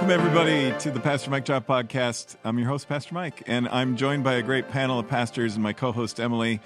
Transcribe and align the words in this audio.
Welcome, 0.00 0.18
everybody, 0.18 0.78
to 0.78 0.90
the 0.90 0.98
Pastor 0.98 1.30
Mike 1.30 1.44
Drop 1.44 1.66
podcast. 1.66 2.36
I'm 2.42 2.58
your 2.58 2.66
host, 2.66 2.88
Pastor 2.88 3.12
Mike, 3.12 3.42
and 3.46 3.68
I'm 3.68 3.98
joined 3.98 4.24
by 4.24 4.36
a 4.36 4.42
great 4.42 4.70
panel 4.70 4.98
of 4.98 5.06
pastors 5.08 5.56
and 5.56 5.62
my 5.62 5.74
co 5.74 5.92
host, 5.92 6.18
Emily. 6.18 6.58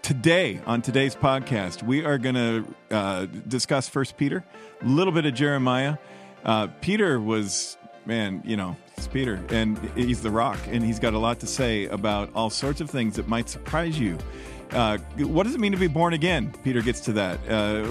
Today, 0.00 0.62
on 0.64 0.80
today's 0.80 1.14
podcast, 1.14 1.82
we 1.82 2.06
are 2.06 2.16
going 2.16 2.34
to 2.34 2.64
uh, 2.90 3.26
discuss 3.46 3.90
First 3.90 4.16
Peter, 4.16 4.42
a 4.80 4.86
little 4.86 5.12
bit 5.12 5.26
of 5.26 5.34
Jeremiah. 5.34 5.98
Uh, 6.46 6.68
Peter 6.80 7.20
was, 7.20 7.76
man, 8.06 8.40
you 8.46 8.56
know, 8.56 8.74
it's 8.96 9.06
Peter, 9.06 9.44
and 9.50 9.78
he's 9.94 10.22
the 10.22 10.30
rock, 10.30 10.58
and 10.68 10.82
he's 10.82 10.98
got 10.98 11.12
a 11.12 11.18
lot 11.18 11.40
to 11.40 11.46
say 11.46 11.84
about 11.88 12.30
all 12.34 12.48
sorts 12.48 12.80
of 12.80 12.88
things 12.88 13.16
that 13.16 13.28
might 13.28 13.50
surprise 13.50 14.00
you. 14.00 14.16
Uh, 14.72 14.98
what 15.18 15.44
does 15.44 15.54
it 15.54 15.60
mean 15.60 15.72
to 15.72 15.78
be 15.78 15.86
born 15.86 16.12
again? 16.12 16.52
Peter 16.62 16.82
gets 16.82 17.00
to 17.00 17.12
that. 17.12 17.38
Uh, 17.48 17.82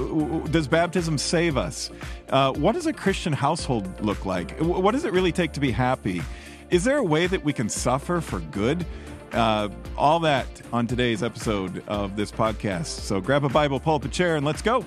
does 0.47 0.67
baptism 0.67 1.17
save 1.17 1.57
us? 1.57 1.89
Uh, 2.29 2.53
what 2.53 2.73
does 2.73 2.85
a 2.85 2.93
Christian 2.93 3.33
household 3.33 3.99
look 4.01 4.25
like? 4.25 4.57
What 4.59 4.91
does 4.91 5.05
it 5.05 5.13
really 5.13 5.31
take 5.31 5.53
to 5.53 5.59
be 5.59 5.71
happy? 5.71 6.21
Is 6.69 6.83
there 6.83 6.97
a 6.97 7.04
way 7.04 7.27
that 7.27 7.43
we 7.43 7.54
can 7.54 7.69
suffer 7.69 8.21
for 8.21 8.39
good? 8.39 8.85
Uh, 9.32 9.69
all 9.97 10.19
that 10.21 10.47
on 10.71 10.87
today's 10.87 11.23
episode 11.23 11.83
of 11.87 12.15
this 12.15 12.32
podcast. 12.32 12.85
So 12.85 13.19
grab 13.19 13.43
a 13.43 13.49
Bible, 13.49 13.79
pull 13.79 13.96
up 13.96 14.05
a 14.05 14.09
chair, 14.09 14.35
and 14.35 14.46
let's 14.46 14.61
go. 14.61 14.85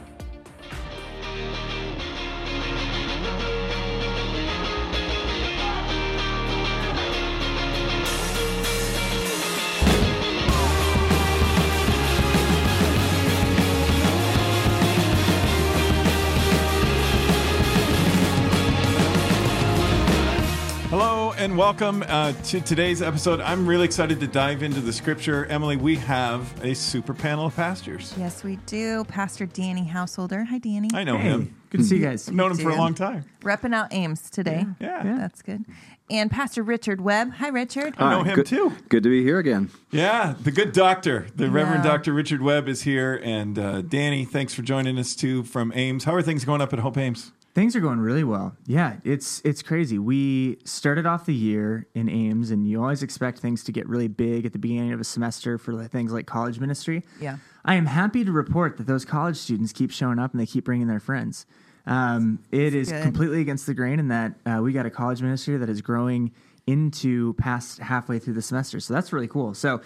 Welcome 21.70 22.04
uh, 22.08 22.32
to 22.32 22.60
today's 22.60 23.00
episode. 23.00 23.40
I'm 23.40 23.64
really 23.64 23.84
excited 23.84 24.18
to 24.18 24.26
dive 24.26 24.64
into 24.64 24.80
the 24.80 24.92
scripture. 24.92 25.46
Emily, 25.46 25.76
we 25.76 25.94
have 25.94 26.64
a 26.64 26.74
super 26.74 27.14
panel 27.14 27.46
of 27.46 27.54
pastors. 27.54 28.12
Yes, 28.18 28.42
we 28.42 28.56
do. 28.66 29.04
Pastor 29.04 29.46
Danny 29.46 29.84
Housholder. 29.84 30.44
Hi, 30.46 30.58
Danny. 30.58 30.88
I 30.92 31.04
know 31.04 31.16
him. 31.16 31.54
Good 31.70 31.78
to 31.78 31.84
see 31.84 31.98
you 31.98 32.02
guys. 32.02 32.28
I've 32.28 32.34
known 32.34 32.50
him 32.50 32.56
for 32.56 32.70
a 32.70 32.74
long 32.74 32.94
time. 32.94 33.24
Repping 33.42 33.72
out 33.72 33.92
Ames 33.92 34.30
today. 34.30 34.66
Yeah. 34.80 35.14
That's 35.16 35.42
good. 35.42 35.64
And 36.10 36.28
Pastor 36.28 36.64
Richard 36.64 37.00
Webb. 37.02 37.34
Hi, 37.34 37.46
Richard. 37.46 37.94
I 37.98 38.16
know 38.16 38.24
him 38.24 38.34
good, 38.34 38.46
too. 38.46 38.72
Good 38.88 39.04
to 39.04 39.08
be 39.08 39.22
here 39.22 39.38
again. 39.38 39.70
Yeah, 39.92 40.34
the 40.42 40.50
good 40.50 40.72
doctor, 40.72 41.28
the 41.36 41.48
Reverend 41.52 41.84
Dr. 41.84 42.12
Richard 42.12 42.42
Webb 42.42 42.66
is 42.66 42.82
here. 42.82 43.20
And 43.22 43.56
uh, 43.56 43.82
Danny, 43.82 44.24
thanks 44.24 44.54
for 44.54 44.62
joining 44.62 44.98
us 44.98 45.14
too 45.14 45.44
from 45.44 45.70
Ames. 45.76 46.02
How 46.02 46.16
are 46.16 46.22
things 46.22 46.44
going 46.44 46.62
up 46.62 46.72
at 46.72 46.80
Hope 46.80 46.98
Ames? 46.98 47.30
Things 47.52 47.74
are 47.74 47.80
going 47.80 47.98
really 47.98 48.22
well. 48.22 48.56
Yeah, 48.66 48.96
it's 49.02 49.40
it's 49.44 49.60
crazy. 49.60 49.98
We 49.98 50.58
started 50.64 51.04
off 51.04 51.26
the 51.26 51.34
year 51.34 51.88
in 51.94 52.08
Ames, 52.08 52.52
and 52.52 52.68
you 52.68 52.80
always 52.80 53.02
expect 53.02 53.40
things 53.40 53.64
to 53.64 53.72
get 53.72 53.88
really 53.88 54.06
big 54.06 54.46
at 54.46 54.52
the 54.52 54.58
beginning 54.58 54.92
of 54.92 55.00
a 55.00 55.04
semester 55.04 55.58
for 55.58 55.84
things 55.88 56.12
like 56.12 56.26
college 56.26 56.60
ministry. 56.60 57.02
Yeah. 57.20 57.38
I 57.64 57.74
am 57.74 57.86
happy 57.86 58.24
to 58.24 58.30
report 58.30 58.76
that 58.76 58.86
those 58.86 59.04
college 59.04 59.36
students 59.36 59.72
keep 59.72 59.90
showing 59.90 60.18
up 60.18 60.32
and 60.32 60.40
they 60.40 60.46
keep 60.46 60.64
bringing 60.64 60.86
their 60.86 61.00
friends. 61.00 61.44
Um, 61.86 62.38
it 62.52 62.74
is 62.74 62.90
good. 62.92 63.02
completely 63.02 63.40
against 63.40 63.66
the 63.66 63.74
grain 63.74 63.98
in 63.98 64.08
that 64.08 64.34
uh, 64.46 64.60
we 64.62 64.72
got 64.72 64.86
a 64.86 64.90
college 64.90 65.20
ministry 65.20 65.56
that 65.56 65.68
is 65.68 65.80
growing 65.80 66.30
into 66.66 67.34
past 67.34 67.78
halfway 67.78 68.18
through 68.18 68.34
the 68.34 68.42
semester. 68.42 68.78
So 68.80 68.94
that's 68.94 69.12
really 69.12 69.28
cool. 69.28 69.54
So 69.54 69.80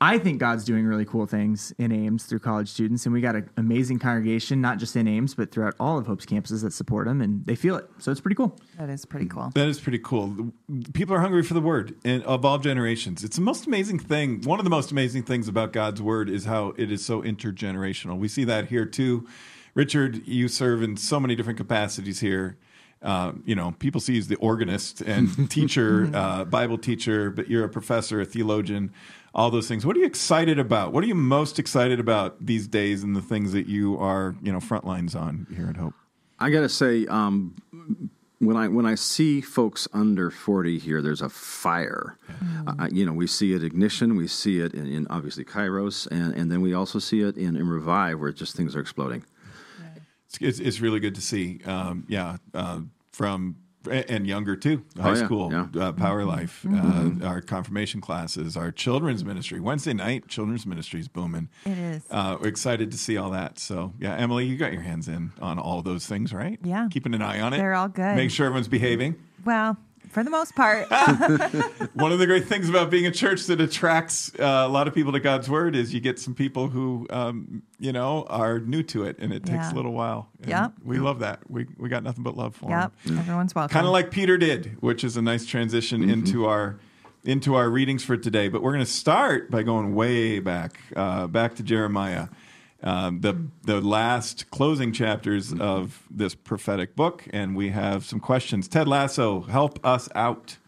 I 0.00 0.18
think 0.18 0.38
God's 0.38 0.64
doing 0.64 0.84
really 0.84 1.06
cool 1.06 1.24
things 1.24 1.72
in 1.78 1.90
Ames 1.90 2.24
through 2.24 2.40
college 2.40 2.68
students, 2.68 3.06
and 3.06 3.14
we 3.14 3.22
got 3.22 3.34
an 3.34 3.48
amazing 3.56 3.98
congregation, 3.98 4.60
not 4.60 4.78
just 4.78 4.94
in 4.94 5.08
Ames, 5.08 5.34
but 5.34 5.50
throughout 5.50 5.74
all 5.80 5.96
of 5.96 6.06
Hope's 6.06 6.26
campuses 6.26 6.62
that 6.62 6.74
support 6.74 7.06
them, 7.06 7.22
and 7.22 7.46
they 7.46 7.54
feel 7.54 7.76
it. 7.76 7.88
So 7.98 8.10
it's 8.10 8.20
pretty 8.20 8.34
cool. 8.34 8.58
That 8.78 8.90
is 8.90 9.06
pretty 9.06 9.26
cool. 9.26 9.50
That 9.54 9.68
is 9.68 9.80
pretty 9.80 9.98
cool. 9.98 10.52
People 10.92 11.14
are 11.14 11.20
hungry 11.20 11.42
for 11.42 11.54
the 11.54 11.62
word 11.62 11.94
and 12.04 12.22
of 12.24 12.44
all 12.44 12.58
generations. 12.58 13.24
It's 13.24 13.36
the 13.36 13.42
most 13.42 13.66
amazing 13.66 13.98
thing. 13.98 14.42
One 14.42 14.60
of 14.60 14.64
the 14.64 14.70
most 14.70 14.90
amazing 14.90 15.22
things 15.22 15.48
about 15.48 15.72
God's 15.72 16.02
word 16.02 16.28
is 16.28 16.44
how 16.44 16.74
it 16.76 16.92
is 16.92 17.04
so 17.04 17.22
intergenerational. 17.22 18.18
We 18.18 18.28
see 18.28 18.44
that 18.44 18.68
here 18.68 18.84
too. 18.84 19.26
Richard, 19.74 20.26
you 20.26 20.48
serve 20.48 20.82
in 20.82 20.96
so 20.96 21.18
many 21.18 21.34
different 21.34 21.58
capacities 21.58 22.20
here. 22.20 22.58
Uh, 23.02 23.32
you 23.44 23.54
know, 23.54 23.72
people 23.78 24.00
see 24.00 24.14
you 24.14 24.18
as 24.18 24.28
the 24.28 24.36
organist 24.36 25.00
and 25.02 25.50
teacher, 25.50 26.10
uh, 26.14 26.44
Bible 26.44 26.78
teacher, 26.78 27.30
but 27.30 27.48
you're 27.48 27.64
a 27.64 27.68
professor, 27.68 28.20
a 28.20 28.24
theologian, 28.24 28.92
all 29.36 29.50
those 29.50 29.68
things. 29.68 29.84
What 29.84 29.94
are 29.96 30.00
you 30.00 30.06
excited 30.06 30.58
about? 30.58 30.92
What 30.94 31.04
are 31.04 31.06
you 31.06 31.14
most 31.14 31.58
excited 31.58 32.00
about 32.00 32.44
these 32.44 32.66
days 32.66 33.04
and 33.04 33.14
the 33.14 33.20
things 33.22 33.52
that 33.52 33.66
you 33.66 33.96
are, 33.98 34.34
you 34.42 34.50
know, 34.50 34.60
front 34.60 34.86
lines 34.86 35.14
on 35.14 35.46
here 35.54 35.68
at 35.68 35.76
Hope? 35.76 35.92
I 36.40 36.48
got 36.50 36.60
to 36.60 36.68
say, 36.70 37.06
um, 37.06 37.54
when 38.38 38.56
I 38.56 38.68
when 38.68 38.86
I 38.86 38.94
see 38.94 39.40
folks 39.42 39.86
under 39.92 40.30
forty 40.30 40.78
here, 40.78 41.02
there's 41.02 41.20
a 41.20 41.28
fire. 41.28 42.18
Uh, 42.66 42.88
you 42.90 43.04
know, 43.06 43.12
we 43.12 43.26
see 43.26 43.52
it 43.52 43.62
ignition, 43.62 44.16
we 44.16 44.26
see 44.26 44.60
it 44.60 44.74
in, 44.74 44.86
in 44.86 45.06
obviously 45.08 45.44
Kairos, 45.44 46.06
and, 46.10 46.34
and 46.34 46.50
then 46.50 46.62
we 46.62 46.74
also 46.74 46.98
see 46.98 47.20
it 47.20 47.36
in, 47.36 47.56
in 47.56 47.68
Revive, 47.68 48.18
where 48.18 48.32
just 48.32 48.56
things 48.56 48.74
are 48.74 48.80
exploding. 48.80 49.22
It's, 50.26 50.38
it's, 50.40 50.58
it's 50.60 50.80
really 50.80 51.00
good 51.00 51.14
to 51.14 51.20
see. 51.20 51.60
Um, 51.64 52.04
yeah, 52.08 52.38
uh, 52.52 52.80
from 53.12 53.56
and 53.86 54.26
younger 54.26 54.56
too. 54.56 54.82
High 55.00 55.10
Oh, 55.10 55.14
yeah, 55.14 55.24
school, 55.24 55.52
yeah. 55.52 55.66
Uh, 55.82 55.92
Power 55.92 56.24
Life, 56.24 56.64
uh, 56.70 57.10
our 57.24 57.40
confirmation 57.40 58.00
classes, 58.00 58.56
our 58.56 58.70
children's 58.72 59.24
ministry. 59.24 59.60
Wednesday 59.60 59.92
night 59.94 60.28
children's 60.28 60.66
ministry 60.66 61.00
is 61.00 61.08
booming. 61.08 61.48
It 61.64 61.78
is. 61.78 62.02
Uh, 62.10 62.36
we're 62.40 62.48
excited 62.48 62.90
to 62.90 62.98
see 62.98 63.16
all 63.16 63.30
that. 63.30 63.58
So 63.58 63.92
yeah, 63.98 64.14
Emily, 64.16 64.46
you 64.46 64.56
got 64.56 64.72
your 64.72 64.82
hands 64.82 65.08
in 65.08 65.32
on 65.40 65.58
all 65.58 65.82
those 65.82 66.06
things, 66.06 66.32
right? 66.32 66.58
Yeah. 66.62 66.88
keeping 66.90 67.14
an 67.14 67.22
eye 67.22 67.40
on 67.40 67.52
it. 67.52 67.58
They're 67.58 67.74
all 67.74 67.88
good. 67.88 68.16
Make 68.16 68.30
sure 68.30 68.46
everyone's 68.46 68.68
behaving. 68.68 69.16
Well, 69.44 69.76
for 70.16 70.24
the 70.24 70.30
most 70.30 70.54
part. 70.54 70.88
One 71.92 72.10
of 72.10 72.18
the 72.18 72.24
great 72.24 72.46
things 72.46 72.70
about 72.70 72.88
being 72.88 73.04
a 73.06 73.10
church 73.10 73.44
that 73.48 73.60
attracts 73.60 74.32
uh, 74.40 74.64
a 74.66 74.68
lot 74.68 74.88
of 74.88 74.94
people 74.94 75.12
to 75.12 75.20
God's 75.20 75.50
word 75.50 75.76
is 75.76 75.92
you 75.92 76.00
get 76.00 76.18
some 76.18 76.34
people 76.34 76.68
who, 76.68 77.06
um, 77.10 77.62
you 77.78 77.92
know, 77.92 78.24
are 78.30 78.58
new 78.58 78.82
to 78.84 79.04
it, 79.04 79.18
and 79.18 79.30
it 79.30 79.44
takes 79.44 79.66
Yeah. 79.66 79.72
a 79.72 79.74
little 79.74 79.92
while. 79.92 80.30
Yeah, 80.46 80.68
we 80.82 80.96
love 80.96 81.18
that. 81.18 81.40
We 81.50 81.66
we 81.76 81.90
got 81.90 82.02
nothing 82.02 82.22
but 82.24 82.34
love 82.34 82.56
for 82.56 82.70
yep. 82.70 82.92
Everyone's 83.06 83.54
welcome. 83.54 83.74
kind 83.74 83.84
of 83.84 83.92
like 83.92 84.10
Peter 84.10 84.38
did, 84.38 84.78
which 84.80 85.04
is 85.04 85.18
a 85.18 85.22
nice 85.22 85.44
transition 85.44 86.08
into 86.08 86.46
our 86.46 86.78
into 87.26 87.54
our 87.54 87.68
readings 87.68 88.02
for 88.02 88.16
today. 88.16 88.48
But 88.48 88.62
we're 88.62 88.72
going 88.72 88.86
to 88.86 88.90
start 88.90 89.50
by 89.50 89.64
going 89.64 89.94
way 89.94 90.38
back, 90.38 90.80
uh, 90.96 91.26
back 91.26 91.56
to 91.56 91.62
Jeremiah, 91.62 92.28
um, 92.82 93.20
the 93.20 93.36
the 93.62 93.80
last 93.80 94.50
closing 94.50 94.92
chapters 94.92 95.52
of 95.58 96.02
this 96.10 96.34
prophetic 96.34 96.94
book, 96.94 97.24
and 97.30 97.56
we 97.56 97.70
have 97.70 98.04
some 98.04 98.20
questions. 98.20 98.68
Ted 98.68 98.86
Lasso, 98.88 99.42
help 99.42 99.84
us 99.84 100.08
out. 100.14 100.58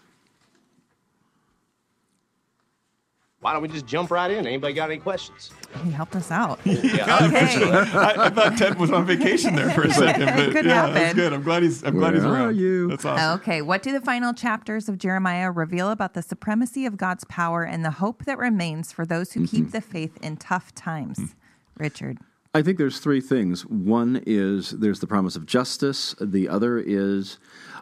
Why 3.40 3.52
don't 3.52 3.62
we 3.62 3.68
just 3.68 3.86
jump 3.86 4.10
right 4.10 4.32
in? 4.32 4.48
Anybody 4.48 4.74
got 4.74 4.90
any 4.90 4.98
questions? 4.98 5.52
he 5.84 5.92
helped 5.92 6.16
us 6.16 6.32
out. 6.32 6.58
Yeah. 6.64 7.18
okay. 7.28 7.62
I, 7.70 8.14
I 8.26 8.30
thought 8.30 8.58
Ted 8.58 8.80
was 8.80 8.90
on 8.90 9.06
vacation 9.06 9.54
there 9.54 9.70
for 9.70 9.82
a 9.82 9.90
second, 9.94 10.26
but 10.26 10.50
Could 10.52 10.64
yeah, 10.66 10.86
that's 10.86 10.98
happen. 10.98 11.16
good. 11.16 11.32
I'm 11.32 11.42
glad 11.44 11.62
he's 11.62 11.84
I'm 11.84 11.94
glad 11.94 12.14
he's 12.14 12.24
Where 12.24 12.32
are 12.32 12.44
around. 12.46 12.56
you? 12.56 12.88
That's 12.88 13.04
awesome. 13.04 13.38
Okay, 13.40 13.62
what 13.62 13.82
do 13.84 13.92
the 13.92 14.00
final 14.00 14.32
chapters 14.34 14.88
of 14.88 14.98
Jeremiah 14.98 15.52
reveal 15.52 15.92
about 15.92 16.14
the 16.14 16.22
supremacy 16.22 16.84
of 16.84 16.96
God's 16.96 17.22
power 17.24 17.62
and 17.62 17.84
the 17.84 17.92
hope 17.92 18.24
that 18.24 18.38
remains 18.38 18.90
for 18.90 19.06
those 19.06 19.34
who 19.34 19.46
keep 19.46 19.70
the 19.70 19.80
faith 19.82 20.16
in 20.20 20.36
tough 20.36 20.74
times? 20.74 21.36
Richard. 21.78 22.18
I 22.54 22.62
think 22.62 22.78
there's 22.78 22.98
three 22.98 23.20
things. 23.20 23.66
One 23.66 24.22
is 24.26 24.70
there's 24.70 25.00
the 25.00 25.06
promise 25.06 25.36
of 25.36 25.46
justice. 25.46 26.14
The 26.20 26.48
other 26.48 26.78
is 26.78 27.38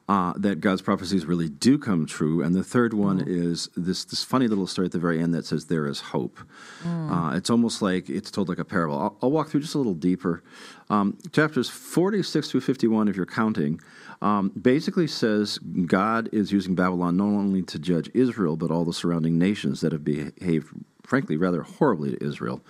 uh, 0.09 0.33
that 0.37 0.61
God's 0.61 0.83
prophecies 0.83 1.25
really 1.25 1.49
do 1.49 1.79
come 1.79 2.05
true, 2.05 2.43
and 2.43 2.55
the 2.55 2.63
third 2.63 2.93
one 2.93 3.23
is 3.27 3.69
this 3.77 4.05
this 4.05 4.23
funny 4.23 4.49
little 4.49 4.67
story 4.67 4.87
at 4.87 4.93
the 4.93 4.99
very 4.99 5.21
end 5.21 5.35
that 5.35 5.47
says 5.47 5.67
there 5.67 5.87
is 5.87 6.01
hope. 6.01 6.39
Uh, 6.85 7.37
it's 7.37 7.51
almost 7.51 7.81
like 7.81 8.09
it's 8.09 8.31
told 8.31 8.49
like 8.49 8.59
a 8.59 8.65
parable. 8.65 8.99
I'll, 8.99 9.17
I'll 9.23 9.31
walk 9.31 9.49
through 9.49 9.61
just 9.61 9.75
a 9.75 9.79
little 9.79 9.95
deeper. 9.95 10.43
Um, 10.91 11.17
chapters 11.33 11.69
46 11.69 12.51
through 12.51 12.61
51, 12.61 13.09
if 13.09 13.17
you're 13.17 13.27
counting, 13.27 13.81
um, 14.23 14.51
basically 14.51 15.07
says 15.09 15.59
God 15.59 16.29
is 16.33 16.53
using 16.53 16.75
Babylon 16.75 17.17
not 17.17 17.25
only 17.25 17.63
to 17.63 17.79
judge 17.79 18.11
Israel 18.15 18.57
but 18.57 18.71
all 18.71 18.85
the 18.85 18.93
surrounding 18.93 19.39
nations 19.39 19.81
that 19.81 19.93
have 19.93 20.05
behaved, 20.05 20.69
frankly, 21.03 21.37
rather 21.37 21.63
horribly 21.63 22.13
to 22.13 22.25
Israel 22.25 22.63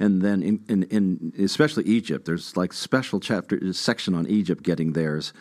and 0.00 0.22
then 0.22 0.42
in, 0.42 0.64
in, 0.68 0.82
in 0.84 1.32
especially 1.38 1.84
Egypt, 1.84 2.24
there's 2.24 2.56
like 2.56 2.72
special 2.72 3.20
chapter 3.20 3.72
section 3.74 4.14
on 4.14 4.26
Egypt 4.26 4.62
getting 4.62 4.94
theirs, 4.94 5.32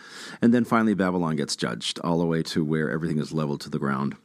and 0.41 0.53
then 0.53 0.65
finally 0.65 0.93
Babylon 0.93 1.37
gets 1.37 1.55
judged 1.55 1.97
all 1.99 2.19
the 2.19 2.25
way 2.25 2.43
to 2.43 2.63
where 2.63 2.91
everything 2.91 3.19
is 3.19 3.31
leveled 3.31 3.61
to 3.61 3.69
the 3.69 3.79
ground. 3.79 4.15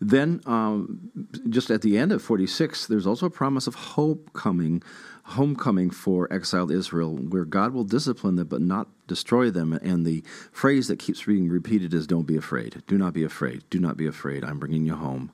Then, 0.00 0.40
um, 0.46 1.10
just 1.48 1.70
at 1.70 1.82
the 1.82 1.98
end 1.98 2.12
of 2.12 2.22
46, 2.22 2.86
there's 2.86 3.06
also 3.06 3.26
a 3.26 3.30
promise 3.30 3.66
of 3.66 3.74
hope 3.74 4.32
coming, 4.32 4.82
homecoming 5.24 5.90
for 5.90 6.32
exiled 6.32 6.70
Israel, 6.70 7.16
where 7.16 7.44
God 7.44 7.72
will 7.72 7.84
discipline 7.84 8.36
them 8.36 8.46
but 8.46 8.62
not 8.62 8.88
destroy 9.06 9.50
them. 9.50 9.72
And 9.72 10.06
the 10.06 10.22
phrase 10.52 10.88
that 10.88 11.00
keeps 11.00 11.24
being 11.24 11.48
repeated 11.48 11.92
is, 11.92 12.06
Don't 12.06 12.28
be 12.28 12.36
afraid. 12.36 12.82
Do 12.86 12.96
not 12.96 13.12
be 13.12 13.24
afraid. 13.24 13.64
Do 13.70 13.80
not 13.80 13.96
be 13.96 14.06
afraid. 14.06 14.44
I'm 14.44 14.60
bringing 14.60 14.86
you 14.86 14.94
home. 14.94 15.32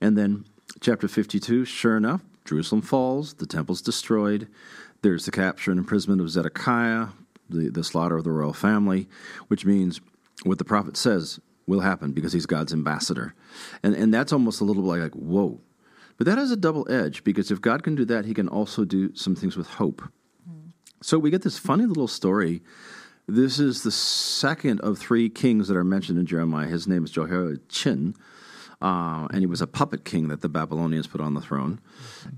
And 0.00 0.16
then, 0.16 0.44
chapter 0.80 1.08
52, 1.08 1.64
sure 1.64 1.96
enough, 1.96 2.22
Jerusalem 2.48 2.82
falls, 2.82 3.34
the 3.34 3.46
temple's 3.46 3.82
destroyed. 3.82 4.48
There's 5.02 5.26
the 5.26 5.30
capture 5.30 5.70
and 5.70 5.78
imprisonment 5.78 6.20
of 6.20 6.30
Zedekiah, 6.30 7.08
the, 7.48 7.68
the 7.68 7.84
slaughter 7.84 8.16
of 8.16 8.24
the 8.24 8.32
royal 8.32 8.52
family, 8.52 9.08
which 9.48 9.64
means 9.64 10.00
what 10.44 10.58
the 10.58 10.64
prophet 10.64 10.96
says 10.96 11.40
will 11.66 11.80
happen 11.80 12.12
because 12.12 12.32
he's 12.32 12.46
God's 12.46 12.72
ambassador. 12.72 13.34
And, 13.82 13.94
and 13.94 14.12
that's 14.12 14.32
almost 14.32 14.60
a 14.60 14.64
little 14.64 14.82
bit 14.82 15.00
like, 15.00 15.12
whoa. 15.12 15.60
But 16.16 16.26
that 16.26 16.38
has 16.38 16.50
a 16.50 16.56
double 16.56 16.90
edge 16.90 17.22
because 17.22 17.50
if 17.50 17.60
God 17.60 17.82
can 17.82 17.94
do 17.94 18.04
that, 18.06 18.24
he 18.24 18.34
can 18.34 18.48
also 18.48 18.84
do 18.84 19.14
some 19.14 19.36
things 19.36 19.56
with 19.56 19.68
hope. 19.68 20.02
So 21.00 21.18
we 21.18 21.30
get 21.30 21.42
this 21.42 21.58
funny 21.58 21.84
little 21.84 22.08
story. 22.08 22.62
This 23.28 23.60
is 23.60 23.82
the 23.82 23.92
second 23.92 24.80
of 24.80 24.98
three 24.98 25.28
kings 25.28 25.68
that 25.68 25.76
are 25.76 25.84
mentioned 25.84 26.18
in 26.18 26.26
Jeremiah. 26.26 26.66
His 26.66 26.88
name 26.88 27.04
is 27.04 27.10
Jehoiachin. 27.12 28.14
Uh, 28.80 29.26
and 29.30 29.40
he 29.40 29.46
was 29.46 29.60
a 29.60 29.66
puppet 29.66 30.04
king 30.04 30.28
that 30.28 30.40
the 30.40 30.48
Babylonians 30.48 31.06
put 31.06 31.20
on 31.20 31.34
the 31.34 31.40
throne. 31.40 31.80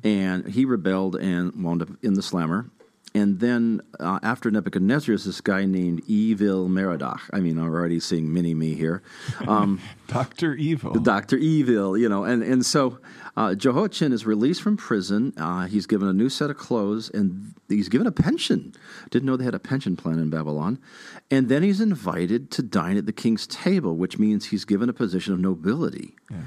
And 0.02 0.46
he 0.48 0.64
rebelled 0.64 1.16
and 1.16 1.52
wound 1.62 1.82
up 1.82 1.90
in 2.02 2.14
the 2.14 2.22
slammer. 2.22 2.70
And 3.12 3.40
then 3.40 3.80
uh, 3.98 4.20
after 4.22 4.50
Nebuchadnezzar 4.50 5.14
is 5.14 5.24
this 5.24 5.40
guy 5.40 5.64
named 5.64 6.02
Evil 6.06 6.68
Merodach. 6.68 7.22
I 7.32 7.40
mean, 7.40 7.58
I'm 7.58 7.64
already 7.64 7.98
seeing 7.98 8.32
mini 8.32 8.54
me 8.54 8.74
here. 8.74 9.02
Um, 9.48 9.80
Doctor 10.06 10.54
Evil. 10.54 10.94
Dr. 10.94 11.36
Evil, 11.36 11.98
you 11.98 12.08
know. 12.08 12.22
And, 12.22 12.42
and 12.42 12.64
so 12.64 12.98
uh, 13.36 13.54
Jehoiachin 13.56 14.12
is 14.12 14.26
released 14.26 14.62
from 14.62 14.76
prison. 14.76 15.32
Uh, 15.36 15.66
he's 15.66 15.86
given 15.86 16.06
a 16.06 16.12
new 16.12 16.28
set 16.28 16.50
of 16.50 16.56
clothes 16.56 17.10
and 17.12 17.54
he's 17.68 17.88
given 17.88 18.06
a 18.06 18.12
pension. 18.12 18.74
Didn't 19.10 19.26
know 19.26 19.36
they 19.36 19.44
had 19.44 19.54
a 19.54 19.60
pension 19.60 19.96
plan 19.96 20.20
in 20.20 20.30
Babylon. 20.30 20.78
And 21.32 21.48
then 21.48 21.64
he's 21.64 21.80
invited 21.80 22.52
to 22.52 22.62
dine 22.62 22.96
at 22.96 23.06
the 23.06 23.12
king's 23.12 23.46
table, 23.48 23.96
which 23.96 24.18
means 24.18 24.46
he's 24.46 24.64
given 24.64 24.88
a 24.88 24.92
position 24.92 25.32
of 25.32 25.40
nobility. 25.40 26.14
Yeah. 26.30 26.42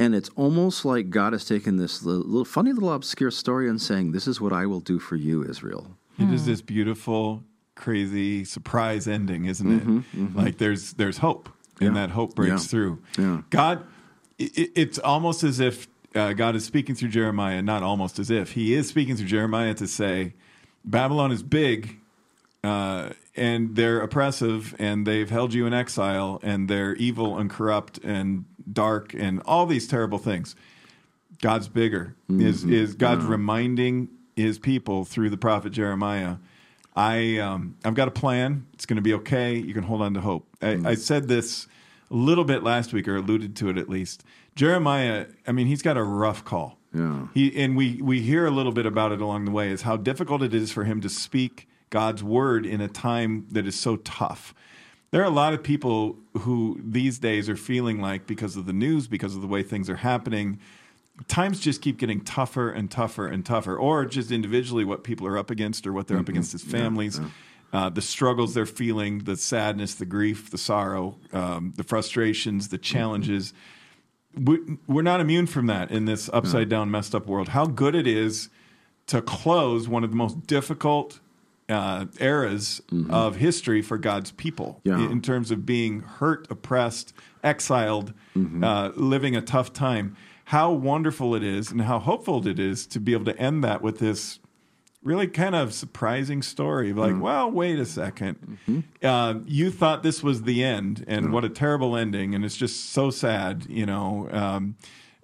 And 0.00 0.14
it's 0.14 0.30
almost 0.36 0.84
like 0.84 1.10
God 1.10 1.32
has 1.32 1.44
taken 1.44 1.76
this 1.76 2.04
little, 2.04 2.44
funny 2.44 2.72
little 2.72 2.92
obscure 2.92 3.32
story 3.32 3.68
and 3.68 3.82
saying, 3.82 4.12
This 4.12 4.28
is 4.28 4.40
what 4.40 4.52
I 4.52 4.64
will 4.64 4.80
do 4.80 5.00
for 5.00 5.16
you, 5.16 5.44
Israel. 5.44 5.97
It 6.18 6.32
is 6.32 6.46
this 6.46 6.60
beautiful, 6.60 7.44
crazy 7.74 8.44
surprise 8.44 9.06
ending, 9.06 9.44
isn't 9.44 9.70
it? 9.70 9.80
Mm-hmm, 9.80 9.98
mm-hmm. 9.98 10.38
Like 10.38 10.58
there's 10.58 10.94
there's 10.94 11.18
hope, 11.18 11.48
and 11.80 11.96
that 11.96 12.10
hope 12.10 12.34
breaks 12.34 12.64
yeah. 12.64 12.68
through. 12.68 13.02
Yeah. 13.16 13.42
God, 13.50 13.84
it, 14.38 14.72
it's 14.74 14.98
almost 14.98 15.44
as 15.44 15.60
if 15.60 15.86
uh, 16.14 16.32
God 16.32 16.56
is 16.56 16.64
speaking 16.64 16.94
through 16.94 17.10
Jeremiah. 17.10 17.62
Not 17.62 17.82
almost 17.82 18.18
as 18.18 18.30
if 18.30 18.52
He 18.52 18.74
is 18.74 18.88
speaking 18.88 19.16
through 19.16 19.26
Jeremiah 19.26 19.74
to 19.74 19.86
say, 19.86 20.34
Babylon 20.84 21.30
is 21.30 21.42
big, 21.42 21.98
uh, 22.64 23.10
and 23.36 23.76
they're 23.76 24.00
oppressive, 24.00 24.74
and 24.78 25.06
they've 25.06 25.30
held 25.30 25.54
you 25.54 25.66
in 25.66 25.72
exile, 25.72 26.40
and 26.42 26.68
they're 26.68 26.94
evil 26.96 27.38
and 27.38 27.48
corrupt 27.48 27.98
and 27.98 28.44
dark, 28.72 29.14
and 29.14 29.40
all 29.44 29.66
these 29.66 29.86
terrible 29.86 30.18
things. 30.18 30.56
God's 31.40 31.68
bigger. 31.68 32.16
Mm-hmm. 32.28 32.46
Is 32.46 32.64
is 32.64 32.94
God's 32.96 33.24
yeah. 33.24 33.30
reminding 33.30 34.08
his 34.38 34.58
people 34.58 35.04
through 35.04 35.30
the 35.30 35.36
prophet 35.36 35.70
Jeremiah. 35.70 36.36
I 36.96 37.38
um, 37.38 37.76
I've 37.84 37.94
got 37.94 38.08
a 38.08 38.12
plan. 38.12 38.66
It's 38.74 38.86
going 38.86 38.96
to 38.96 39.02
be 39.02 39.14
okay. 39.14 39.54
You 39.54 39.74
can 39.74 39.84
hold 39.84 40.02
on 40.02 40.14
to 40.14 40.20
hope. 40.20 40.48
I, 40.60 40.66
mm. 40.66 40.86
I, 40.86 40.94
said 40.94 41.28
this 41.28 41.66
a 42.10 42.14
little 42.14 42.44
bit 42.44 42.62
last 42.62 42.92
week, 42.92 43.06
or 43.06 43.16
alluded 43.16 43.54
to 43.56 43.68
it 43.68 43.78
at 43.78 43.88
least. 43.88 44.24
Jeremiah. 44.56 45.26
I 45.46 45.52
mean, 45.52 45.66
he's 45.66 45.82
got 45.82 45.96
a 45.96 46.02
rough 46.02 46.44
call. 46.44 46.78
Yeah. 46.92 47.28
He 47.34 47.56
and 47.56 47.76
we 47.76 48.00
we 48.02 48.20
hear 48.20 48.46
a 48.46 48.50
little 48.50 48.72
bit 48.72 48.86
about 48.86 49.12
it 49.12 49.20
along 49.20 49.44
the 49.44 49.50
way. 49.50 49.70
Is 49.70 49.82
how 49.82 49.96
difficult 49.96 50.42
it 50.42 50.54
is 50.54 50.72
for 50.72 50.84
him 50.84 51.00
to 51.02 51.08
speak 51.08 51.68
God's 51.90 52.24
word 52.24 52.66
in 52.66 52.80
a 52.80 52.88
time 52.88 53.46
that 53.50 53.66
is 53.66 53.78
so 53.78 53.96
tough. 53.96 54.54
There 55.10 55.22
are 55.22 55.26
a 55.26 55.30
lot 55.30 55.54
of 55.54 55.62
people 55.62 56.18
who 56.40 56.80
these 56.84 57.18
days 57.18 57.48
are 57.48 57.56
feeling 57.56 58.00
like 58.00 58.26
because 58.26 58.56
of 58.56 58.66
the 58.66 58.72
news, 58.72 59.08
because 59.08 59.34
of 59.34 59.40
the 59.40 59.46
way 59.46 59.62
things 59.62 59.88
are 59.88 59.96
happening, 59.96 60.58
times 61.26 61.60
just 61.60 61.82
keep 61.82 61.98
getting 61.98 62.20
tougher 62.20 62.70
and 62.70 62.90
tougher 62.90 63.26
and 63.26 63.44
tougher, 63.44 63.76
or 63.76 64.04
just 64.04 64.30
individually 64.30 64.84
what 64.84 65.02
people 65.04 65.26
are 65.26 65.36
up 65.36 65.50
against 65.50 65.86
or 65.86 65.92
what 65.92 66.06
they're 66.06 66.16
mm-hmm. 66.16 66.24
up 66.24 66.28
against 66.28 66.54
as 66.54 66.62
families. 66.62 67.18
Yeah, 67.18 67.24
yeah. 67.24 67.30
Uh, 67.70 67.88
the 67.90 68.00
struggles 68.00 68.54
they're 68.54 68.64
feeling, 68.64 69.18
the 69.24 69.36
sadness, 69.36 69.94
the 69.94 70.06
grief, 70.06 70.50
the 70.50 70.56
sorrow, 70.56 71.18
um, 71.34 71.74
the 71.76 71.84
frustrations, 71.84 72.68
the 72.68 72.78
challenges. 72.78 73.52
Mm-hmm. 74.34 74.78
We, 74.86 75.00
are 75.00 75.02
not 75.02 75.20
immune 75.20 75.46
from 75.46 75.66
that 75.66 75.90
in 75.90 76.06
this 76.06 76.30
upside 76.32 76.68
down, 76.70 76.90
messed 76.90 77.14
up 77.14 77.26
world. 77.26 77.48
How 77.48 77.66
good 77.66 77.94
it 77.94 78.06
is 78.06 78.48
to 79.08 79.20
close 79.20 79.86
one 79.86 80.04
of 80.04 80.10
the 80.10 80.16
most 80.16 80.46
difficult 80.46 81.20
uh, 81.68 82.06
eras 82.20 82.80
mm-hmm. 82.90 83.12
of 83.12 83.36
history 83.36 83.82
for 83.82 83.98
God's 83.98 84.30
people 84.30 84.80
yeah. 84.84 84.98
in 85.10 85.20
terms 85.20 85.50
of 85.50 85.66
being 85.66 86.00
hurt, 86.00 86.46
oppressed, 86.50 87.12
exiled, 87.44 88.14
mm-hmm. 88.34 88.64
uh, 88.64 88.90
living 88.90 89.36
a 89.36 89.42
tough 89.42 89.72
time 89.72 90.16
how 90.48 90.72
wonderful 90.72 91.34
it 91.34 91.44
is 91.44 91.70
and 91.70 91.82
how 91.82 91.98
hopeful 91.98 92.48
it 92.48 92.58
is 92.58 92.86
to 92.86 92.98
be 92.98 93.12
able 93.12 93.26
to 93.26 93.38
end 93.38 93.62
that 93.62 93.82
with 93.82 93.98
this 93.98 94.38
really 95.02 95.26
kind 95.26 95.54
of 95.54 95.74
surprising 95.74 96.40
story. 96.40 96.94
Like, 96.94 97.12
mm. 97.12 97.20
well, 97.20 97.50
wait 97.50 97.78
a 97.78 97.82
2nd 97.82 98.36
mm-hmm. 98.36 98.80
uh, 99.06 99.40
you 99.44 99.70
thought 99.70 100.02
this 100.02 100.22
was 100.22 100.44
the 100.44 100.64
end, 100.64 101.04
and 101.06 101.26
mm. 101.26 101.30
what 101.32 101.44
a 101.44 101.50
terrible 101.50 101.94
ending, 101.94 102.34
and 102.34 102.46
it's 102.46 102.56
just 102.56 102.90
so 102.90 103.10
sad. 103.10 103.66
You 103.68 103.84
know, 103.84 104.30
um, 104.32 104.76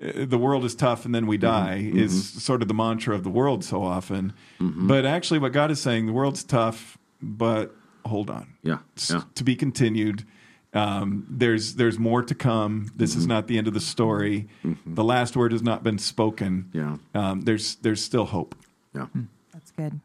uh, 0.02 0.26
the 0.26 0.36
world 0.36 0.62
is 0.62 0.74
tough, 0.74 1.06
and 1.06 1.14
then 1.14 1.26
we 1.26 1.38
mm-hmm. 1.38 1.46
die 1.46 1.78
mm-hmm. 1.78 1.98
is 1.98 2.42
sort 2.42 2.60
of 2.60 2.68
the 2.68 2.74
mantra 2.74 3.14
of 3.14 3.24
the 3.24 3.30
world 3.30 3.64
so 3.64 3.82
often. 3.82 4.34
Mm-hmm. 4.60 4.88
But 4.88 5.06
actually, 5.06 5.38
what 5.38 5.52
God 5.52 5.70
is 5.70 5.80
saying, 5.80 6.04
the 6.04 6.12
world's 6.12 6.44
tough, 6.44 6.98
but 7.22 7.74
hold 8.04 8.28
on. 8.28 8.52
Yeah, 8.62 8.80
yeah. 9.08 9.22
to 9.36 9.42
be 9.42 9.56
continued. 9.56 10.26
Um, 10.74 11.26
there's 11.30 11.74
there's 11.76 11.98
more 11.98 12.22
to 12.22 12.34
come. 12.34 12.90
This 12.96 13.12
mm-hmm. 13.12 13.20
is 13.20 13.26
not 13.26 13.46
the 13.46 13.58
end 13.58 13.68
of 13.68 13.74
the 13.74 13.80
story. 13.80 14.48
Mm-hmm. 14.64 14.94
The 14.94 15.04
last 15.04 15.36
word 15.36 15.52
has 15.52 15.62
not 15.62 15.82
been 15.82 15.98
spoken. 15.98 16.70
Yeah. 16.72 16.96
Um, 17.14 17.42
there's 17.42 17.76
there's 17.76 18.02
still 18.02 18.26
hope. 18.26 18.54
Yeah. 18.94 19.06
Hmm. 19.06 19.22
That's 19.52 19.70
good. 19.70 20.00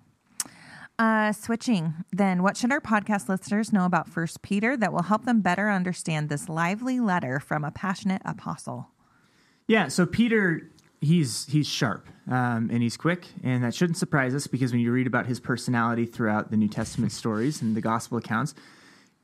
Uh, 0.99 1.31
switching 1.31 1.93
then, 2.11 2.43
what 2.43 2.57
should 2.57 2.71
our 2.71 2.81
podcast 2.81 3.29
listeners 3.29 3.71
know 3.71 3.85
about 3.85 4.09
First 4.09 4.41
Peter 4.41 4.75
that 4.75 4.91
will 4.91 5.03
help 5.03 5.25
them 5.25 5.39
better 5.39 5.69
understand 5.69 6.27
this 6.27 6.49
lively 6.49 6.99
letter 6.99 7.39
from 7.39 7.63
a 7.63 7.71
passionate 7.71 8.21
apostle? 8.25 8.89
Yeah. 9.67 9.87
So 9.87 10.05
Peter 10.05 10.69
he's 11.01 11.45
he's 11.47 11.67
sharp 11.67 12.07
um, 12.29 12.69
and 12.71 12.83
he's 12.83 12.97
quick, 12.97 13.27
and 13.43 13.63
that 13.63 13.73
shouldn't 13.73 13.97
surprise 13.97 14.35
us 14.35 14.47
because 14.47 14.71
when 14.71 14.81
you 14.81 14.91
read 14.91 15.07
about 15.07 15.25
his 15.25 15.39
personality 15.39 16.05
throughout 16.05 16.51
the 16.51 16.57
New 16.57 16.67
Testament 16.67 17.11
stories 17.11 17.61
and 17.61 17.75
the 17.75 17.81
gospel 17.81 18.17
accounts, 18.17 18.53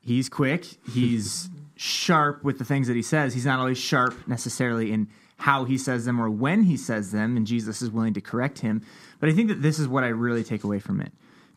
he's 0.06 0.28
quick. 0.28 0.64
He's 0.92 1.50
sharp 1.76 2.42
with 2.42 2.58
the 2.58 2.64
things 2.64 2.86
that 2.86 2.96
he 2.96 3.02
says. 3.02 3.34
He's 3.34 3.44
not 3.44 3.58
always 3.58 3.78
sharp 3.78 4.26
necessarily 4.26 4.92
in 4.92 5.08
how 5.38 5.64
he 5.64 5.76
says 5.76 6.06
them 6.06 6.20
or 6.20 6.30
when 6.30 6.62
he 6.62 6.76
says 6.76 7.12
them, 7.12 7.36
and 7.36 7.46
Jesus 7.46 7.82
is 7.82 7.90
willing 7.90 8.14
to 8.14 8.20
correct 8.20 8.60
him. 8.60 8.82
But 9.20 9.28
I 9.28 9.32
think 9.32 9.48
that 9.48 9.62
this 9.62 9.78
is 9.78 9.86
what 9.86 10.04
I 10.04 10.08
really 10.08 10.42
take 10.42 10.64
away 10.64 10.78
from 10.78 11.00
it. 11.00 11.12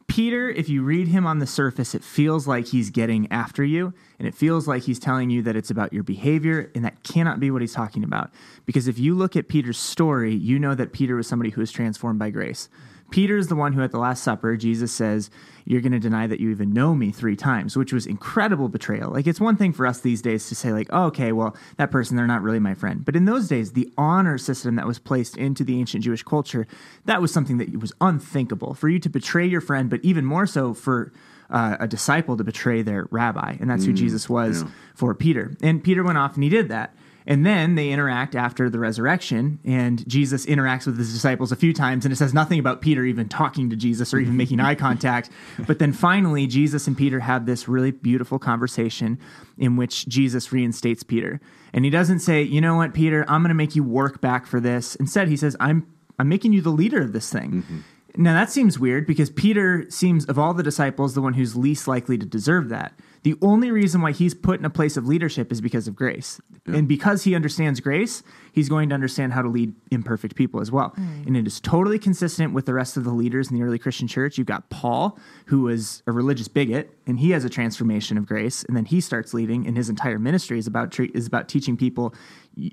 Peter, 0.08 0.50
if 0.50 0.68
you 0.68 0.82
read 0.82 1.08
him 1.08 1.28
on 1.28 1.38
the 1.38 1.46
surface, 1.46 1.94
it 1.94 2.04
feels 2.04 2.48
like 2.48 2.68
he's 2.68 2.90
getting 2.90 3.32
after 3.32 3.64
you, 3.64 3.94
and 4.18 4.28
it 4.28 4.34
feels 4.34 4.68
like 4.68 4.84
he's 4.84 4.98
telling 4.98 5.30
you 5.30 5.44
that 5.44 5.56
it's 5.56 5.70
about 5.70 5.94
your 5.94 6.04
behavior, 6.04 6.72
and 6.74 6.84
that 6.84 7.04
cannot 7.04 7.40
be 7.40 7.52
what 7.52 7.62
he's 7.62 7.74
talking 7.74 8.04
about. 8.04 8.32
Because 8.66 8.88
if 8.88 8.98
you 8.98 9.14
look 9.14 9.36
at 9.36 9.48
Peter's 9.48 9.78
story, 9.78 10.34
you 10.34 10.58
know 10.58 10.74
that 10.74 10.94
Peter 10.94 11.16
was 11.16 11.28
somebody 11.28 11.52
who 11.52 11.62
was 11.62 11.72
transformed 11.72 12.18
by 12.18 12.32
grace. 12.32 12.70
Peter 13.12 13.38
is 13.38 13.48
the 13.48 13.56
one 13.56 13.74
who 13.74 13.84
at 13.84 13.92
the 13.92 14.00
Last 14.00 14.24
Supper, 14.24 14.56
Jesus 14.56 14.92
says, 14.92 15.30
You're 15.66 15.82
going 15.82 15.94
to 15.94 16.00
deny 16.00 16.28
that 16.28 16.40
you 16.40 16.50
even 16.50 16.74
know 16.74 16.94
me 16.94 17.12
three 17.12 17.36
times, 17.36 17.76
which 17.76 17.94
was 17.94 18.06
incredible 18.06 18.70
betrayal. 18.70 19.12
Like, 19.12 19.28
it's 19.28 19.40
one 19.40 19.58
thing 19.58 19.74
for 19.74 19.88
us 19.88 20.02
these 20.02 20.22
days 20.22 20.48
to 20.50 20.56
say, 20.56 20.72
like, 20.72 20.88
oh, 20.92 21.06
okay, 21.06 21.32
well, 21.32 21.56
that 21.78 21.92
person, 21.92 22.16
they're 22.16 22.28
not 22.28 22.42
really 22.42 22.60
my 22.60 22.74
friend. 22.74 23.04
But 23.04 23.16
in 23.16 23.26
those 23.26 23.48
days, 23.48 23.74
the 23.74 23.92
honor 23.98 24.38
system 24.38 24.76
that 24.76 24.88
was 24.88 25.00
placed 25.00 25.38
into 25.38 25.64
the 25.64 25.80
ancient 25.80 26.04
Jewish 26.04 26.24
culture, 26.24 26.68
that 27.06 27.22
was 27.22 27.32
something 27.32 27.58
that 27.58 27.80
was 27.80 27.94
unthinkable. 28.02 28.74
For 28.74 28.90
you 28.90 29.00
to 29.00 29.10
betray 29.10 29.46
your 29.46 29.62
friend, 29.62 29.90
but 29.90 30.00
even 30.04 30.26
more 30.26 30.46
so 30.46 30.74
for 30.74 31.12
uh, 31.50 31.78
a 31.80 31.88
disciple 31.88 32.38
to 32.38 32.44
betray 32.44 32.82
their 32.82 33.08
rabbi. 33.12 33.58
And 33.60 33.70
that's 33.70 33.86
who 33.86 33.94
mm, 33.94 33.98
Jesus 33.98 34.30
was 34.30 34.64
yeah. 34.64 34.70
for 34.94 35.16
Peter. 35.16 35.56
And 35.62 35.84
Peter 35.84 36.04
went 36.04 36.18
off 36.18 36.36
and 36.36 36.44
he 36.44 36.50
did 36.50 36.70
that. 36.70 36.96
And 37.30 37.46
then 37.46 37.76
they 37.76 37.92
interact 37.92 38.36
after 38.36 38.72
the 38.72 38.80
resurrection, 38.80 39.60
and 39.64 40.06
Jesus 40.10 40.48
interacts 40.48 40.88
with 40.88 40.98
his 40.98 41.14
disciples 41.14 41.52
a 41.52 41.56
few 41.56 41.74
times, 41.74 42.04
and 42.04 42.12
it 42.12 42.16
says 42.16 42.34
nothing 42.34 42.58
about 42.58 42.82
Peter 42.82 43.06
even 43.06 43.30
talking 43.30 43.70
to 43.70 43.76
Jesus 43.76 44.12
or 44.16 44.20
even 44.20 44.36
making 44.44 44.60
eye 44.60 44.74
contact. 44.74 45.30
But 45.68 45.78
then 45.78 45.94
finally, 45.94 46.48
Jesus 46.48 46.88
and 46.88 46.98
Peter 46.98 47.20
have 47.20 47.46
this 47.46 47.68
really 47.68 47.92
beautiful 47.92 48.40
conversation 48.40 49.20
in 49.60 49.78
which 49.78 50.08
Jesus 50.08 50.52
reinstates 50.52 51.04
Peter. 51.04 51.40
And 51.72 51.86
he 51.86 51.92
doesn't 51.92 52.22
say, 52.22 52.42
you 52.42 52.62
know 52.62 52.78
what, 52.78 52.96
Peter, 52.96 53.24
I'm 53.28 53.44
going 53.44 53.50
to 53.50 53.54
make 53.54 53.76
you 53.76 53.84
work 53.84 54.22
back 54.22 54.48
for 54.48 54.60
this. 54.60 54.96
Instead, 54.96 55.28
he 55.28 55.38
says, 55.38 55.56
I'm, 55.60 55.86
I'm 56.18 56.30
making 56.30 56.54
you 56.54 56.62
the 56.62 56.72
leader 56.72 57.00
of 57.00 57.14
this 57.14 57.32
thing. 57.32 57.62
Mm-hmm. 57.62 57.80
Now, 58.18 58.34
that 58.34 58.50
seems 58.50 58.80
weird 58.80 59.06
because 59.06 59.30
Peter 59.30 59.86
seems, 59.92 60.26
of 60.26 60.40
all 60.40 60.56
the 60.56 60.64
disciples, 60.64 61.14
the 61.14 61.22
one 61.22 61.36
who's 61.36 61.56
least 61.56 61.88
likely 61.88 62.18
to 62.18 62.26
deserve 62.26 62.70
that. 62.70 62.94
The 63.24 63.36
only 63.42 63.72
reason 63.72 64.02
why 64.02 64.12
he's 64.12 64.34
put 64.34 64.60
in 64.60 64.66
a 64.66 64.70
place 64.70 64.96
of 64.96 65.06
leadership 65.06 65.52
is 65.52 65.62
because 65.62 65.88
of 65.88 65.96
grace. 65.96 66.40
Yeah. 66.66 66.78
And 66.78 66.88
because 66.88 67.24
he 67.24 67.36
understands 67.36 67.80
grace, 67.80 68.24
he's 68.54 68.70
going 68.70 68.90
to 68.90 68.96
understand 68.96 69.34
how 69.34 69.42
to 69.42 69.50
lead 69.50 69.74
imperfect 69.92 70.36
people 70.36 70.62
as 70.62 70.72
well. 70.72 70.92
Mm. 70.92 71.28
And 71.28 71.38
it 71.38 71.46
is 71.46 71.60
totally 71.60 72.00
consistent 72.00 72.54
with 72.54 72.66
the 72.66 72.74
rest 72.74 72.98
of 72.98 73.04
the 73.04 73.12
leaders 73.12 73.52
in 73.52 73.58
the 73.58 73.64
early 73.64 73.80
Christian 73.80 74.08
church. 74.08 74.38
You've 74.38 74.48
got 74.48 74.70
Paul, 74.70 75.20
who 75.48 75.64
was 75.64 76.02
a 76.08 76.12
religious 76.12 76.48
bigot, 76.48 76.98
and 77.08 77.20
he 77.20 77.32
has 77.32 77.44
a 77.44 77.50
transformation 77.50 78.18
of 78.18 78.26
grace. 78.26 78.64
And 78.64 78.78
then 78.78 78.86
he 78.86 79.02
starts 79.02 79.34
leading, 79.34 79.68
and 79.68 79.76
his 79.76 79.90
entire 79.90 80.20
ministry 80.20 80.58
is 80.58 80.68
about, 80.68 80.98
is 81.00 81.28
about 81.28 81.50
teaching 81.50 81.76
people 81.76 82.14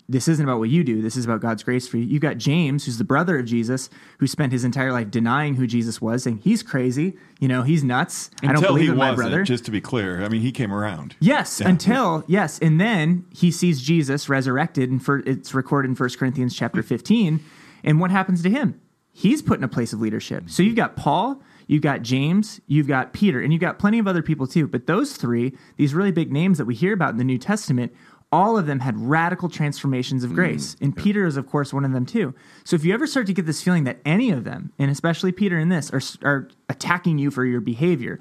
this 0.09 0.29
isn't 0.29 0.45
about 0.45 0.61
what 0.61 0.69
you 0.69 0.85
do. 0.85 1.03
This 1.03 1.17
is 1.17 1.25
about 1.25 1.41
God's 1.41 1.63
grace 1.65 1.89
for 1.89 1.97
you. 1.97 2.05
You've 2.05 2.23
got 2.23 2.39
James, 2.39 2.85
who's 2.85 2.99
the 2.99 3.05
brother 3.05 3.39
of 3.39 3.47
Jesus, 3.47 3.91
who 4.19 4.27
spent 4.29 4.53
his 4.53 4.63
entire 4.65 4.93
life 4.93 5.11
denying 5.11 5.55
who 5.57 5.67
Jesus 5.67 6.01
was, 6.01 6.23
saying 6.23 6.39
he's 6.39 6.63
crazy. 6.63 7.17
You 7.41 7.49
know, 7.49 7.63
he's 7.63 7.83
nuts. 7.83 8.31
Until 8.43 8.51
I 8.51 8.53
don't 8.53 8.63
believe 8.63 8.85
he 8.85 8.91
in 8.93 8.97
my 8.97 9.15
brother. 9.15 9.43
Just 9.43 9.65
to 9.65 9.71
be 9.71 9.81
clear, 9.81 10.19
I 10.19 10.29
mean, 10.29 10.37
mean, 10.37 10.43
he 10.43 10.53
came 10.53 10.73
around. 10.73 11.17
Yes, 11.19 11.61
Yeah. 11.61 11.69
until 11.69 12.23
yes, 12.27 12.59
and 12.59 12.79
then 12.81 13.25
he 13.35 13.51
sees 13.51 13.81
Jesus 13.81 14.29
resurrected, 14.29 14.91
and 14.91 15.03
for, 15.03 15.21
it's 15.21 15.55
recorded 15.55 15.89
in 15.89 15.95
1 15.97 16.11
Corinthians 16.19 16.55
chapter 16.55 16.83
fifteen. 16.83 17.41
And 17.83 18.01
what 18.01 18.11
happens 18.11 18.43
to 18.43 18.51
him? 18.51 18.81
He's 19.13 19.41
put 19.41 19.57
in 19.59 19.65
a 19.65 19.69
place 19.69 19.93
of 19.95 20.01
leadership. 20.01 20.51
So 20.51 20.63
you've 20.63 20.77
got 20.77 20.95
Paul, 20.97 21.41
you've 21.69 21.81
got 21.83 22.03
James, 22.03 22.61
you've 22.67 22.87
got 22.89 23.15
Peter, 23.15 23.41
and 23.41 23.51
you've 23.53 23.63
got 23.63 23.79
plenty 23.79 23.99
of 23.99 24.07
other 24.07 24.23
people 24.23 24.47
too. 24.47 24.67
But 24.67 24.87
those 24.87 25.17
three, 25.17 25.55
these 25.79 25.95
really 25.95 26.13
big 26.13 26.31
names 26.31 26.59
that 26.59 26.67
we 26.67 26.75
hear 26.75 26.93
about 26.93 27.11
in 27.13 27.17
the 27.17 27.25
New 27.25 27.39
Testament, 27.39 27.95
all 28.33 28.59
of 28.59 28.67
them 28.67 28.81
had 28.81 28.99
radical 28.99 29.49
transformations 29.49 30.25
of 30.25 30.31
mm, 30.33 30.35
grace. 30.35 30.77
And 30.81 30.97
Peter 30.97 31.27
is, 31.27 31.37
of 31.37 31.47
course, 31.47 31.73
one 31.73 31.85
of 31.85 31.93
them 31.93 32.05
too. 32.05 32.35
So 32.65 32.75
if 32.77 32.85
you 32.85 32.93
ever 32.93 33.07
start 33.07 33.27
to 33.29 33.33
get 33.33 33.47
this 33.47 33.63
feeling 33.63 33.85
that 33.85 33.99
any 34.05 34.31
of 34.31 34.45
them, 34.45 34.73
and 34.79 34.91
especially 34.91 35.33
Peter 35.33 35.59
in 35.59 35.69
this, 35.69 35.91
are, 35.93 36.01
are 36.23 36.49
attacking 36.69 37.19
you 37.19 37.31
for 37.31 37.45
your 37.45 37.61
behavior, 37.61 38.19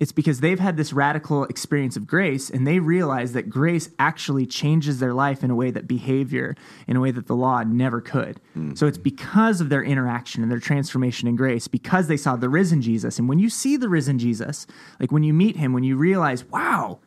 it's 0.00 0.10
because 0.10 0.40
they've 0.40 0.58
had 0.58 0.76
this 0.76 0.92
radical 0.92 1.44
experience 1.44 1.96
of 1.96 2.08
grace 2.08 2.50
and 2.50 2.66
they 2.66 2.80
realize 2.80 3.34
that 3.34 3.48
grace 3.48 3.88
actually 4.00 4.46
changes 4.46 4.98
their 4.98 5.14
life 5.14 5.44
in 5.44 5.50
a 5.50 5.54
way 5.54 5.70
that 5.70 5.86
behavior, 5.86 6.56
in 6.88 6.96
a 6.96 7.00
way 7.00 7.12
that 7.12 7.28
the 7.28 7.36
law 7.36 7.62
never 7.62 8.00
could. 8.00 8.40
Mm-hmm. 8.56 8.74
So 8.74 8.88
it's 8.88 8.98
because 8.98 9.60
of 9.60 9.68
their 9.68 9.84
interaction 9.84 10.42
and 10.42 10.50
their 10.50 10.58
transformation 10.58 11.28
in 11.28 11.36
grace, 11.36 11.68
because 11.68 12.08
they 12.08 12.16
saw 12.16 12.34
the 12.34 12.48
risen 12.48 12.82
Jesus. 12.82 13.20
And 13.20 13.28
when 13.28 13.38
you 13.38 13.48
see 13.48 13.76
the 13.76 13.88
risen 13.88 14.18
Jesus, 14.18 14.66
like 14.98 15.12
when 15.12 15.22
you 15.22 15.32
meet 15.32 15.56
him, 15.56 15.72
when 15.72 15.84
you 15.84 15.96
realize, 15.96 16.44
wow, 16.46 16.98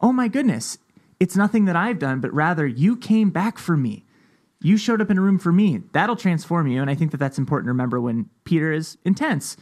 oh 0.00 0.12
my 0.12 0.28
goodness, 0.28 0.78
it's 1.20 1.36
nothing 1.36 1.64
that 1.66 1.76
I've 1.76 1.98
done, 1.98 2.20
but 2.20 2.32
rather 2.32 2.66
you 2.66 2.96
came 2.96 3.30
back 3.30 3.58
for 3.58 3.76
me. 3.76 4.04
You 4.60 4.76
showed 4.76 5.00
up 5.00 5.10
in 5.10 5.18
a 5.18 5.20
room 5.20 5.38
for 5.38 5.52
me. 5.52 5.82
That'll 5.92 6.16
transform 6.16 6.66
you. 6.66 6.80
And 6.80 6.90
I 6.90 6.94
think 6.94 7.10
that 7.12 7.18
that's 7.18 7.38
important 7.38 7.66
to 7.66 7.70
remember 7.72 8.00
when 8.00 8.28
Peter 8.44 8.72
is 8.72 8.98
intense, 9.04 9.56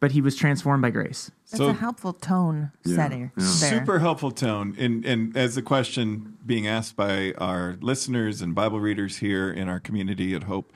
but 0.00 0.12
he 0.12 0.20
was 0.20 0.34
transformed 0.34 0.82
by 0.82 0.90
grace. 0.90 1.30
That's 1.50 1.58
So- 1.58 1.68
a 1.68 1.72
helpful 1.74 2.12
tone 2.12 2.72
setting. 2.84 3.30
there. 3.36 3.46
Super 3.46 4.00
helpful 4.00 4.32
tone. 4.32 4.74
And, 4.78 5.04
and 5.04 5.36
as 5.36 5.54
the 5.54 5.62
question 5.62 6.38
being 6.44 6.66
asked 6.66 6.96
by 6.96 7.32
our 7.38 7.76
listeners 7.80 8.42
and 8.42 8.54
Bible 8.54 8.80
readers 8.80 9.18
here 9.18 9.50
in 9.50 9.68
our 9.68 9.78
community 9.78 10.34
at 10.34 10.44
Hope, 10.44 10.72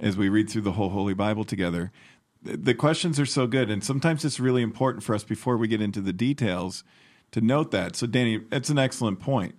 as 0.00 0.16
we 0.16 0.28
read 0.28 0.50
through 0.50 0.62
the 0.62 0.72
whole 0.72 0.88
Holy 0.90 1.14
Bible 1.14 1.44
together, 1.44 1.92
the 2.42 2.74
questions 2.74 3.20
are 3.20 3.26
so 3.26 3.46
good. 3.46 3.70
And 3.70 3.82
sometimes 3.84 4.24
it's 4.24 4.40
really 4.40 4.62
important 4.62 5.04
for 5.04 5.14
us 5.14 5.22
before 5.24 5.56
we 5.56 5.68
get 5.68 5.80
into 5.80 6.00
the 6.00 6.12
details 6.12 6.82
to 7.30 7.40
note 7.40 7.70
that. 7.70 7.94
So, 7.96 8.06
Danny, 8.08 8.38
that's 8.50 8.70
an 8.70 8.78
excellent 8.78 9.20
point. 9.20 9.54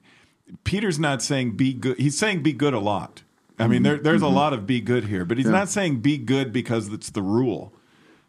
Peter's 0.63 0.99
not 0.99 1.21
saying 1.21 1.57
be 1.57 1.73
good. 1.73 1.97
He's 1.97 2.17
saying 2.17 2.43
be 2.43 2.53
good 2.53 2.73
a 2.73 2.79
lot. 2.79 3.23
I 3.57 3.67
mean, 3.67 3.83
there, 3.83 3.97
there's 3.97 4.21
a 4.21 4.25
mm-hmm. 4.25 4.35
lot 4.35 4.53
of 4.53 4.67
be 4.67 4.81
good 4.81 5.05
here, 5.05 5.23
but 5.23 5.37
he's 5.37 5.47
not 5.47 5.69
saying 5.69 6.01
be 6.01 6.17
good 6.17 6.51
because 6.51 6.89
it's 6.89 7.09
the 7.09 7.21
rule 7.21 7.71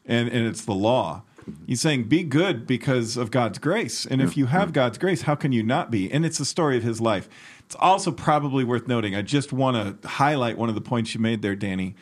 and, 0.05 0.29
and 0.29 0.47
it's 0.47 0.65
the 0.65 0.75
law. 0.75 1.23
He's 1.67 1.81
saying 1.81 2.05
be 2.05 2.23
good 2.23 2.67
because 2.67 3.17
of 3.17 3.31
God's 3.31 3.59
grace. 3.59 4.07
And 4.07 4.21
if 4.21 4.37
you 4.37 4.47
have 4.47 4.65
mm-hmm. 4.65 4.73
God's 4.73 4.99
grace, 4.99 5.23
how 5.23 5.35
can 5.35 5.53
you 5.53 5.63
not 5.63 5.91
be? 5.91 6.11
And 6.11 6.25
it's 6.25 6.39
the 6.39 6.45
story 6.45 6.77
of 6.77 6.83
his 6.83 7.01
life. 7.01 7.29
It's 7.65 7.77
also 7.77 8.13
probably 8.13 8.65
worth 8.65 8.87
noting. 8.87 9.15
I 9.15 9.23
just 9.23 9.53
want 9.53 10.03
to 10.03 10.09
highlight 10.09 10.59
one 10.59 10.69
of 10.69 10.75
the 10.75 10.81
points 10.81 11.15
you 11.15 11.21
made 11.21 11.43
there, 11.43 11.57
Danny, 11.57 11.95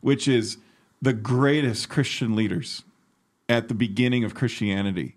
which 0.00 0.26
is 0.26 0.56
the 1.00 1.12
greatest 1.12 1.88
Christian 1.88 2.36
leaders 2.36 2.82
at 3.48 3.68
the 3.68 3.74
beginning 3.74 4.24
of 4.24 4.34
Christianity 4.34 5.16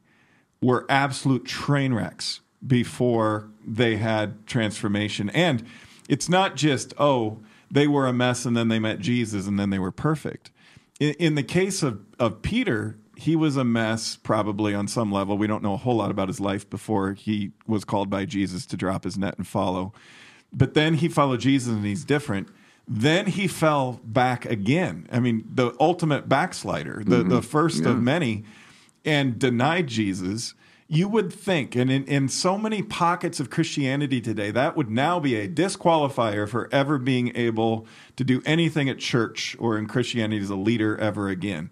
were 0.62 0.86
absolute 0.90 1.46
train 1.46 1.94
wrecks 1.94 2.42
before 2.66 3.50
they 3.66 3.98
had 3.98 4.46
transformation. 4.48 5.30
And 5.32 5.66
it's 6.08 6.30
not 6.30 6.56
just, 6.56 6.94
oh, 6.98 7.40
they 7.70 7.88
were 7.88 8.08
a 8.08 8.14
mess 8.14 8.46
and 8.46 8.56
then 8.56 8.68
they 8.68 8.80
met 8.80 9.00
Jesus 9.00 9.48
and 9.48 9.60
then 9.60 9.70
they 9.70 9.80
were 9.80 9.92
perfect. 9.92 10.52
In, 11.00 11.14
in 11.16 11.36
the 11.36 11.44
case 11.44 11.84
of, 11.84 12.02
of 12.20 12.42
Peter, 12.42 12.98
he 13.18 13.36
was 13.36 13.58
a 13.58 13.64
mess 13.64 14.18
probably 14.18 14.74
on 14.74 14.88
some 14.88 15.12
level. 15.12 15.38
We 15.38 15.48
don't 15.48 15.64
know 15.64 15.74
a 15.74 15.78
whole 15.78 15.96
lot 15.96 16.12
about 16.12 16.28
his 16.28 16.40
life 16.40 16.70
before 16.70 17.14
he 17.14 17.52
was 17.68 17.86
called 17.86 18.10
by 18.10 18.26
Jesus 18.26 18.66
to 18.68 18.78
drop 18.78 19.04
his 19.04 19.18
net 19.18 19.38
and 19.38 19.48
follow. 19.48 19.94
But 20.52 20.74
then 20.74 20.96
he 20.96 21.10
followed 21.10 21.40
Jesus 21.40 21.74
and 21.74 21.86
he's 21.86 22.06
different. 22.06 22.50
Then 22.88 23.26
he 23.26 23.48
fell 23.48 24.00
back 24.04 24.46
again. 24.46 25.08
I 25.12 25.20
mean, 25.20 25.48
the 25.52 25.76
ultimate 25.80 26.30
backslider, 26.30 27.04
the, 27.04 27.18
mm-hmm. 27.18 27.30
the 27.30 27.42
1st 27.42 27.86
of 27.86 28.02
many, 28.02 28.44
and 29.04 29.40
denied 29.40 29.88
Jesus. 29.88 30.54
You 30.88 31.08
would 31.10 31.34
think, 31.34 31.76
and 31.76 31.92
in, 31.92 32.04
in 32.06 32.30
so 32.30 32.58
many 32.60 32.84
pockets 32.84 33.40
of 33.40 33.50
Christianity 33.50 34.22
today, 34.22 34.52
that 34.52 34.78
would 34.78 34.90
now 34.90 35.20
be 35.20 35.36
a 35.36 35.48
disqualifier 35.48 36.48
for 36.48 36.70
ever 36.72 37.00
being 37.00 37.36
able 37.36 37.88
to 38.18 38.24
do 38.24 38.42
anything 38.46 38.88
at 38.88 39.00
church 39.00 39.56
or 39.60 39.78
in 39.80 39.88
Christianity 39.88 40.42
as 40.42 40.52
a 40.52 40.56
leader 40.56 40.96
ever 40.98 41.28
again. 41.28 41.72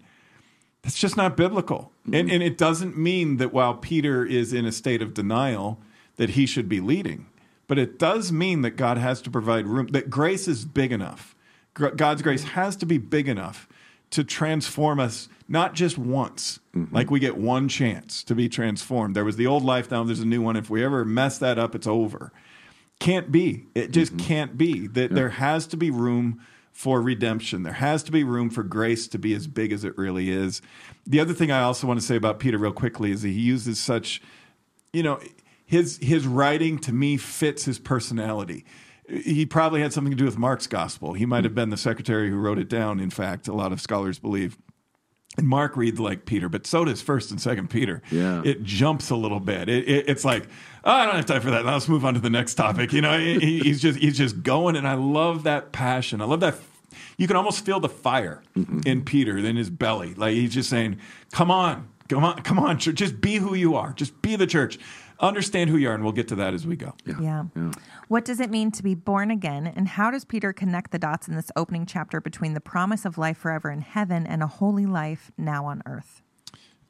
That's 0.82 0.98
just 0.98 1.16
not 1.16 1.36
biblical. 1.36 1.92
And, 2.04 2.14
mm-hmm. 2.14 2.30
and 2.30 2.42
it 2.42 2.58
doesn't 2.58 2.98
mean 2.98 3.36
that 3.38 3.52
while 3.52 3.74
Peter 3.74 4.24
is 4.26 4.52
in 4.52 4.66
a 4.66 4.72
state 4.72 5.00
of 5.00 5.14
denial, 5.14 5.78
that 6.16 6.30
he 6.30 6.44
should 6.44 6.68
be 6.68 6.80
leading. 6.80 7.26
But 7.66 7.78
it 7.78 7.98
does 7.98 8.30
mean 8.30 8.62
that 8.62 8.72
God 8.72 8.98
has 8.98 9.22
to 9.22 9.30
provide 9.30 9.66
room, 9.66 9.86
that 9.88 10.10
grace 10.10 10.46
is 10.46 10.64
big 10.64 10.92
enough. 10.92 11.34
God's 11.72 12.22
grace 12.22 12.44
has 12.44 12.76
to 12.76 12.86
be 12.86 12.98
big 12.98 13.28
enough 13.28 13.68
to 14.10 14.22
transform 14.22 15.00
us, 15.00 15.28
not 15.48 15.74
just 15.74 15.98
once, 15.98 16.60
mm-hmm. 16.74 16.94
like 16.94 17.10
we 17.10 17.20
get 17.20 17.36
one 17.36 17.68
chance 17.68 18.24
to 18.24 18.34
be 18.34 18.48
transformed. 18.48 19.14
There 19.14 19.24
was 19.24 19.36
the 19.36 19.46
old 19.46 19.64
life, 19.64 19.90
now 19.90 20.04
there's 20.04 20.20
a 20.20 20.26
new 20.26 20.42
one. 20.42 20.56
If 20.56 20.70
we 20.70 20.84
ever 20.84 21.04
mess 21.04 21.38
that 21.38 21.58
up, 21.58 21.74
it's 21.74 21.86
over. 21.86 22.32
Can't 23.00 23.30
be. 23.30 23.66
It 23.74 23.90
just 23.90 24.16
mm-hmm. 24.16 24.26
can't 24.26 24.58
be. 24.58 24.86
That 24.86 25.14
there 25.14 25.30
has 25.30 25.66
to 25.68 25.76
be 25.76 25.90
room 25.90 26.40
for 26.72 27.00
redemption. 27.00 27.62
There 27.62 27.72
has 27.72 28.02
to 28.04 28.12
be 28.12 28.24
room 28.24 28.50
for 28.50 28.62
grace 28.62 29.06
to 29.08 29.18
be 29.18 29.32
as 29.34 29.46
big 29.46 29.72
as 29.72 29.84
it 29.84 29.96
really 29.96 30.30
is. 30.30 30.60
The 31.06 31.20
other 31.20 31.32
thing 31.32 31.50
I 31.50 31.62
also 31.62 31.86
want 31.86 32.00
to 32.00 32.06
say 32.06 32.16
about 32.16 32.40
Peter 32.40 32.58
real 32.58 32.72
quickly 32.72 33.12
is 33.12 33.22
that 33.22 33.28
he 33.28 33.40
uses 33.40 33.78
such, 33.78 34.20
you 34.92 35.02
know, 35.02 35.20
his 35.66 35.98
his 36.02 36.26
writing 36.26 36.78
to 36.80 36.92
me 36.92 37.16
fits 37.16 37.64
his 37.64 37.78
personality. 37.78 38.64
He 39.08 39.44
probably 39.46 39.82
had 39.82 39.92
something 39.92 40.10
to 40.12 40.16
do 40.16 40.24
with 40.24 40.38
Mark's 40.38 40.66
gospel. 40.66 41.12
He 41.12 41.26
might 41.26 41.38
mm-hmm. 41.38 41.44
have 41.44 41.54
been 41.54 41.70
the 41.70 41.76
secretary 41.76 42.30
who 42.30 42.36
wrote 42.36 42.58
it 42.58 42.68
down. 42.68 43.00
In 43.00 43.10
fact, 43.10 43.48
a 43.48 43.52
lot 43.52 43.72
of 43.72 43.80
scholars 43.80 44.18
believe. 44.18 44.56
And 45.36 45.48
Mark 45.48 45.76
reads 45.76 45.98
like 45.98 46.26
Peter, 46.26 46.48
but 46.48 46.66
so 46.66 46.84
does 46.84 47.02
First 47.02 47.30
and 47.30 47.40
Second 47.40 47.68
Peter. 47.68 48.02
Yeah. 48.10 48.42
it 48.44 48.62
jumps 48.62 49.10
a 49.10 49.16
little 49.16 49.40
bit. 49.40 49.68
It, 49.68 49.88
it, 49.88 50.08
it's 50.08 50.24
like 50.24 50.48
oh, 50.84 50.90
I 50.90 51.06
don't 51.06 51.16
have 51.16 51.26
time 51.26 51.40
for 51.40 51.50
that. 51.50 51.64
Let's 51.64 51.88
move 51.88 52.04
on 52.04 52.14
to 52.14 52.20
the 52.20 52.30
next 52.30 52.54
topic. 52.54 52.92
You 52.92 53.00
know, 53.00 53.18
he, 53.18 53.60
he's 53.60 53.80
just 53.80 53.98
he's 53.98 54.16
just 54.16 54.42
going, 54.42 54.76
and 54.76 54.86
I 54.86 54.94
love 54.94 55.44
that 55.44 55.72
passion. 55.72 56.20
I 56.20 56.24
love 56.24 56.40
that. 56.40 56.56
You 57.16 57.26
can 57.26 57.36
almost 57.36 57.64
feel 57.64 57.80
the 57.80 57.88
fire 57.88 58.42
mm-hmm. 58.56 58.80
in 58.86 59.04
Peter 59.04 59.36
in 59.38 59.56
his 59.56 59.70
belly. 59.70 60.14
Like 60.14 60.34
he's 60.34 60.54
just 60.54 60.70
saying, 60.70 60.98
"Come 61.32 61.50
on, 61.50 61.88
come 62.08 62.24
on, 62.24 62.42
come 62.42 62.58
on, 62.58 62.78
church. 62.78 62.96
Just 62.96 63.20
be 63.20 63.36
who 63.36 63.54
you 63.54 63.74
are. 63.74 63.92
Just 63.92 64.20
be 64.22 64.36
the 64.36 64.46
church. 64.46 64.78
Understand 65.20 65.70
who 65.70 65.76
you 65.76 65.88
are." 65.88 65.94
And 65.94 66.02
we'll 66.04 66.12
get 66.12 66.28
to 66.28 66.34
that 66.36 66.54
as 66.54 66.66
we 66.66 66.76
go. 66.76 66.94
Yeah. 67.20 67.44
What 68.08 68.24
does 68.24 68.40
it 68.40 68.50
mean 68.50 68.70
to 68.72 68.82
be 68.82 68.94
born 68.94 69.30
again? 69.30 69.66
And 69.66 69.88
how 69.88 70.10
does 70.10 70.24
Peter 70.24 70.52
connect 70.52 70.90
the 70.90 70.98
dots 70.98 71.28
in 71.28 71.34
this 71.34 71.50
opening 71.56 71.86
chapter 71.86 72.20
between 72.20 72.54
the 72.54 72.60
promise 72.60 73.04
of 73.04 73.18
life 73.18 73.38
forever 73.38 73.70
in 73.70 73.80
heaven 73.80 74.26
and 74.26 74.42
a 74.42 74.46
holy 74.46 74.86
life 74.86 75.32
now 75.38 75.66
on 75.66 75.82
earth? 75.86 76.22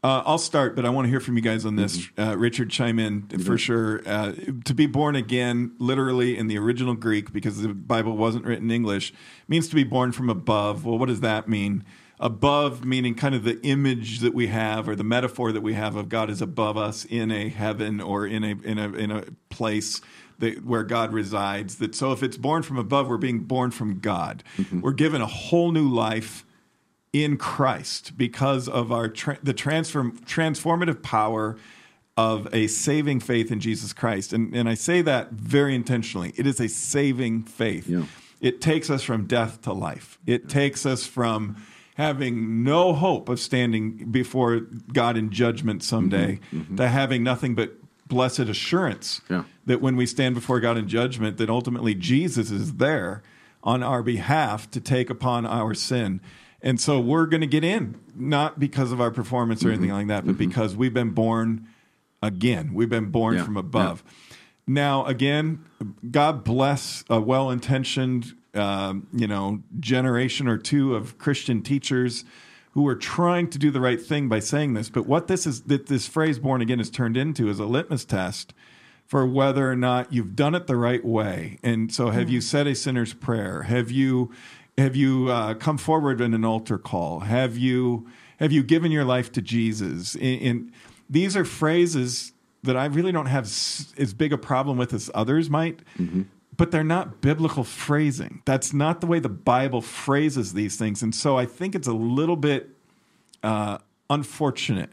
Uh, 0.03 0.23
I'll 0.27 0.37
start, 0.37 0.77
but 0.77 0.85
I 0.85 0.91
want 0.91 1.07
to 1.07 1.09
hear 1.09 1.19
from 1.19 1.35
you 1.35 1.41
guys 1.41 1.65
on 1.65 1.77
this. 1.77 2.11
Uh, 2.19 2.37
Richard, 2.37 2.69
chime 2.69 2.99
in 2.99 3.27
for 3.39 3.57
sure. 3.57 4.03
Uh, 4.05 4.33
to 4.67 4.75
be 4.75 4.85
born 4.85 5.17
again, 5.17 5.75
literally 5.79 6.37
in 6.37 6.47
the 6.47 6.59
original 6.59 6.93
Greek, 6.93 7.33
because 7.33 7.63
the 7.63 7.69
Bible 7.69 8.15
wasn't 8.15 8.45
written 8.45 8.65
in 8.65 8.71
English, 8.71 9.15
means 9.49 9.67
to 9.69 9.75
be 9.75 9.83
born 9.83 10.13
from 10.13 10.29
above. 10.29 10.85
Well, 10.85 10.99
what 10.99 11.09
does 11.09 11.21
that 11.21 11.49
mean? 11.49 11.85
Above 12.21 12.85
meaning 12.85 13.15
kind 13.15 13.35
of 13.35 13.43
the 13.43 13.61
image 13.63 14.21
that 14.21 14.35
we 14.35 14.47
have, 14.47 14.89
or 14.89 14.95
the 14.95 15.05
metaphor 15.05 15.51
that 15.53 15.63
we 15.63 15.75
have 15.75 15.97
of 15.97 16.09
God 16.09 16.31
is 16.31 16.41
above 16.41 16.77
us 16.77 17.05
in 17.05 17.31
a 17.31 17.49
heaven 17.49 18.01
or 18.01 18.27
in 18.27 18.45
a 18.45 18.55
in 18.63 18.79
a 18.79 18.93
in 18.93 19.11
a 19.11 19.25
place 19.51 20.01
that, 20.39 20.65
where 20.65 20.85
God 20.85 21.13
resides. 21.13 21.77
That 21.77 21.95
so, 21.95 22.13
if 22.13 22.23
it's 22.23 22.37
born 22.37 22.63
from 22.63 22.79
above, 22.79 23.09
we're 23.09 23.17
being 23.17 23.41
born 23.41 23.71
from 23.71 23.99
God. 23.99 24.45
Mm-hmm. 24.57 24.81
We're 24.81 24.93
given 24.93 25.21
a 25.21 25.27
whole 25.27 25.73
new 25.73 25.89
life 25.89 26.45
in 27.13 27.37
Christ 27.37 28.17
because 28.17 28.69
of 28.69 28.91
our 28.93 29.09
tra- 29.09 29.39
the 29.43 29.55
transform 29.55 30.19
transformative 30.19 31.03
power 31.03 31.57
of 32.17 32.53
a 32.53 32.67
saving 32.67 33.21
faith 33.21 33.51
in 33.51 33.61
Jesus 33.61 33.93
Christ. 33.93 34.33
And 34.33 34.55
and 34.55 34.69
I 34.69 34.75
say 34.75 35.03
that 35.03 35.33
very 35.33 35.75
intentionally. 35.75 36.33
It 36.37 36.47
is 36.47 36.61
a 36.61 36.69
saving 36.69 37.45
faith. 37.45 37.89
Yeah. 37.89 38.05
It 38.41 38.61
takes 38.61 38.91
us 38.91 39.03
from 39.03 39.27
death 39.27 39.63
to 39.63 39.73
life. 39.73 40.19
It 40.27 40.49
takes 40.49 40.85
us 40.85 41.07
from 41.07 41.57
having 41.95 42.63
no 42.63 42.93
hope 42.93 43.29
of 43.29 43.41
standing 43.41 44.11
before 44.11 44.61
God 44.93 45.17
in 45.17 45.31
judgment 45.31 45.83
someday 45.83 46.37
mm-hmm. 46.37 46.59
mm-hmm. 46.59 46.77
to 46.77 46.89
having 46.89 47.23
nothing 47.23 47.55
but 47.55 47.75
blessed 48.07 48.41
assurance 48.41 49.21
Yeah. 49.31 49.45
that 49.67 49.81
when 49.81 49.97
we 49.97 50.07
stand 50.07 50.35
before 50.35 50.61
God 50.61 50.77
in 50.77 50.89
judgment 50.89 51.39
that 51.39 51.49
ultimately 51.49 51.95
Jesus 51.95 52.51
is 52.51 52.75
there 52.75 53.23
on 53.63 53.83
our 53.83 54.03
behalf 54.03 54.71
to 54.73 54.81
take 54.81 55.09
upon 55.09 55.47
our 55.47 55.73
sin. 55.73 56.21
And 56.61 56.81
so 56.81 57.01
we're 57.01 57.27
going 57.27 57.41
to 57.41 57.47
get 57.47 57.65
in 57.65 57.99
not 58.15 58.59
because 58.61 58.93
of 58.93 59.01
our 59.01 59.11
performance 59.11 59.63
or 59.65 59.69
mm-hmm. 59.69 59.75
anything 59.75 59.97
like 59.97 60.07
that, 60.09 60.27
but 60.27 60.37
because 60.37 60.77
we've 60.77 60.95
been 60.95 61.11
born 61.11 61.67
again. 62.23 62.75
We've 62.75 62.89
been 62.89 63.11
born 63.11 63.37
Yeah. 63.37 63.45
from 63.45 63.57
above. 63.57 64.03
Now, 64.67 65.05
again, 65.05 65.65
God 66.11 66.43
bless 66.43 67.05
a 67.11 67.21
well-intentioned, 67.21 68.35
um, 68.57 69.07
you 69.13 69.27
know, 69.27 69.63
generation 69.81 70.49
or 70.49 70.59
two 70.59 70.95
of 70.95 71.19
Christian 71.19 71.63
teachers 71.63 72.25
who 72.73 72.87
are 72.89 72.97
trying 72.97 73.49
to 73.51 73.59
do 73.59 73.71
the 73.71 73.81
right 73.81 74.01
thing 74.01 74.29
by 74.29 74.41
saying 74.41 74.75
this. 74.75 74.89
But 74.91 75.07
what 75.07 75.29
this 75.29 75.47
is 75.47 75.63
that 75.63 75.87
this 75.87 76.07
phrase 76.09 76.39
"born 76.39 76.61
again" 76.61 76.81
is 76.81 76.91
turned 76.91 77.17
into 77.17 77.49
is 77.49 77.59
a 77.59 77.67
litmus 77.67 78.05
test 78.05 78.53
for 79.07 79.27
whether 79.27 79.71
or 79.71 79.77
not 79.77 80.13
you've 80.13 80.35
done 80.35 80.55
it 80.55 80.67
the 80.67 80.77
right 80.77 81.05
way. 81.05 81.59
And 81.63 81.93
so, 81.93 82.11
have 82.11 82.31
you 82.31 82.41
said 82.41 82.67
a 82.67 82.75
sinner's 82.75 83.13
prayer? 83.15 83.63
Have 83.63 83.91
you 83.91 84.33
have 84.77 84.97
you 84.97 85.29
uh, 85.31 85.55
come 85.55 85.79
forward 85.79 86.21
in 86.21 86.35
an 86.35 86.45
altar 86.45 86.79
call? 86.79 87.21
Have 87.21 87.57
you 87.57 88.09
have 88.41 88.51
you 88.51 88.63
given 88.65 88.91
your 88.91 89.05
life 89.05 89.31
to 89.33 89.43
Jesus? 89.43 90.15
And, 90.17 90.23
in 90.41 90.73
these 91.09 91.37
are 91.37 91.45
phrases 91.45 92.33
that 92.65 92.77
I 92.79 92.87
really 92.87 93.13
don't 93.13 93.27
have 93.27 93.45
s- 93.45 93.93
as 93.99 94.15
big 94.15 94.33
a 94.33 94.39
problem 94.39 94.79
with 94.79 94.95
as 94.95 95.11
others 95.15 95.51
might. 95.51 95.81
But 96.57 96.71
they're 96.71 96.85
not 96.85 97.21
biblical 97.21 97.65
phrasing. 97.65 98.43
That's 98.45 98.73
not 98.73 99.01
the 99.01 99.07
way 99.07 99.19
the 99.19 99.29
Bible 99.29 99.81
phrases 99.81 100.53
these 100.53 100.77
things. 100.77 101.03
And 101.03 101.15
so 101.15 101.37
I 101.37 101.47
think 101.47 101.75
it's 101.75 101.89
a 101.89 101.93
little 101.93 102.37
bit 102.37 102.71
uh, 103.43 103.79
unfortunate 104.11 104.91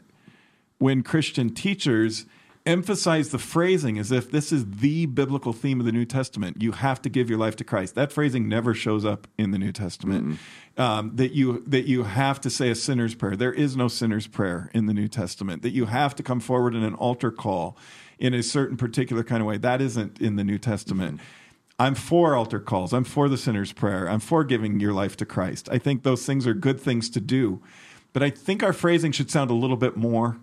when 0.78 1.02
Christian 1.02 1.54
teachers 1.54 2.26
emphasize 2.64 3.30
the 3.30 3.38
phrasing 3.38 3.98
as 3.98 4.12
if 4.12 4.30
this 4.30 4.52
is 4.52 4.64
the 4.66 5.06
biblical 5.06 5.52
theme 5.52 5.80
of 5.80 5.86
the 5.86 5.92
New 5.92 6.04
Testament. 6.04 6.62
You 6.62 6.72
have 6.72 7.02
to 7.02 7.08
give 7.08 7.28
your 7.28 7.38
life 7.38 7.56
to 7.56 7.64
Christ. 7.64 7.94
That 7.94 8.12
phrasing 8.12 8.48
never 8.48 8.74
shows 8.74 9.04
up 9.04 9.26
in 9.36 9.50
the 9.50 9.58
New 9.58 9.72
Testament. 9.72 10.38
Um, 10.76 11.16
that 11.16 11.32
you 11.32 11.62
that 11.66 11.86
you 11.86 12.04
have 12.04 12.40
to 12.42 12.50
say 12.50 12.70
a 12.70 12.74
sinner's 12.74 13.14
prayer. 13.14 13.36
There 13.36 13.52
is 13.52 13.76
no 13.76 13.88
sinner's 13.88 14.26
prayer 14.26 14.70
in 14.72 14.86
the 14.86 14.94
New 14.94 15.08
Testament. 15.08 15.62
That 15.62 15.70
you 15.70 15.86
have 15.86 16.14
to 16.16 16.22
come 16.22 16.40
forward 16.40 16.74
in 16.74 16.82
an 16.82 16.94
altar 16.94 17.30
call 17.30 17.76
in 18.18 18.32
a 18.32 18.42
certain 18.42 18.76
particular 18.76 19.24
kind 19.24 19.40
of 19.40 19.46
way. 19.46 19.58
That 19.58 19.80
isn't 19.82 20.20
in 20.20 20.36
the 20.36 20.44
New 20.44 20.58
Testament. 20.58 21.20
I'm 21.82 21.94
for 21.94 22.34
altar 22.36 22.60
calls. 22.60 22.92
I'm 22.92 23.04
for 23.04 23.28
the 23.28 23.36
sinner's 23.36 23.72
prayer. 23.72 24.08
I'm 24.08 24.20
for 24.20 24.44
giving 24.44 24.78
your 24.80 24.92
life 24.92 25.16
to 25.18 25.26
Christ. 25.26 25.68
I 25.70 25.78
think 25.78 26.02
those 26.02 26.24
things 26.24 26.46
are 26.46 26.54
good 26.54 26.80
things 26.80 27.10
to 27.10 27.20
do. 27.20 27.62
But 28.12 28.22
I 28.22 28.30
think 28.30 28.62
our 28.62 28.72
phrasing 28.72 29.12
should 29.12 29.30
sound 29.30 29.50
a 29.50 29.54
little 29.54 29.76
bit 29.76 29.96
more 29.96 30.36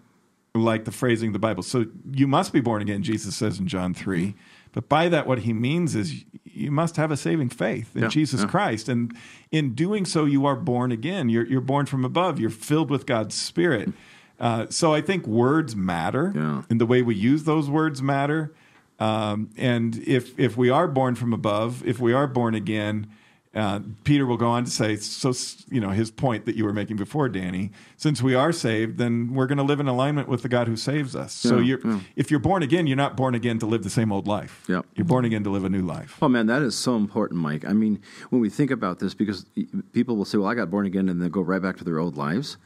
like 0.56 0.86
the 0.86 0.92
phrasing 0.92 1.30
of 1.30 1.34
the 1.34 1.40
Bible. 1.40 1.64
So 1.64 1.86
you 2.12 2.28
must 2.28 2.52
be 2.52 2.60
born 2.60 2.82
again, 2.82 3.04
Jesus 3.04 3.36
says 3.36 3.60
in 3.60 3.68
John 3.68 3.94
3. 3.94 4.34
But 4.72 4.90
by 4.90 5.08
that, 5.10 5.28
what 5.28 5.40
he 5.40 5.54
means 5.54 5.96
is 5.96 6.26
you 6.44 6.72
must 6.72 6.96
have 6.98 7.12
a 7.12 7.18
saving 7.18 7.50
faith 7.50 7.96
in 7.96 8.04
Yeah, 8.04 8.08
Jesus 8.10 8.42
yeah. 8.42 8.48
Christ. 8.48 8.90
And 8.90 9.16
in 9.52 9.74
doing 9.76 10.06
so, 10.06 10.26
you 10.26 10.46
are 10.46 10.56
born 10.56 10.92
again. 10.92 11.30
You're, 11.30 11.46
you're 11.46 11.62
born 11.62 11.86
from 11.86 12.04
above. 12.04 12.40
You're 12.40 12.50
filled 12.50 12.90
with 12.90 13.06
God's 13.06 13.36
Spirit. 13.36 13.94
Uh, 14.40 14.66
so 14.70 14.94
I 14.94 15.02
think 15.02 15.28
words 15.28 15.76
matter, 15.76 16.32
Yeah. 16.36 16.64
and 16.70 16.80
the 16.82 16.86
way 16.86 17.02
we 17.02 17.14
use 17.16 17.44
those 17.44 17.70
words 17.70 18.02
matter. 18.02 18.54
Um, 19.00 19.50
and 19.58 19.98
if 20.06 20.38
if 20.40 20.58
we 20.58 20.70
are 20.70 20.88
born 20.88 21.16
from 21.16 21.34
above, 21.34 21.86
if 21.88 22.00
we 22.00 22.12
are 22.14 22.28
born 22.28 22.54
again, 22.56 23.08
uh, 23.56 23.80
Peter 24.04 24.26
will 24.28 24.38
go 24.38 24.48
on 24.48 24.66
to 24.66 24.70
say, 24.70 24.96
so 24.98 25.34
you 25.72 25.80
know 25.82 25.90
his 25.90 26.12
point 26.12 26.46
that 26.46 26.56
you 26.56 26.66
were 26.66 26.74
making 26.74 26.98
before, 26.98 27.30
Danny. 27.30 27.72
Since 27.98 28.22
we 28.22 28.36
are 28.36 28.52
saved, 28.52 28.98
then 28.98 29.34
we're 29.34 29.48
going 29.48 29.58
to 29.58 29.64
live 29.64 29.80
in 29.80 29.88
alignment 29.88 30.28
with 30.28 30.42
the 30.44 30.50
God 30.50 30.68
who 30.68 30.76
saves 30.76 31.16
us. 31.16 31.34
so 31.34 31.58
Yeah, 31.58 31.64
you're 31.64 31.80
yeah. 31.88 32.00
if 32.16 32.30
you're 32.30 32.40
born 32.42 32.62
again, 32.62 32.88
you're 32.88 32.98
not 32.98 33.16
born 33.18 33.34
again 33.36 33.58
to 33.60 33.66
live 33.66 33.84
the 33.84 33.90
same 33.90 34.12
old 34.12 34.28
life. 34.28 34.66
Yep. 34.68 34.86
You're 34.96 35.06
born 35.06 35.26
again 35.26 35.44
to 35.46 35.50
live 35.50 35.64
a 35.64 35.70
new 35.70 35.82
life. 35.82 36.18
Oh 36.22 36.28
man, 36.28 36.46
that 36.48 36.62
is 36.62 36.78
so 36.78 36.96
important, 36.98 37.40
Mike. 37.40 37.64
I 37.66 37.74
mean, 37.74 38.02
when 38.30 38.42
we 38.42 38.50
think 38.50 38.70
about 38.70 39.00
this, 39.00 39.14
because 39.16 39.46
people 39.94 40.16
will 40.18 40.26
say, 40.26 40.38
"Well, 40.38 40.48
I 40.48 40.54
got 40.56 40.70
born 40.70 40.86
again," 40.86 41.10
and 41.10 41.22
then 41.22 41.30
go 41.30 41.42
right 41.42 41.62
back 41.62 41.78
to 41.78 41.84
their 41.86 42.00
old 42.00 42.18
lives. 42.18 42.58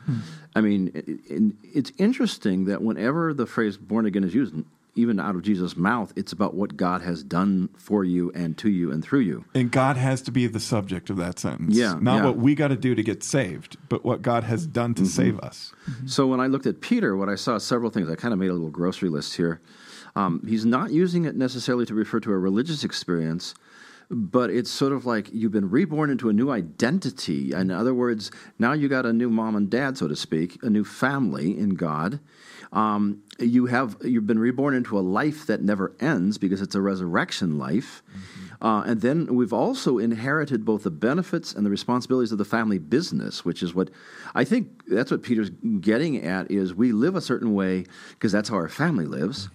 I 0.55 0.61
mean, 0.61 0.91
it, 0.95 1.05
it- 1.07 1.53
it's 1.73 1.91
interesting 1.97 2.65
that 2.65 2.81
whenever 2.81 3.33
the 3.33 3.45
phrase 3.45 3.77
"born 3.77 4.05
again" 4.05 4.23
is 4.25 4.33
used, 4.35 4.53
even 4.95 5.19
out 5.19 5.35
of 5.35 5.41
Jesus' 5.41 5.75
mouth, 5.75 6.13
it's 6.15 6.31
about 6.31 6.53
what 6.53 6.77
God 6.77 7.01
has 7.01 7.23
done 7.23 7.69
for 7.75 8.03
you 8.03 8.31
and 8.35 8.55
to 8.59 8.69
you 8.69 8.91
and 8.91 9.03
through 9.03 9.21
you. 9.21 9.43
And 9.55 9.71
God 9.71 9.97
has 9.97 10.21
to 10.23 10.31
be 10.31 10.45
the 10.47 10.59
subject 10.59 11.09
of 11.09 11.17
that 11.17 11.39
sentence. 11.39 11.75
Yeah, 11.75 11.97
Not 11.99 12.17
yeah. 12.17 12.25
what 12.25 12.37
we 12.37 12.53
got 12.53 12.67
to 12.67 12.75
do 12.75 12.93
to 12.93 13.01
get 13.01 13.23
saved, 13.23 13.77
but 13.89 14.05
what 14.05 14.21
God 14.21 14.43
has 14.43 14.67
done 14.67 14.93
to 14.95 15.01
Mm-hmm. 15.01 15.09
save 15.09 15.39
us. 15.39 15.73
So 16.05 16.27
when 16.27 16.39
I 16.39 16.45
looked 16.47 16.67
at 16.67 16.79
Peter, 16.81 17.15
what 17.17 17.27
I 17.29 17.35
saw 17.35 17.57
several 17.57 17.89
things. 17.89 18.09
I 18.09 18.15
kind 18.15 18.33
of 18.33 18.39
made 18.39 18.49
a 18.49 18.53
little 18.53 18.69
grocery 18.69 19.09
list 19.09 19.35
here. 19.35 19.61
Um, 20.15 20.41
he's 20.47 20.63
not 20.65 20.91
using 20.91 21.25
it 21.25 21.35
necessarily 21.35 21.85
to 21.87 21.95
refer 21.95 22.19
to 22.19 22.31
a 22.31 22.37
religious 22.37 22.83
experience, 22.83 23.55
but 24.11 24.51
it's 24.51 24.69
sort 24.69 24.91
of 24.93 25.07
like 25.07 25.29
you've 25.33 25.51
been 25.51 25.71
reborn 25.71 26.11
into 26.11 26.29
a 26.29 26.33
new 26.33 26.51
identity. 26.51 27.51
In 27.51 27.71
other 27.71 27.95
words, 27.95 28.29
now 28.59 28.73
you 28.73 28.87
got 28.87 29.07
a 29.07 29.13
new 29.13 29.29
mom 29.31 29.55
and 29.55 29.71
dad, 29.71 29.97
so 29.97 30.07
to 30.07 30.15
speak, 30.15 30.59
a 30.61 30.69
new 30.69 30.83
family 30.83 31.57
in 31.57 31.71
God. 31.71 32.19
Um, 32.73 33.21
you 33.39 33.67
have 33.67 33.97
you've 34.03 34.25
been 34.25 34.39
reborn 34.39 34.73
into 34.73 34.97
a 34.97 35.01
life 35.01 35.45
that 35.45 35.61
never 35.61 35.95
ends 35.99 36.39
because 36.39 36.59
it's 36.59 36.73
a 36.73 36.81
resurrection 36.81 37.59
life. 37.59 38.01
Uh, 38.63 38.81
and 38.87 39.01
then 39.01 39.35
we've 39.35 39.53
also 39.53 39.99
inherited 39.99 40.65
both 40.65 40.83
the 40.83 40.89
benefits 40.89 41.53
and 41.53 41.65
the 41.65 41.69
responsibilities 41.69 42.31
of 42.31 42.39
the 42.39 42.45
family 42.45 42.79
business, 42.79 43.45
which 43.45 43.61
is 43.61 43.75
what 43.75 43.89
I 44.33 44.43
think 44.43 44.87
that's 44.87 45.11
what 45.11 45.21
Peter's 45.21 45.51
getting 45.81 46.25
at 46.25 46.49
is 46.49 46.73
we 46.73 46.93
live 46.93 47.15
a 47.15 47.21
certain 47.21 47.53
way 47.53 47.85
because 48.11 48.31
that's 48.31 48.49
how 48.49 48.55
our 48.55 48.69
family 48.69 49.05
lives. 49.05 49.49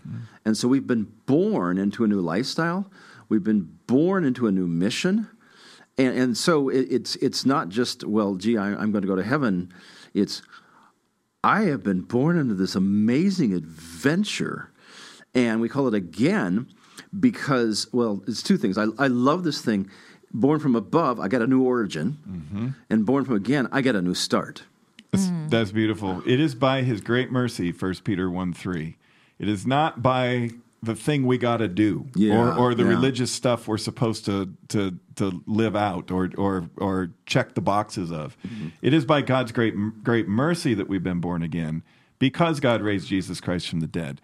And 0.44 0.56
so 0.56 0.68
we've 0.68 0.86
been 0.86 1.10
born 1.26 1.76
into 1.76 2.04
a 2.04 2.06
new 2.06 2.20
lifestyle. 2.20 2.88
We've 3.28 3.42
been 3.42 3.78
born 3.86 4.24
into 4.24 4.46
a 4.46 4.52
new 4.52 4.68
mission. 4.68 5.28
And, 5.96 6.16
and 6.16 6.36
so 6.36 6.68
it, 6.68 6.86
it's 6.88 7.16
it's 7.16 7.44
not 7.44 7.68
just 7.68 8.04
well, 8.04 8.36
gee, 8.36 8.56
I, 8.56 8.68
I'm 8.68 8.92
going 8.92 9.02
to 9.02 9.08
go 9.08 9.16
to 9.16 9.24
heaven. 9.24 9.72
It's 10.14 10.42
I 11.44 11.62
have 11.62 11.82
been 11.82 12.00
born 12.00 12.36
into 12.36 12.54
this 12.54 12.74
amazing 12.74 13.52
adventure, 13.54 14.70
and 15.34 15.60
we 15.60 15.68
call 15.68 15.86
it 15.86 15.94
again 15.94 16.66
because 17.18 17.86
well, 17.92 18.22
it's 18.26 18.42
two 18.42 18.56
things. 18.56 18.76
I 18.76 18.86
I 18.98 19.06
love 19.06 19.44
this 19.44 19.60
thing. 19.60 19.90
Born 20.30 20.60
from 20.60 20.76
above, 20.76 21.18
I 21.18 21.28
got 21.28 21.40
a 21.40 21.46
new 21.46 21.62
origin, 21.62 22.18
mm-hmm. 22.28 22.68
and 22.90 23.06
born 23.06 23.24
from 23.24 23.34
again, 23.36 23.66
I 23.72 23.80
get 23.80 23.96
a 23.96 24.02
new 24.02 24.14
start. 24.14 24.64
That's, 25.10 25.26
mm. 25.26 25.48
that's 25.48 25.72
beautiful. 25.72 26.22
It 26.26 26.38
is 26.38 26.54
by 26.54 26.82
his 26.82 27.00
great 27.00 27.30
mercy, 27.30 27.72
First 27.72 28.04
Peter 28.04 28.30
1 28.30 28.52
3. 28.52 28.96
It 29.38 29.48
is 29.48 29.66
not 29.66 30.02
by 30.02 30.50
the 30.82 30.94
thing 30.94 31.26
we 31.26 31.38
got 31.38 31.56
to 31.58 31.68
do 31.68 32.06
Yeah, 32.14 32.36
or, 32.38 32.52
or 32.56 32.74
the 32.74 32.84
yeah. 32.84 32.90
religious 32.90 33.32
stuff 33.32 33.66
we're 33.66 33.78
supposed 33.78 34.24
to, 34.26 34.54
to, 34.68 34.98
to 35.16 35.42
live 35.46 35.74
out 35.74 36.10
or, 36.10 36.30
or, 36.38 36.70
or 36.76 37.10
check 37.26 37.54
the 37.54 37.60
boxes 37.60 38.12
of. 38.12 38.36
Mm-hmm. 38.46 38.68
It 38.82 38.94
is 38.94 39.04
by 39.04 39.22
God's 39.22 39.50
great, 39.52 39.74
great 40.04 40.28
mercy 40.28 40.74
that 40.74 40.88
we've 40.88 41.02
been 41.02 41.20
born 41.20 41.42
again 41.42 41.82
because 42.20 42.60
God 42.60 42.80
raised 42.82 43.08
Jesus 43.08 43.40
Christ 43.40 43.68
from 43.68 43.80
the 43.80 43.86
dead. 43.88 44.20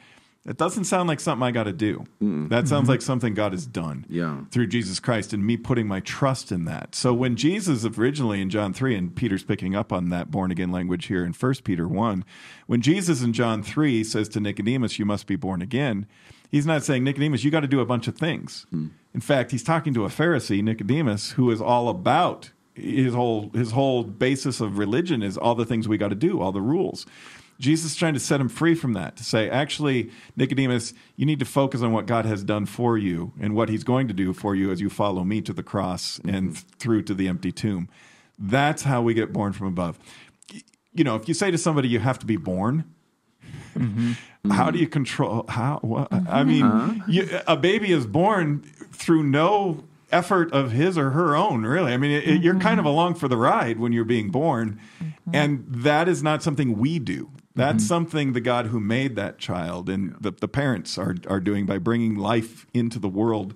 It 0.46 0.58
doesn't 0.58 0.84
sound 0.84 1.08
like 1.08 1.20
something 1.20 1.42
I 1.42 1.52
got 1.52 1.64
to 1.64 1.72
do. 1.72 2.04
That 2.20 2.68
sounds 2.68 2.86
like 2.86 3.00
something 3.00 3.32
God 3.32 3.52
has 3.52 3.66
done 3.66 4.04
Yeah. 4.10 4.42
through 4.50 4.66
Jesus 4.66 5.00
Christ 5.00 5.32
and 5.32 5.42
me 5.42 5.56
putting 5.56 5.88
my 5.88 6.00
trust 6.00 6.52
in 6.52 6.66
that. 6.66 6.94
So 6.94 7.14
when 7.14 7.34
Jesus 7.34 7.82
originally 7.86 8.42
in 8.42 8.50
John 8.50 8.74
3 8.74 8.94
and 8.94 9.16
Peter's 9.16 9.42
picking 9.42 9.74
up 9.74 9.90
on 9.90 10.10
that 10.10 10.30
born 10.30 10.50
again 10.50 10.70
language 10.70 11.06
here 11.06 11.24
in 11.24 11.32
1 11.32 11.54
Peter 11.64 11.88
1, 11.88 12.26
when 12.66 12.82
Jesus 12.82 13.22
in 13.22 13.32
John 13.32 13.62
3 13.62 14.04
says 14.04 14.28
to 14.30 14.40
Nicodemus 14.40 14.98
you 14.98 15.06
must 15.06 15.26
be 15.26 15.36
born 15.36 15.62
again, 15.62 16.04
he's 16.54 16.66
not 16.66 16.84
saying 16.84 17.02
Nicodemus 17.02 17.42
you 17.42 17.50
got 17.50 17.60
to 17.60 17.66
do 17.66 17.80
a 17.80 17.84
bunch 17.84 18.06
of 18.06 18.16
things. 18.16 18.64
Hmm. 18.70 18.88
In 19.12 19.20
fact, 19.20 19.50
he's 19.50 19.64
talking 19.64 19.92
to 19.94 20.04
a 20.04 20.08
Pharisee, 20.08 20.62
Nicodemus, 20.62 21.32
who 21.32 21.50
is 21.50 21.60
all 21.60 21.88
about 21.88 22.50
his 22.74 23.12
whole 23.12 23.50
his 23.54 23.72
whole 23.72 24.04
basis 24.04 24.60
of 24.60 24.78
religion 24.78 25.22
is 25.22 25.36
all 25.36 25.56
the 25.56 25.66
things 25.66 25.88
we 25.88 25.98
got 25.98 26.08
to 26.08 26.14
do, 26.14 26.40
all 26.40 26.52
the 26.52 26.60
rules. 26.60 27.06
Jesus 27.58 27.92
is 27.92 27.96
trying 27.96 28.14
to 28.14 28.20
set 28.20 28.40
him 28.40 28.48
free 28.48 28.74
from 28.74 28.92
that 28.94 29.16
to 29.16 29.24
say, 29.24 29.48
actually, 29.48 30.10
Nicodemus, 30.36 30.92
you 31.16 31.26
need 31.26 31.38
to 31.38 31.44
focus 31.44 31.82
on 31.82 31.92
what 31.92 32.06
God 32.06 32.24
has 32.24 32.42
done 32.42 32.66
for 32.66 32.98
you 32.98 33.32
and 33.40 33.54
what 33.54 33.68
he's 33.68 33.84
going 33.84 34.08
to 34.08 34.14
do 34.14 34.32
for 34.32 34.54
you 34.54 34.70
as 34.70 34.80
you 34.80 34.90
follow 34.90 35.24
me 35.24 35.40
to 35.42 35.52
the 35.52 35.62
cross 35.62 36.20
and 36.24 36.50
mm-hmm. 36.50 36.68
through 36.78 37.02
to 37.02 37.14
the 37.14 37.28
empty 37.28 37.52
tomb. 37.52 37.88
That's 38.38 38.82
how 38.82 39.02
we 39.02 39.14
get 39.14 39.32
born 39.32 39.52
from 39.52 39.68
above. 39.68 39.98
You 40.92 41.04
know, 41.04 41.16
if 41.16 41.28
you 41.28 41.34
say 41.34 41.50
to 41.50 41.58
somebody, 41.58 41.88
you 41.88 42.00
have 42.00 42.18
to 42.20 42.26
be 42.26 42.36
born, 42.36 42.92
Mm-hmm. 43.74 44.50
how 44.50 44.70
do 44.70 44.78
you 44.78 44.86
control 44.86 45.44
how 45.48 45.78
what, 45.82 46.12
i 46.12 46.16
mm-hmm. 46.18 46.48
mean 46.48 47.04
you, 47.08 47.40
a 47.46 47.56
baby 47.56 47.92
is 47.92 48.06
born 48.06 48.60
through 48.92 49.24
no 49.24 49.84
effort 50.14 50.52
of 50.52 50.70
his 50.70 50.96
or 50.96 51.10
her 51.10 51.36
own 51.36 51.64
really. 51.64 51.92
I 51.92 51.96
mean 51.96 52.12
it, 52.12 52.24
it- 52.24 52.42
you're 52.42 52.58
kind 52.58 52.78
of 52.78 52.86
mm-hmm. 52.86 52.94
along 52.94 53.14
for 53.16 53.28
the 53.28 53.36
ride 53.36 53.78
when 53.78 53.92
you're 53.92 54.04
being 54.04 54.30
born. 54.30 54.80
And 55.32 55.64
that 55.68 56.08
is 56.08 56.22
not 56.22 56.42
something 56.42 56.78
we 56.78 56.98
do. 56.98 57.30
That's 57.56 57.86
something 57.86 58.32
the 58.32 58.40
god 58.40 58.66
who 58.66 58.80
made 58.80 59.16
that 59.16 59.38
child 59.38 59.88
and 59.88 60.16
the, 60.20 60.30
the 60.30 60.48
parents 60.48 60.96
are, 60.98 61.16
are 61.26 61.40
doing 61.40 61.66
by 61.66 61.78
bringing 61.78 62.14
life 62.14 62.66
into 62.72 62.98
the 62.98 63.08
world 63.08 63.54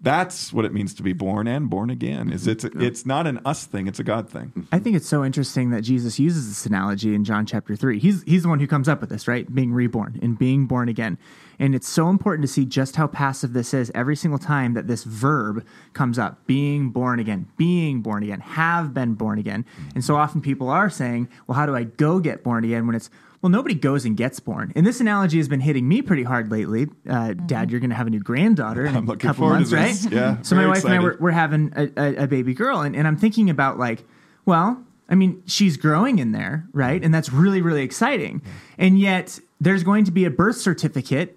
that's 0.00 0.52
what 0.52 0.64
it 0.64 0.72
means 0.72 0.94
to 0.94 1.02
be 1.02 1.12
born 1.12 1.46
and 1.46 1.68
born 1.68 1.90
again 1.90 2.32
is 2.32 2.46
it's 2.46 2.64
it's 2.64 3.04
not 3.04 3.26
an 3.26 3.40
us 3.44 3.66
thing 3.66 3.86
it's 3.86 3.98
a 3.98 4.04
god 4.04 4.28
thing 4.28 4.66
I 4.72 4.78
think 4.78 4.96
it's 4.96 5.08
so 5.08 5.24
interesting 5.24 5.70
that 5.70 5.82
Jesus 5.82 6.18
uses 6.18 6.48
this 6.48 6.66
analogy 6.66 7.14
in 7.14 7.24
John 7.24 7.46
chapter 7.46 7.74
3. 7.76 7.98
He's 7.98 8.22
he's 8.22 8.42
the 8.42 8.48
one 8.48 8.60
who 8.60 8.66
comes 8.66 8.88
up 8.88 9.00
with 9.00 9.10
this, 9.10 9.26
right? 9.26 9.52
Being 9.52 9.72
reborn 9.72 10.18
and 10.22 10.38
being 10.38 10.66
born 10.66 10.88
again. 10.88 11.18
And 11.58 11.74
it's 11.74 11.88
so 11.88 12.08
important 12.08 12.46
to 12.46 12.52
see 12.52 12.64
just 12.64 12.96
how 12.96 13.06
passive 13.06 13.52
this 13.52 13.74
is 13.74 13.90
every 13.94 14.16
single 14.16 14.38
time 14.38 14.74
that 14.74 14.86
this 14.86 15.04
verb 15.04 15.66
comes 15.92 16.18
up. 16.18 16.46
Being 16.46 16.90
born 16.90 17.18
again, 17.18 17.48
being 17.56 18.00
born 18.00 18.22
again, 18.22 18.40
have 18.40 18.94
been 18.94 19.14
born 19.14 19.38
again. 19.38 19.64
And 19.94 20.04
so 20.04 20.16
often 20.16 20.40
people 20.40 20.68
are 20.68 20.88
saying, 20.88 21.28
"Well, 21.46 21.56
how 21.56 21.66
do 21.66 21.74
I 21.74 21.84
go 21.84 22.20
get 22.20 22.42
born 22.42 22.64
again?" 22.64 22.86
when 22.86 22.96
it's 22.96 23.10
well, 23.42 23.50
nobody 23.50 23.74
goes 23.74 24.04
and 24.04 24.16
gets 24.16 24.38
born. 24.40 24.72
And 24.76 24.86
this 24.86 25.00
analogy 25.00 25.38
has 25.38 25.48
been 25.48 25.60
hitting 25.60 25.88
me 25.88 26.02
pretty 26.02 26.22
hard 26.24 26.50
lately. 26.50 26.88
Uh, 27.08 27.32
Dad, 27.32 27.70
you're 27.70 27.80
going 27.80 27.90
to 27.90 27.96
have 27.96 28.06
a 28.06 28.10
new 28.10 28.20
granddaughter 28.20 28.84
in 28.84 28.94
I'm 28.96 29.08
a 29.08 29.16
couple 29.16 29.42
forward 29.46 29.68
months, 29.70 29.70
to 29.70 29.76
right? 29.76 30.12
Yeah, 30.12 30.42
So 30.42 30.54
my 30.56 30.62
very 30.62 30.70
wife 30.72 30.84
and 30.84 30.92
I 30.92 30.96
excited. 30.96 31.02
were, 31.02 31.16
we're 31.20 31.30
having 31.30 31.72
a, 31.74 31.90
a, 31.96 32.24
a 32.24 32.26
baby 32.26 32.52
girl, 32.54 32.80
and, 32.80 32.94
and 32.94 33.06
I'm 33.06 33.16
thinking 33.16 33.48
about 33.48 33.78
like, 33.78 34.04
well, 34.44 34.84
I 35.08 35.14
mean, 35.14 35.42
she's 35.46 35.76
growing 35.76 36.18
in 36.18 36.32
there, 36.32 36.68
right? 36.72 37.02
And 37.02 37.12
that's 37.12 37.32
really, 37.32 37.62
really 37.62 37.82
exciting. 37.82 38.42
And 38.78 38.98
yet, 38.98 39.40
there's 39.60 39.82
going 39.82 40.04
to 40.04 40.10
be 40.12 40.24
a 40.24 40.30
birth 40.30 40.56
certificate 40.56 41.36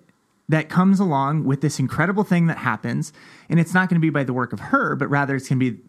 that 0.50 0.70
comes 0.70 1.00
along 1.00 1.46
with 1.46 1.62
this 1.62 1.80
incredible 1.80 2.24
thing 2.24 2.48
that 2.48 2.58
happens. 2.58 3.14
And 3.50 3.60
it's 3.60 3.74
not 3.74 3.90
going 3.90 4.00
to 4.00 4.06
be 4.06 4.10
by 4.10 4.24
the 4.24 4.34
work 4.34 4.54
of 4.54 4.60
her, 4.60 4.96
but 4.96 5.08
rather 5.08 5.36
it's 5.36 5.48
going 5.50 5.60
to 5.60 5.72
be 5.72 5.82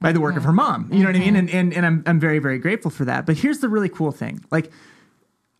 by 0.00 0.12
the 0.12 0.20
work 0.20 0.36
of 0.36 0.44
her 0.44 0.52
mom. 0.52 0.88
You 0.92 1.00
know 1.00 1.06
what 1.06 1.16
I 1.16 1.18
mean? 1.18 1.36
And, 1.36 1.50
and, 1.50 1.74
and 1.74 1.84
I'm, 1.84 2.02
I'm 2.06 2.20
very, 2.20 2.38
very 2.38 2.58
grateful 2.58 2.90
for 2.90 3.04
that. 3.04 3.26
But 3.26 3.36
here's 3.36 3.58
the 3.58 3.68
really 3.68 3.88
cool 3.88 4.12
thing. 4.12 4.44
Like, 4.50 4.70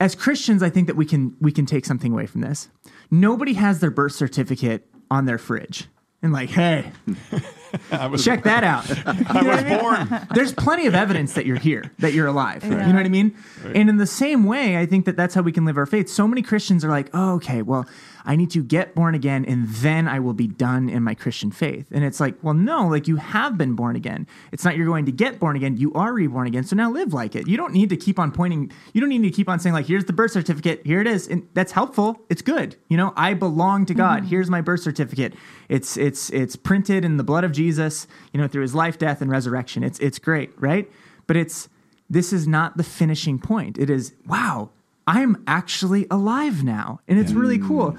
as 0.05 0.15
Christians, 0.15 0.63
I 0.63 0.69
think 0.69 0.87
that 0.87 0.97
we 0.97 1.07
can 1.07 1.35
we 1.41 1.51
can 1.51 1.65
take 1.65 1.87
something 1.87 2.13
away 2.13 2.27
from 2.27 2.43
this. 2.43 2.69
Nobody 3.11 3.55
has 3.55 3.81
their 3.81 3.91
birth 3.91 4.13
certificate 4.13 4.87
on 5.11 5.25
their 5.25 5.39
fridge 5.39 5.89
and 6.23 6.31
like, 6.31 6.51
hey, 6.51 6.93
I 7.91 8.07
was, 8.07 8.23
check 8.23 8.43
that 8.45 8.65
out. 8.65 8.85
I 9.07 9.43
was 9.43 9.81
born. 9.81 10.29
There's 10.35 10.53
plenty 10.53 10.87
of 10.87 10.95
evidence 10.95 11.33
that 11.35 11.47
you're 11.47 11.57
here, 11.57 11.91
that 12.01 12.13
you're 12.13 12.27
alive. 12.27 12.65
You 12.65 12.71
know 12.71 12.95
what 12.95 13.07
I 13.07 13.09
mean? 13.09 13.35
And 13.65 13.89
in 13.89 13.97
the 13.97 14.07
same 14.07 14.45
way, 14.45 14.77
I 14.77 14.85
think 14.85 15.07
that 15.07 15.17
that's 15.17 15.35
how 15.35 15.41
we 15.41 15.53
can 15.53 15.65
live 15.65 15.79
our 15.79 15.87
faith. 15.87 16.11
So 16.11 16.29
many 16.29 16.43
Christians 16.43 16.85
are 16.85 16.91
like, 16.91 17.09
oh, 17.15 17.37
okay, 17.37 17.63
well, 17.63 17.87
I 18.25 18.37
need 18.37 18.51
to 18.53 18.63
get 18.63 18.95
born 18.95 19.15
again 19.15 19.45
and 19.45 19.69
then 19.69 20.09
I 20.09 20.19
will 20.19 20.33
be 20.33 20.47
done 20.47 20.89
in 20.89 21.03
my 21.03 21.15
Christian 21.15 21.51
faith. 21.51 21.87
And 21.91 22.05
it's 22.05 22.21
like, 22.21 22.35
well, 22.43 22.55
no, 22.55 22.89
like 22.89 23.07
you 23.07 23.17
have 23.17 23.59
been 23.59 23.75
born 23.75 23.97
again. 23.97 24.27
It's 24.53 24.65
not 24.65 24.77
you're 24.77 24.87
going 24.87 25.07
to 25.07 25.13
get 25.13 25.39
born 25.39 25.57
again. 25.57 25.77
You 25.77 25.93
are 25.95 26.13
reborn 26.13 26.47
again. 26.47 26.65
So 26.65 26.75
now 26.77 26.91
live 26.91 27.13
like 27.13 27.35
it. 27.37 27.47
You 27.47 27.57
don't 27.57 27.73
need 27.73 27.91
to 27.91 27.97
keep 27.97 28.19
on 28.19 28.33
pointing. 28.33 28.73
You 28.93 29.01
don't 29.01 29.11
need 29.11 29.23
to 29.23 29.31
keep 29.31 29.49
on 29.49 29.59
saying, 29.61 29.75
like, 29.75 29.87
here's 29.87 30.07
the 30.07 30.13
birth 30.13 30.31
certificate. 30.31 30.83
Here 30.85 31.01
it 31.01 31.07
is. 31.07 31.29
And 31.29 31.47
that's 31.55 31.73
helpful. 31.73 32.21
It's 32.31 32.43
good. 32.43 32.77
You 32.89 32.97
know, 32.97 33.13
I 33.17 33.35
belong 33.35 33.87
to 33.87 33.95
God. 33.95 34.21
Mm-hmm. 34.21 34.29
Here's 34.29 34.51
my 34.51 34.61
birth 34.61 34.81
certificate. 34.81 35.35
It's 35.69 35.97
it's 35.97 36.31
it's 36.31 36.57
printed 36.57 37.05
in 37.05 37.17
the 37.17 37.25
blood 37.25 37.45
of 37.45 37.53
Jesus, 37.53 38.07
you 38.33 38.41
know, 38.41 38.49
through 38.49 38.63
his 38.63 38.75
life, 38.75 38.99
death, 38.99 39.21
and 39.21 39.31
resurrection. 39.31 39.83
It's 39.83 39.99
it's 39.99 40.19
great, 40.19 40.51
right? 40.61 40.91
But 41.27 41.37
it's 41.37 41.69
this 42.09 42.33
is 42.33 42.47
not 42.47 42.77
the 42.77 42.85
finishing 42.85 43.39
point. 43.39 43.79
It 43.79 43.91
is, 43.91 44.15
wow, 44.27 44.71
I'm 45.07 45.43
actually 45.47 46.07
alive 46.11 46.65
now. 46.65 47.01
And 47.09 47.19
it's 47.19 47.33
really 47.33 47.59
cool. 47.59 47.97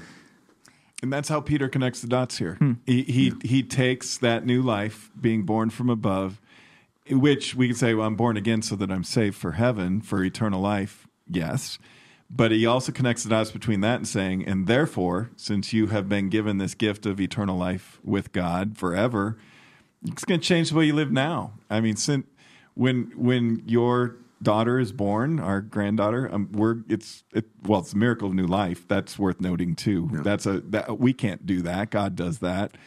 And 1.01 1.11
that's 1.13 1.29
how 1.29 1.41
Peter 1.41 1.69
connects 1.69 2.01
the 2.01 2.07
dots 2.07 2.37
here. 2.37 2.55
Hmm. 2.55 2.73
He 2.85 3.03
he, 3.03 3.33
he 3.43 3.63
takes 3.63 4.17
that 4.17 4.45
new 4.45 4.61
life, 4.61 5.11
being 5.19 5.43
born 5.43 5.69
from 5.69 5.89
above, 5.89 6.41
which 7.09 7.53
we 7.53 7.67
can 7.67 7.75
say, 7.75 7.93
well, 7.93 8.07
I'm 8.07 8.15
born 8.15 8.37
again 8.37 8.61
so 8.61 8.75
that 8.77 8.91
I'm 8.91 9.03
saved 9.03 9.35
for 9.35 9.53
heaven, 9.53 10.01
for 10.01 10.23
eternal 10.23 10.61
life. 10.61 11.07
Yes. 11.29 11.77
But 12.29 12.51
he 12.51 12.65
also 12.65 12.91
connects 12.91 13.23
the 13.23 13.29
dots 13.29 13.51
between 13.51 13.81
that 13.81 13.97
and 13.97 14.07
saying, 14.07 14.47
and 14.47 14.65
therefore, 14.65 15.29
since 15.35 15.73
you 15.73 15.87
have 15.87 16.09
been 16.09 16.29
given 16.29 16.57
this 16.57 16.73
gift 16.73 17.05
of 17.05 17.21
eternal 17.21 17.55
life 17.55 17.99
with 18.03 18.31
God 18.31 18.77
forever, 18.77 19.37
it's 20.03 20.25
going 20.25 20.39
to 20.39 20.45
change 20.45 20.71
the 20.71 20.75
way 20.75 20.85
you 20.85 20.93
live 20.93 21.11
now. 21.11 21.53
I 21.69 21.81
mean, 21.81 21.97
since 21.97 22.25
when 22.73 23.11
when 23.15 23.61
your 23.65 24.17
daughter 24.41 24.79
is 24.79 24.91
born, 24.91 25.39
our 25.39 25.61
granddaughter, 25.61 26.29
um, 26.33 26.51
we're 26.51 26.77
it's 26.87 27.23
it, 27.33 27.45
well, 27.63 27.79
it's 27.81 27.93
a 27.93 27.97
miracle 27.97 28.27
of 28.27 28.33
new 28.33 28.47
life. 28.47 28.87
That's 28.87 29.17
worth 29.17 29.41
noting 29.41 29.75
too. 29.75 30.09
That's 30.11 30.45
a 30.45 30.61
that 30.61 30.99
we 30.99 31.13
can't 31.13 31.45
do 31.45 31.61
that. 31.63 31.89
God 31.89 32.15
does 32.15 32.39
that. 32.39 32.77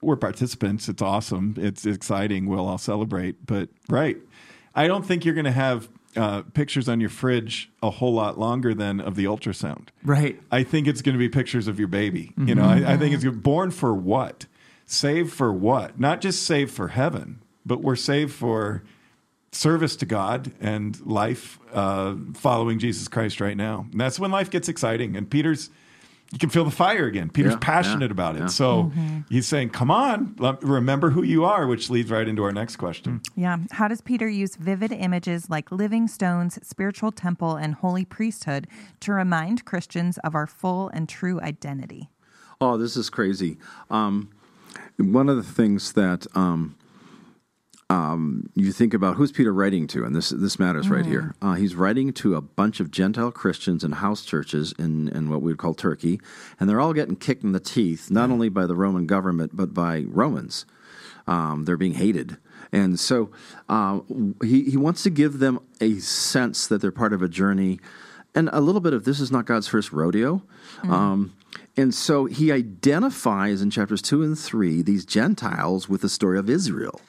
We're 0.00 0.16
participants. 0.16 0.88
It's 0.88 1.02
awesome. 1.02 1.54
It's 1.56 1.86
exciting. 1.86 2.46
We'll 2.46 2.66
all 2.66 2.78
celebrate. 2.78 3.46
But 3.46 3.70
right, 3.88 4.18
I 4.74 4.86
don't 4.86 5.06
think 5.06 5.24
you're 5.24 5.34
going 5.34 5.44
to 5.46 5.52
have 5.52 5.88
uh, 6.16 6.42
pictures 6.42 6.88
on 6.88 7.00
your 7.00 7.10
fridge 7.10 7.70
a 7.82 7.90
whole 7.90 8.12
lot 8.14 8.38
longer 8.38 8.74
than 8.74 9.00
of 9.00 9.16
the 9.16 9.24
ultrasound. 9.24 9.88
Right. 10.04 10.40
I 10.50 10.62
think 10.62 10.86
it's 10.86 11.02
going 11.02 11.14
to 11.14 11.18
be 11.18 11.28
pictures 11.28 11.68
of 11.68 11.78
your 11.78 11.88
baby. 11.88 12.32
You 12.36 12.54
know, 12.54 12.64
I, 12.64 12.92
I 12.92 12.96
think 12.96 13.14
it's 13.14 13.24
born 13.24 13.70
for 13.70 13.94
what? 13.94 14.46
Saved 14.86 15.32
for 15.32 15.52
what? 15.52 15.98
Not 15.98 16.20
just 16.20 16.42
saved 16.42 16.72
for 16.72 16.88
heaven, 16.88 17.40
but 17.64 17.80
we're 17.82 17.96
saved 17.96 18.32
for 18.32 18.84
service 19.54 19.96
to 19.96 20.06
God 20.06 20.52
and 20.60 21.00
life 21.06 21.58
uh, 21.72 22.14
following 22.34 22.78
Jesus 22.78 23.08
Christ 23.08 23.40
right 23.40 23.56
now. 23.56 23.86
And 23.92 24.00
that's 24.00 24.18
when 24.18 24.30
life 24.30 24.50
gets 24.50 24.68
exciting. 24.68 25.16
And 25.16 25.30
Peter's, 25.30 25.70
you 26.32 26.38
can 26.38 26.48
feel 26.50 26.64
the 26.64 26.70
fire 26.72 27.06
again. 27.06 27.30
Peter's 27.30 27.52
Yeah, 27.52 27.58
passionate 27.60 28.06
yeah, 28.06 28.12
about 28.12 28.36
it. 28.36 28.40
yeah. 28.40 28.46
So 28.46 28.90
he's 29.28 29.46
saying, 29.46 29.70
come 29.70 29.90
on, 29.90 30.34
remember 30.62 31.10
who 31.10 31.22
you 31.22 31.44
are, 31.44 31.66
which 31.68 31.88
leads 31.90 32.10
right 32.10 32.26
into 32.26 32.42
our 32.42 32.50
next 32.52 32.76
question. 32.76 33.20
Yeah. 33.36 33.58
How 33.70 33.86
does 33.86 34.00
Peter 34.00 34.28
use 34.28 34.56
vivid 34.56 34.90
images 34.90 35.48
like 35.48 35.70
living 35.70 36.08
stones, 36.08 36.58
spiritual 36.66 37.12
temple, 37.12 37.54
and 37.54 37.74
holy 37.74 38.04
priesthood 38.04 38.66
to 39.00 39.12
remind 39.12 39.64
Christians 39.64 40.18
of 40.18 40.34
our 40.34 40.46
full 40.48 40.88
and 40.88 41.08
true 41.08 41.40
identity? 41.40 42.10
Oh, 42.60 42.76
this 42.76 42.96
is 42.96 43.10
crazy. 43.10 43.58
Um, 43.90 44.30
one 44.96 45.28
of 45.28 45.36
the 45.36 45.42
things 45.42 45.92
that 45.92 46.26
um, 46.34 46.74
um, 47.90 48.48
you 48.54 48.72
think 48.72 48.94
about 48.94 49.16
who's 49.16 49.32
Peter 49.32 49.52
writing 49.52 49.86
to, 49.88 50.04
and 50.04 50.14
this 50.14 50.30
this 50.30 50.58
matters 50.58 50.88
right 50.88 51.04
here. 51.04 51.34
Uh, 51.42 51.54
he's 51.54 51.74
writing 51.74 52.12
to 52.14 52.34
a 52.34 52.40
bunch 52.40 52.80
of 52.80 52.90
Gentile 52.90 53.30
Christians 53.30 53.84
in 53.84 53.92
house 53.92 54.24
churches 54.24 54.72
in, 54.78 55.08
in 55.08 55.28
what 55.28 55.42
we 55.42 55.52
would 55.52 55.58
call 55.58 55.74
Turkey, 55.74 56.20
and 56.58 56.68
they're 56.68 56.80
all 56.80 56.94
getting 56.94 57.16
kicked 57.16 57.44
in 57.44 57.52
the 57.52 57.60
teeth, 57.60 58.10
not 58.10 58.30
only 58.30 58.48
by 58.48 58.66
the 58.66 58.74
Roman 58.74 59.06
government 59.06 59.54
but 59.54 59.74
by 59.74 60.04
Romans. 60.06 60.66
Um, 61.26 61.64
they're 61.64 61.78
being 61.78 61.94
hated. 61.94 62.36
And 62.70 62.98
so 63.00 63.30
uh, 63.68 64.00
he, 64.42 64.64
he 64.64 64.76
wants 64.76 65.02
to 65.04 65.10
give 65.10 65.38
them 65.38 65.60
a 65.80 65.98
sense 66.00 66.66
that 66.66 66.82
they're 66.82 66.90
part 66.90 67.12
of 67.12 67.22
a 67.22 67.28
journey 67.28 67.78
and 68.34 68.50
a 68.52 68.60
little 68.60 68.80
bit 68.80 68.92
of 68.92 69.04
this 69.04 69.20
is 69.20 69.30
not 69.30 69.46
God's 69.46 69.68
first 69.68 69.92
rodeo. 69.92 70.42
Um, 70.82 71.34
and 71.76 71.94
so 71.94 72.24
he 72.24 72.50
identifies 72.50 73.62
in 73.62 73.70
chapters 73.70 74.02
two 74.02 74.22
and 74.22 74.38
three 74.38 74.82
these 74.82 75.04
Gentiles 75.04 75.88
with 75.88 76.00
the 76.00 76.08
story 76.08 76.38
of 76.38 76.50
Israel. 76.50 77.00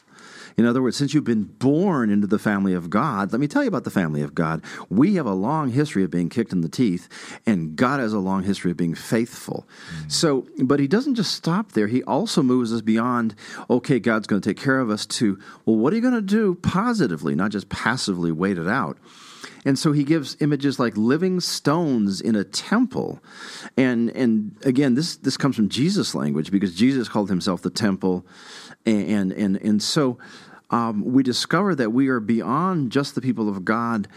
In 0.57 0.65
other 0.65 0.81
words, 0.81 0.95
since 0.95 1.13
you've 1.13 1.23
been 1.23 1.43
born 1.43 2.09
into 2.09 2.27
the 2.27 2.39
family 2.39 2.73
of 2.73 2.89
God, 2.89 3.31
let 3.31 3.41
me 3.41 3.47
tell 3.47 3.63
you 3.63 3.67
about 3.67 3.83
the 3.83 3.89
family 3.89 4.21
of 4.21 4.33
God. 4.33 4.63
We 4.89 5.15
have 5.15 5.25
a 5.25 5.33
long 5.33 5.71
history 5.71 6.03
of 6.03 6.11
being 6.11 6.29
kicked 6.29 6.53
in 6.53 6.61
the 6.61 6.69
teeth, 6.69 7.09
and 7.45 7.75
God 7.75 7.99
has 7.99 8.13
a 8.13 8.19
long 8.19 8.43
history 8.43 8.71
of 8.71 8.77
being 8.77 8.95
faithful. 8.95 9.67
Mm. 10.03 10.11
So, 10.11 10.47
but 10.63 10.79
he 10.79 10.87
doesn't 10.87 11.15
just 11.15 11.33
stop 11.33 11.73
there. 11.73 11.87
He 11.87 12.03
also 12.03 12.41
moves 12.41 12.71
us 12.71 12.81
beyond, 12.81 13.35
okay, 13.69 13.99
God's 13.99 14.27
going 14.27 14.41
to 14.41 14.49
take 14.49 14.61
care 14.61 14.79
of 14.79 14.89
us, 14.89 15.05
to, 15.05 15.37
well, 15.65 15.75
what 15.75 15.91
are 15.91 15.97
you 15.97 16.01
going 16.01 16.13
to 16.13 16.21
do 16.21 16.55
positively, 16.55 17.35
not 17.35 17.51
just 17.51 17.69
passively 17.69 18.31
wait 18.31 18.57
it 18.57 18.67
out? 18.67 18.97
And 19.65 19.79
so 19.79 19.91
he 19.91 20.03
gives 20.03 20.37
images 20.39 20.79
like 20.79 20.95
living 20.95 21.39
stones 21.39 22.21
in 22.21 22.35
a 22.35 22.43
temple. 22.43 23.19
And 23.75 24.11
and 24.11 24.55
again, 24.63 24.93
this 24.93 25.17
this 25.17 25.37
comes 25.37 25.55
from 25.55 25.69
Jesus' 25.69 26.13
language 26.13 26.51
because 26.51 26.75
Jesus 26.75 27.09
called 27.09 27.29
himself 27.29 27.63
the 27.63 27.71
temple. 27.71 28.25
And 28.85 29.31
and 29.31 29.57
and 29.57 29.81
so 29.81 30.19
um, 30.69 31.03
we 31.03 31.23
discover 31.23 31.75
that 31.75 31.91
we 31.91 32.07
are 32.07 32.19
beyond 32.19 32.91
just 32.91 33.15
the 33.15 33.21
people 33.21 33.49
of 33.49 33.65
God 33.65 34.07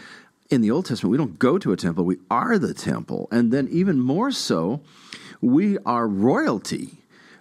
in 0.49 0.61
the 0.61 0.71
Old 0.71 0.85
Testament. 0.85 1.11
We 1.11 1.17
don't 1.17 1.39
go 1.39 1.57
to 1.57 1.71
a 1.71 1.77
temple, 1.77 2.05
we 2.05 2.17
are 2.29 2.57
the 2.57 2.73
temple. 2.73 3.27
And 3.31 3.51
then 3.51 3.67
even 3.71 3.99
more 3.99 4.31
so, 4.31 4.81
we 5.41 5.77
are 5.79 6.07
royalty 6.07 6.99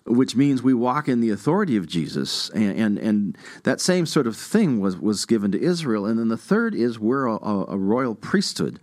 which 0.09 0.35
means 0.35 0.63
we 0.63 0.75
walk 0.75 1.09
in 1.09 1.21
the 1.21 1.31
authority 1.31 1.77
of 1.77 1.87
Jesus, 1.87 2.51
and 2.51 2.79
and, 2.79 2.99
and 2.99 3.39
that 3.65 3.81
same 3.81 4.07
sort 4.07 4.27
of 4.27 4.37
thing 4.37 4.81
was 4.81 4.97
was 4.97 5.27
given 5.27 5.53
to 5.53 5.61
Israel. 5.61 6.07
And 6.07 6.19
then 6.19 6.29
the 6.29 6.37
third 6.37 6.75
is 6.75 6.99
we're 6.99 7.27
a, 7.27 7.37
a 7.37 7.77
royal 7.77 8.15
priesthood, 8.15 8.81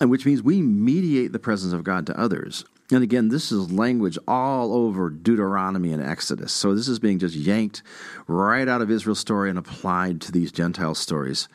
and 0.00 0.10
which 0.10 0.26
means 0.26 0.42
we 0.42 0.60
mediate 0.60 1.32
the 1.32 1.38
presence 1.38 1.72
of 1.72 1.84
God 1.84 2.06
to 2.06 2.18
others. 2.18 2.64
And 2.92 3.02
again, 3.02 3.28
this 3.28 3.52
is 3.52 3.70
language 3.72 4.18
all 4.26 4.72
over 4.74 5.10
Deuteronomy 5.10 5.92
and 5.92 6.02
Exodus. 6.02 6.52
So 6.52 6.74
this 6.74 6.88
is 6.88 6.98
being 6.98 7.18
just 7.18 7.36
yanked 7.36 7.82
right 8.26 8.68
out 8.68 8.82
of 8.82 8.90
Israel's 8.90 9.20
story 9.20 9.48
and 9.48 9.58
applied 9.58 10.20
to 10.22 10.32
these 10.32 10.50
Gentile 10.50 10.94
stories. 10.94 11.48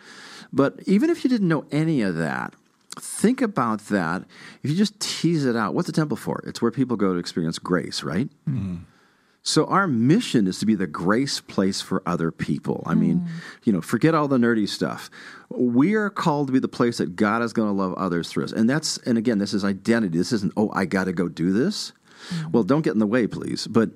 But 0.54 0.80
even 0.86 1.10
if 1.10 1.24
you 1.24 1.30
didn't 1.30 1.48
know 1.48 1.66
any 1.72 2.02
of 2.02 2.16
that, 2.16 2.54
think 2.98 3.42
about 3.42 3.82
that. 3.88 4.24
If 4.64 4.70
you 4.70 4.78
just 4.78 4.98
tease 5.00 5.46
it 5.46 5.56
out, 5.56 5.74
what's 5.74 5.88
the 5.88 5.94
temple 5.94 6.18
for? 6.18 6.42
It's 6.46 6.62
where 6.62 6.72
people 6.72 6.96
go 6.96 7.14
to 7.14 7.20
experience 7.20 7.60
grace, 7.60 8.04
right? 8.04 8.30
Mm-hmm. 8.48 8.76
So 9.48 9.66
our 9.66 9.86
mission 9.86 10.48
is 10.48 10.58
to 10.60 10.66
be 10.66 10.74
the 10.74 10.88
grace 10.88 11.40
place 11.40 11.80
for 11.80 12.02
other 12.04 12.32
people. 12.32 12.82
I 12.88 12.96
mean, 12.96 13.20
hmm. 13.20 13.28
you 13.64 13.72
know, 13.72 13.80
forget 13.80 14.16
all 14.16 14.28
the 14.28 14.40
nerdy 14.40 14.68
stuff. 14.68 15.12
We 15.52 15.94
are 15.94 16.10
called 16.10 16.48
to 16.48 16.54
be 16.54 16.58
the 16.58 16.68
place 16.68 16.98
that 16.98 17.16
God 17.16 17.44
is 17.44 17.54
going 17.54 17.70
to 17.70 17.74
love 17.74 17.94
others 17.94 18.28
through 18.28 18.46
us. 18.46 18.52
And 18.52 18.68
that's 18.68 18.98
and 19.00 19.20
again, 19.20 19.38
this 19.38 19.54
is 19.54 19.64
identity. 19.64 20.18
This 20.18 20.32
isn't, 20.32 20.52
oh, 20.58 20.72
I 20.74 20.86
got 20.86 21.04
to 21.04 21.14
go 21.14 21.30
do 21.30 21.54
this. 21.54 21.94
Hmm. 22.30 22.52
Well, 22.54 22.64
don't 22.64 22.82
get 22.82 22.94
in 22.94 23.00
the 23.00 23.06
way, 23.06 23.28
please. 23.28 23.68
But 23.68 23.92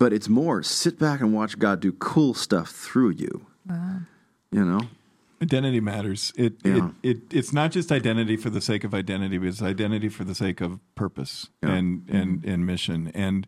but 0.00 0.12
it's 0.12 0.28
more 0.28 0.60
sit 0.64 0.98
back 0.98 1.20
and 1.20 1.32
watch 1.32 1.56
God 1.56 1.78
do 1.78 1.92
cool 1.92 2.34
stuff 2.34 2.70
through 2.70 3.10
you. 3.10 3.46
You 4.50 4.64
know? 4.64 4.80
Identity 5.40 5.78
matters. 5.78 6.32
It, 6.34 6.54
Yeah. 6.64 6.90
it 7.02 7.10
it 7.10 7.22
it's 7.30 7.52
not 7.52 7.70
just 7.70 7.92
identity 7.92 8.36
for 8.36 8.50
the 8.50 8.60
sake 8.60 8.82
of 8.82 8.92
identity, 8.92 9.38
but 9.38 9.46
it's 9.46 9.62
identity 9.62 10.08
for 10.08 10.24
the 10.24 10.34
sake 10.34 10.60
of 10.60 10.80
purpose 10.96 11.48
Yeah. 11.62 11.74
and 11.74 12.08
and 12.08 12.44
hmm. 12.44 12.50
and 12.50 12.66
mission. 12.66 13.12
And 13.14 13.46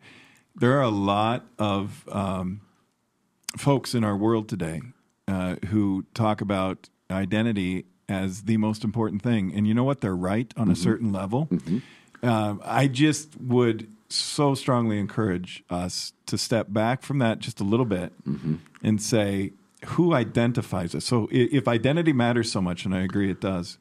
there 0.55 0.79
are 0.79 0.83
a 0.83 0.89
lot 0.89 1.47
of 1.59 2.07
um, 2.11 2.61
folks 3.57 3.95
in 3.95 4.05
our 4.05 4.17
world 4.17 4.49
today 4.49 4.81
uh, 5.29 5.57
who 5.69 6.05
talk 6.15 6.41
about 6.41 6.89
identity 7.11 7.85
as 8.09 8.43
the 8.43 8.57
most 8.57 8.85
important 8.85 9.23
thing. 9.23 9.53
And 9.55 9.67
you 9.67 9.75
know 9.75 9.85
what? 9.85 10.01
They're 10.01 10.15
right 10.17 10.53
on 10.57 10.71
a 10.71 10.77
certain 10.77 11.13
level. 11.13 11.49
Um, 12.23 12.61
I 12.65 12.87
just 12.87 13.41
would 13.41 13.89
so 14.09 14.55
strongly 14.55 14.99
encourage 14.99 15.65
us 15.71 16.13
to 16.27 16.37
step 16.37 16.67
back 16.71 17.03
from 17.03 17.19
that 17.19 17.39
just 17.39 17.61
a 17.61 17.65
little 17.65 17.87
bit 17.87 18.13
and 18.83 19.01
say, 19.01 19.53
who 19.87 20.15
identifies 20.15 20.95
us. 20.95 21.05
So 21.05 21.29
if 21.33 21.67
identity 21.67 22.13
matters 22.13 22.53
so 22.53 22.61
much, 22.61 22.85
and 22.85 22.95
I 22.95 23.01
agree 23.01 23.31
it 23.31 23.41
does, 23.41 23.79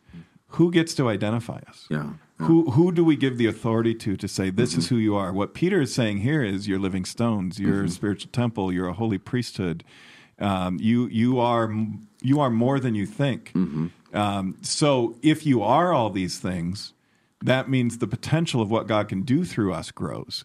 who 0.49 0.71
gets 0.71 0.93
to 0.95 1.09
identify 1.09 1.59
us? 1.67 1.85
Yeah. 1.89 2.13
Who 2.41 2.71
who 2.71 2.91
do 2.91 3.03
we 3.03 3.15
give 3.15 3.37
the 3.37 3.47
authority 3.47 3.93
to 3.95 4.15
to 4.17 4.27
say 4.27 4.49
this 4.49 4.75
is 4.75 4.85
mm-hmm. 4.85 4.95
who 4.95 5.01
you 5.01 5.15
are? 5.15 5.31
What 5.31 5.53
Peter 5.53 5.81
is 5.81 5.93
saying 5.93 6.19
here 6.19 6.43
is 6.43 6.67
you're 6.67 6.79
living 6.79 7.05
stones, 7.05 7.59
you're 7.59 7.81
a 7.81 7.83
mm-hmm. 7.83 7.89
spiritual 7.89 8.31
temple, 8.31 8.71
you're 8.71 8.87
a 8.87 8.93
holy 8.93 9.17
priesthood. 9.17 9.83
Um, 10.39 10.77
you 10.79 11.07
you 11.07 11.39
are 11.39 11.73
you 12.21 12.39
are 12.39 12.49
more 12.49 12.79
than 12.79 12.95
you 12.95 13.05
think. 13.05 13.51
Mm-hmm. 13.53 13.87
Um, 14.13 14.57
so 14.61 15.15
if 15.21 15.45
you 15.45 15.61
are 15.61 15.93
all 15.93 16.09
these 16.09 16.39
things, 16.39 16.93
that 17.43 17.69
means 17.69 17.99
the 17.99 18.07
potential 18.07 18.61
of 18.61 18.69
what 18.69 18.87
God 18.87 19.07
can 19.07 19.21
do 19.21 19.45
through 19.45 19.73
us 19.73 19.91
grows. 19.91 20.43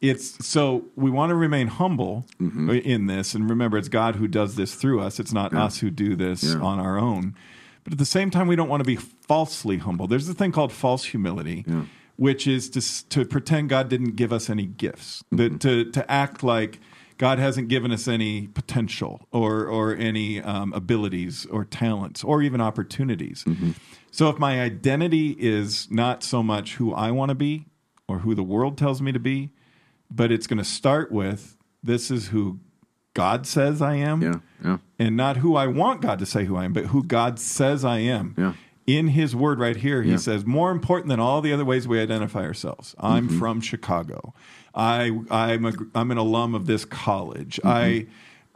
It's 0.00 0.46
so 0.46 0.84
we 0.94 1.10
want 1.10 1.30
to 1.30 1.34
remain 1.34 1.68
humble 1.68 2.26
in 2.38 3.06
this, 3.06 3.34
and 3.34 3.48
remember, 3.48 3.78
it's 3.78 3.88
God 3.88 4.16
who 4.16 4.28
does 4.28 4.54
this 4.56 4.74
through 4.74 5.00
us. 5.00 5.18
It's 5.18 5.32
not 5.32 5.54
us 5.54 5.78
who 5.78 5.90
do 5.90 6.14
this 6.14 6.42
Yeah. 6.44 6.60
on 6.60 6.78
our 6.78 6.98
own. 6.98 7.34
But 7.86 7.94
at 7.94 7.98
the 7.98 8.04
same 8.04 8.30
time, 8.30 8.48
we 8.48 8.56
don't 8.56 8.68
want 8.68 8.80
to 8.82 8.86
be 8.86 8.96
falsely 8.96 9.78
humble. 9.78 10.08
There's 10.08 10.28
a 10.28 10.34
thing 10.34 10.50
called 10.52 10.72
false 10.72 11.04
humility, 11.04 11.64
which 12.16 12.46
is 12.48 12.68
to 12.70 13.08
to 13.10 13.24
pretend 13.24 13.68
God 13.68 13.88
didn't 13.88 14.16
give 14.16 14.32
us 14.32 14.50
any 14.50 14.66
gifts, 14.66 15.22
that 15.30 15.60
to 15.60 15.90
to 15.92 16.10
act 16.10 16.42
like 16.42 16.80
God 17.18 17.38
hasn't 17.38 17.68
given 17.68 17.92
us 17.92 18.08
any 18.08 18.48
potential 18.48 19.28
or 19.30 19.66
or 19.66 19.94
any 19.94 20.42
um, 20.42 20.72
abilities 20.72 21.46
or 21.46 21.64
talents 21.64 22.24
or 22.24 22.42
even 22.42 22.60
opportunities. 22.60 23.44
So 24.10 24.28
if 24.30 24.38
my 24.38 24.60
identity 24.60 25.36
is 25.38 25.88
not 25.90 26.22
so 26.24 26.42
much 26.42 26.74
who 26.74 26.92
I 26.92 27.12
want 27.12 27.28
to 27.28 27.34
be 27.36 27.66
or 28.08 28.18
who 28.18 28.34
the 28.34 28.42
world 28.42 28.76
tells 28.76 29.00
me 29.00 29.12
to 29.12 29.20
be, 29.20 29.50
but 30.10 30.32
it's 30.32 30.46
going 30.46 30.58
to 30.58 30.64
start 30.64 31.12
with 31.12 31.56
this 31.82 32.10
is 32.10 32.28
who 32.28 32.58
God 33.16 33.46
says 33.46 33.80
I 33.82 33.94
am 33.96 34.22
Yeah. 34.22 34.34
Yeah. 34.64 34.78
and 34.98 35.16
not 35.16 35.38
who 35.38 35.56
I 35.56 35.66
want 35.66 36.00
God 36.02 36.18
to 36.20 36.26
say 36.26 36.44
who 36.44 36.56
I 36.56 36.64
am, 36.64 36.72
but 36.72 36.84
who 36.92 37.02
God 37.02 37.38
says 37.38 37.84
I 37.84 37.98
am. 37.98 38.34
Yeah. 38.36 38.52
In 38.86 39.08
His 39.08 39.34
Word, 39.34 39.58
right 39.58 39.76
here, 39.76 40.02
He 40.02 40.10
Yeah. 40.12 40.16
says 40.28 40.44
more 40.46 40.70
important 40.70 41.08
than 41.08 41.18
all 41.18 41.40
the 41.40 41.52
other 41.52 41.64
ways 41.64 41.88
we 41.88 41.98
identify 42.00 42.42
ourselves. 42.44 42.94
I'm 43.00 43.26
Mm-hmm. 43.28 43.38
from 43.40 43.60
Chicago. 43.60 44.32
I 44.74 45.18
I'm 45.30 45.64
a 45.64 45.72
I'm 45.94 46.10
an 46.10 46.18
alum 46.18 46.54
of 46.54 46.66
this 46.66 46.84
college. 46.84 47.58
Mm-hmm. 47.64 47.68
I 47.68 48.06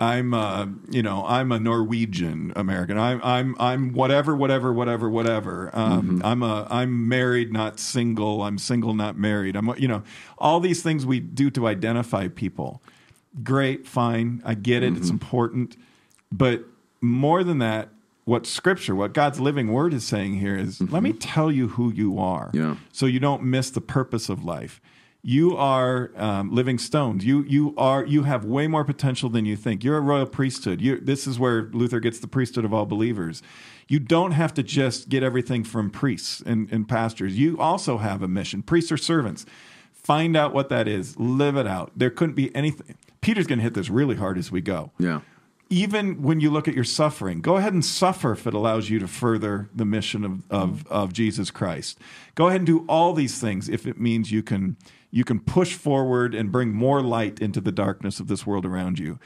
I'm 0.02 0.32
uh, 0.32 0.66
you 0.90 1.02
know 1.02 1.24
I'm 1.26 1.50
a 1.52 1.58
Norwegian 1.60 2.52
American. 2.56 2.96
I'm 2.98 3.20
I'm 3.22 3.56
I'm 3.58 3.92
whatever 3.92 4.34
whatever 4.36 4.72
whatever 4.72 5.10
whatever. 5.10 5.70
Um, 5.72 6.02
Mm-hmm. 6.02 6.26
I'm 6.26 6.42
a 6.42 6.66
I'm 6.70 7.08
married, 7.08 7.52
not 7.52 7.78
single. 7.80 8.42
I'm 8.42 8.58
single, 8.58 8.94
not 8.94 9.18
married. 9.18 9.56
I'm 9.56 9.66
you 9.78 9.88
know 9.88 10.02
all 10.38 10.60
these 10.60 10.82
things 10.82 11.04
we 11.04 11.20
do 11.20 11.50
to 11.50 11.66
identify 11.66 12.28
people 12.28 12.82
great, 13.42 13.86
fine. 13.86 14.42
I 14.44 14.54
get 14.54 14.82
it. 14.82 14.92
It's 14.96 15.06
Mm-hmm. 15.06 15.14
important. 15.14 15.76
But 16.32 16.64
more 17.00 17.42
than 17.44 17.58
that, 17.58 17.88
what 18.24 18.46
scripture, 18.46 18.94
what 18.94 19.12
God's 19.14 19.40
living 19.40 19.72
word 19.72 19.92
is 19.92 20.06
saying 20.06 20.34
here 20.34 20.56
is, 20.56 20.80
let 20.80 21.02
me 21.02 21.12
tell 21.12 21.50
you 21.50 21.68
who 21.68 21.92
you 21.92 22.18
are 22.18 22.48
Mm-hmm. 22.48 22.58
Yeah. 22.58 22.76
so 22.92 23.06
you 23.06 23.18
don't 23.20 23.42
miss 23.42 23.70
the 23.70 23.80
purpose 23.80 24.28
of 24.28 24.44
life. 24.44 24.80
You 25.22 25.54
are 25.56 26.12
um, 26.16 26.50
living 26.54 26.78
stones. 26.78 27.26
You 27.26 27.42
you 27.42 27.74
are 27.76 28.06
you 28.06 28.22
have 28.22 28.46
way 28.46 28.66
more 28.68 28.84
potential 28.86 29.28
than 29.28 29.44
you 29.44 29.54
think. 29.54 29.84
You're 29.84 29.98
a 29.98 30.00
royal 30.00 30.24
priesthood. 30.24 30.80
You, 30.80 30.98
this 30.98 31.26
is 31.26 31.38
where 31.38 31.64
Luther 31.72 32.00
gets 32.00 32.20
the 32.20 32.26
priesthood 32.26 32.64
of 32.64 32.72
all 32.72 32.86
believers. 32.86 33.42
You 33.86 33.98
don't 33.98 34.32
have 34.32 34.54
to 34.54 34.62
just 34.62 35.10
get 35.10 35.22
everything 35.22 35.62
from 35.62 35.90
priests 35.90 36.42
and, 36.46 36.72
and 36.72 36.88
pastors. 36.88 37.36
You 37.38 37.58
also 37.58 37.98
have 37.98 38.22
a 38.22 38.28
mission. 38.28 38.62
Priests 38.62 38.90
are 38.92 38.96
servants. 38.96 39.44
Find 39.92 40.36
out 40.36 40.54
what 40.54 40.70
that 40.70 40.88
is. 40.88 41.18
Live 41.18 41.56
it 41.58 41.66
out. 41.66 41.92
There 41.94 42.08
couldn't 42.08 42.34
be 42.36 42.54
anything. 42.56 42.96
Peter's 43.20 43.46
going 43.46 43.58
to 43.58 43.62
hit 43.62 43.74
this 43.74 43.90
really 43.90 44.16
hard 44.16 44.38
as 44.38 44.50
we 44.50 44.60
go 44.60 44.92
Yeah. 44.98 45.20
even 45.68 46.22
when 46.22 46.40
you 46.40 46.50
look 46.50 46.66
at 46.68 46.74
your 46.74 46.84
suffering, 46.84 47.40
go 47.40 47.56
ahead 47.56 47.72
and 47.72 47.84
suffer 47.84 48.32
if 48.32 48.46
it 48.46 48.54
allows 48.54 48.90
you 48.90 48.98
to 48.98 49.06
further 49.06 49.68
the 49.74 49.84
mission 49.84 50.24
of, 50.24 50.42
of, 50.50 50.86
of 50.88 51.12
Jesus 51.12 51.50
Christ. 51.50 51.98
Go 52.34 52.48
ahead 52.48 52.60
and 52.60 52.66
do 52.66 52.84
all 52.88 53.12
these 53.12 53.38
things 53.40 53.68
if 53.68 53.86
it 53.86 54.00
means 54.00 54.32
you 54.32 54.42
can 54.42 54.76
you 55.12 55.24
can 55.24 55.40
push 55.40 55.74
forward 55.74 56.34
and 56.36 56.52
bring 56.52 56.72
more 56.72 57.02
light 57.02 57.40
into 57.40 57.60
the 57.60 57.72
darkness 57.72 58.20
of 58.20 58.28
this 58.28 58.46
world 58.46 58.64
around 58.64 58.98
you. 59.00 59.18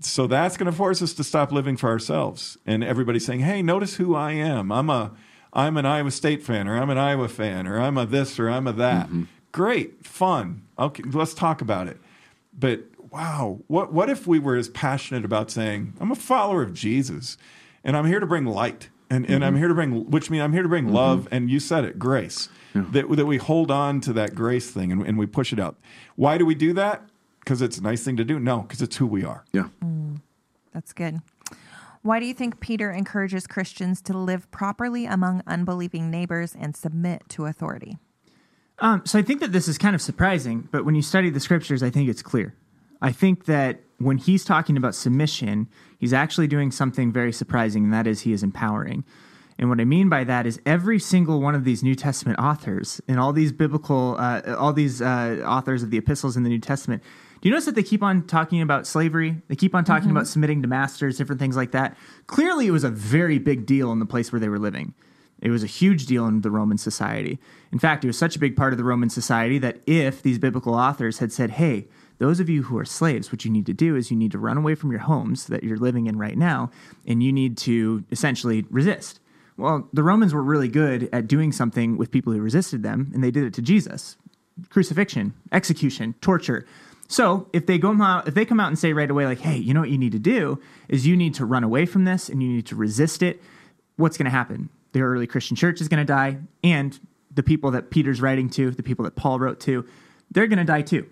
So 0.00 0.26
that's 0.26 0.56
going 0.58 0.70
to 0.70 0.76
force 0.76 1.00
us 1.02 1.14
to 1.14 1.24
stop 1.24 1.50
living 1.50 1.76
for 1.78 1.88
ourselves. 1.88 2.58
And 2.66 2.84
everybody's 2.84 3.24
saying, 3.24 3.40
"Hey, 3.40 3.62
notice 3.62 3.96
who 3.96 4.14
I 4.14 4.32
am. 4.32 4.70
I'm 4.70 4.88
a 4.90 5.12
I'm 5.52 5.76
an 5.76 5.84
Iowa 5.86 6.10
State 6.10 6.42
fan, 6.42 6.68
or 6.68 6.76
I'm 6.80 6.90
an 6.90 6.98
Iowa 6.98 7.26
fan, 7.28 7.66
or 7.66 7.78
I'm 7.80 7.96
a 7.98 8.06
this, 8.06 8.38
or 8.38 8.48
I'm 8.50 8.66
a 8.66 8.72
that." 8.74 9.06
Mm-hmm. 9.06 9.24
Great, 9.52 10.06
fun. 10.06 10.62
Okay, 10.78 11.02
let's 11.12 11.34
talk 11.34 11.60
about 11.62 11.88
it. 11.88 11.98
But 12.58 12.82
wow, 13.10 13.60
what 13.66 13.92
what 13.92 14.08
if 14.08 14.26
we 14.26 14.38
were 14.38 14.56
as 14.56 14.68
passionate 14.68 15.24
about 15.24 15.50
saying, 15.50 15.94
I'm 16.00 16.10
a 16.10 16.16
follower 16.16 16.62
of 16.62 16.72
Jesus 16.74 17.36
and 17.84 17.96
I'm 17.96 18.06
here 18.06 18.20
to 18.20 18.26
bring 18.26 18.46
light. 18.46 18.88
And, 19.12 19.28
and 19.28 19.44
I'm 19.44 19.54
mm-hmm. 19.54 19.58
here 19.58 19.68
to 19.68 19.74
bring, 19.74 20.10
which 20.10 20.30
means 20.30 20.44
I'm 20.44 20.52
here 20.52 20.62
to 20.62 20.68
bring 20.68 20.84
mm-hmm. 20.84 20.94
love, 20.94 21.26
and 21.32 21.50
you 21.50 21.58
said 21.58 21.84
it, 21.84 21.98
grace. 21.98 22.48
That, 22.72 23.08
that 23.10 23.26
we 23.26 23.38
hold 23.38 23.72
on 23.72 24.00
to 24.02 24.12
that 24.12 24.36
grace 24.36 24.70
thing 24.70 24.92
and, 24.92 25.04
and 25.04 25.18
we 25.18 25.26
push 25.26 25.52
it 25.52 25.58
out. 25.58 25.76
Why 26.14 26.38
do 26.38 26.46
we 26.46 26.54
do 26.54 26.72
that? 26.74 27.02
Because 27.40 27.60
it's 27.62 27.78
a 27.78 27.82
nice 27.82 28.04
thing 28.04 28.16
to 28.16 28.24
do? 28.24 28.38
No, 28.38 28.60
because 28.60 28.80
it's 28.80 28.94
who 28.94 29.08
we 29.08 29.24
are. 29.24 29.44
Yeah. 29.52 29.70
Mm, 29.82 30.20
that's 30.72 30.92
good. 30.92 31.20
Why 32.02 32.20
do 32.20 32.26
you 32.26 32.32
think 32.32 32.60
Peter 32.60 32.92
encourages 32.92 33.48
Christians 33.48 34.00
to 34.02 34.16
live 34.16 34.48
properly 34.52 35.04
among 35.04 35.42
unbelieving 35.48 36.12
neighbors 36.12 36.54
and 36.56 36.76
submit 36.76 37.24
to 37.30 37.46
authority? 37.46 37.98
Um, 38.78 39.02
so 39.04 39.18
I 39.18 39.22
think 39.22 39.40
that 39.40 39.50
this 39.50 39.66
is 39.66 39.76
kind 39.76 39.96
of 39.96 40.00
surprising, 40.00 40.68
but 40.70 40.84
when 40.84 40.94
you 40.94 41.02
study 41.02 41.28
the 41.28 41.40
scriptures, 41.40 41.82
I 41.82 41.90
think 41.90 42.08
it's 42.08 42.22
clear. 42.22 42.54
I 43.02 43.12
think 43.12 43.46
that 43.46 43.80
when 43.98 44.18
he's 44.18 44.44
talking 44.44 44.76
about 44.76 44.94
submission, 44.94 45.68
he's 45.98 46.12
actually 46.12 46.46
doing 46.46 46.70
something 46.70 47.12
very 47.12 47.32
surprising, 47.32 47.84
and 47.84 47.92
that 47.92 48.06
is 48.06 48.22
he 48.22 48.32
is 48.32 48.42
empowering. 48.42 49.04
And 49.58 49.68
what 49.68 49.78
I 49.78 49.84
mean 49.84 50.08
by 50.08 50.24
that 50.24 50.46
is 50.46 50.58
every 50.64 50.98
single 50.98 51.40
one 51.40 51.54
of 51.54 51.64
these 51.64 51.82
New 51.82 51.94
Testament 51.94 52.38
authors 52.38 52.98
and 53.06 53.20
all 53.20 53.34
these 53.34 53.52
biblical, 53.52 54.16
uh, 54.18 54.56
all 54.58 54.72
these 54.72 55.02
uh, 55.02 55.42
authors 55.46 55.82
of 55.82 55.90
the 55.90 55.98
epistles 55.98 56.34
in 56.34 56.44
the 56.44 56.48
New 56.48 56.58
Testament, 56.58 57.02
do 57.40 57.48
you 57.48 57.52
notice 57.52 57.66
that 57.66 57.74
they 57.74 57.82
keep 57.82 58.02
on 58.02 58.26
talking 58.26 58.62
about 58.62 58.86
slavery? 58.86 59.36
They 59.48 59.56
keep 59.56 59.74
on 59.74 59.84
talking 59.84 60.10
about 60.10 60.26
submitting 60.26 60.62
to 60.62 60.68
masters, 60.68 61.18
different 61.18 61.40
things 61.40 61.56
like 61.56 61.72
that. 61.72 61.96
Clearly, 62.26 62.66
it 62.66 62.70
was 62.70 62.84
a 62.84 62.90
very 62.90 63.38
big 63.38 63.66
deal 63.66 63.92
in 63.92 63.98
the 63.98 64.06
place 64.06 64.32
where 64.32 64.40
they 64.40 64.48
were 64.48 64.58
living. 64.58 64.94
It 65.42 65.50
was 65.50 65.62
a 65.62 65.66
huge 65.66 66.06
deal 66.06 66.26
in 66.26 66.42
the 66.42 66.50
Roman 66.50 66.76
society. 66.76 67.38
In 67.72 67.78
fact, 67.78 68.04
it 68.04 68.08
was 68.08 68.18
such 68.18 68.36
a 68.36 68.38
big 68.38 68.56
part 68.56 68.72
of 68.74 68.78
the 68.78 68.84
Roman 68.84 69.08
society 69.08 69.58
that 69.58 69.80
if 69.86 70.22
these 70.22 70.38
biblical 70.38 70.74
authors 70.74 71.18
had 71.18 71.32
said, 71.32 71.52
hey, 71.52 71.88
those 72.20 72.38
of 72.38 72.50
you 72.50 72.62
who 72.62 72.76
are 72.76 72.84
slaves, 72.84 73.32
what 73.32 73.46
you 73.46 73.50
need 73.50 73.64
to 73.64 73.72
do 73.72 73.96
is 73.96 74.10
you 74.10 74.16
need 74.16 74.30
to 74.32 74.38
run 74.38 74.58
away 74.58 74.74
from 74.74 74.90
your 74.90 75.00
homes 75.00 75.46
that 75.46 75.64
you're 75.64 75.78
living 75.78 76.06
in 76.06 76.18
right 76.18 76.36
now, 76.36 76.70
and 77.06 77.22
you 77.22 77.32
need 77.32 77.56
to 77.56 78.04
essentially 78.10 78.66
resist. 78.68 79.20
Well, 79.56 79.88
the 79.94 80.02
Romans 80.02 80.34
were 80.34 80.42
really 80.42 80.68
good 80.68 81.08
at 81.14 81.26
doing 81.26 81.50
something 81.50 81.96
with 81.96 82.10
people 82.10 82.34
who 82.34 82.40
resisted 82.40 82.82
them, 82.82 83.10
and 83.14 83.24
they 83.24 83.30
did 83.30 83.44
it 83.44 83.54
to 83.54 83.62
Jesus 83.62 84.16
crucifixion, 84.68 85.32
execution, 85.52 86.14
torture. 86.20 86.66
So 87.08 87.48
if 87.54 87.64
they 87.64 87.78
go 87.78 87.90
out, 88.02 88.28
if 88.28 88.34
they 88.34 88.44
come 88.44 88.60
out 88.60 88.68
and 88.68 88.78
say 88.78 88.92
right 88.92 89.10
away, 89.10 89.24
like, 89.24 89.40
"Hey, 89.40 89.56
you 89.56 89.72
know 89.72 89.80
what 89.80 89.88
you 89.88 89.96
need 89.96 90.12
to 90.12 90.18
do 90.18 90.60
is 90.86 91.06
you 91.06 91.16
need 91.16 91.32
to 91.34 91.46
run 91.46 91.64
away 91.64 91.86
from 91.86 92.04
this 92.04 92.28
and 92.28 92.42
you 92.42 92.50
need 92.50 92.66
to 92.66 92.76
resist 92.76 93.22
it," 93.22 93.42
what's 93.96 94.18
going 94.18 94.26
to 94.26 94.30
happen? 94.30 94.68
The 94.92 95.00
early 95.00 95.26
Christian 95.26 95.56
church 95.56 95.80
is 95.80 95.88
going 95.88 96.04
to 96.06 96.12
die, 96.12 96.36
and 96.62 97.00
the 97.34 97.42
people 97.42 97.70
that 97.70 97.90
Peter's 97.90 98.20
writing 98.20 98.50
to, 98.50 98.70
the 98.70 98.82
people 98.82 99.06
that 99.06 99.16
Paul 99.16 99.40
wrote 99.40 99.60
to, 99.60 99.86
they're 100.30 100.46
going 100.46 100.58
to 100.58 100.64
die 100.64 100.82
too. 100.82 101.06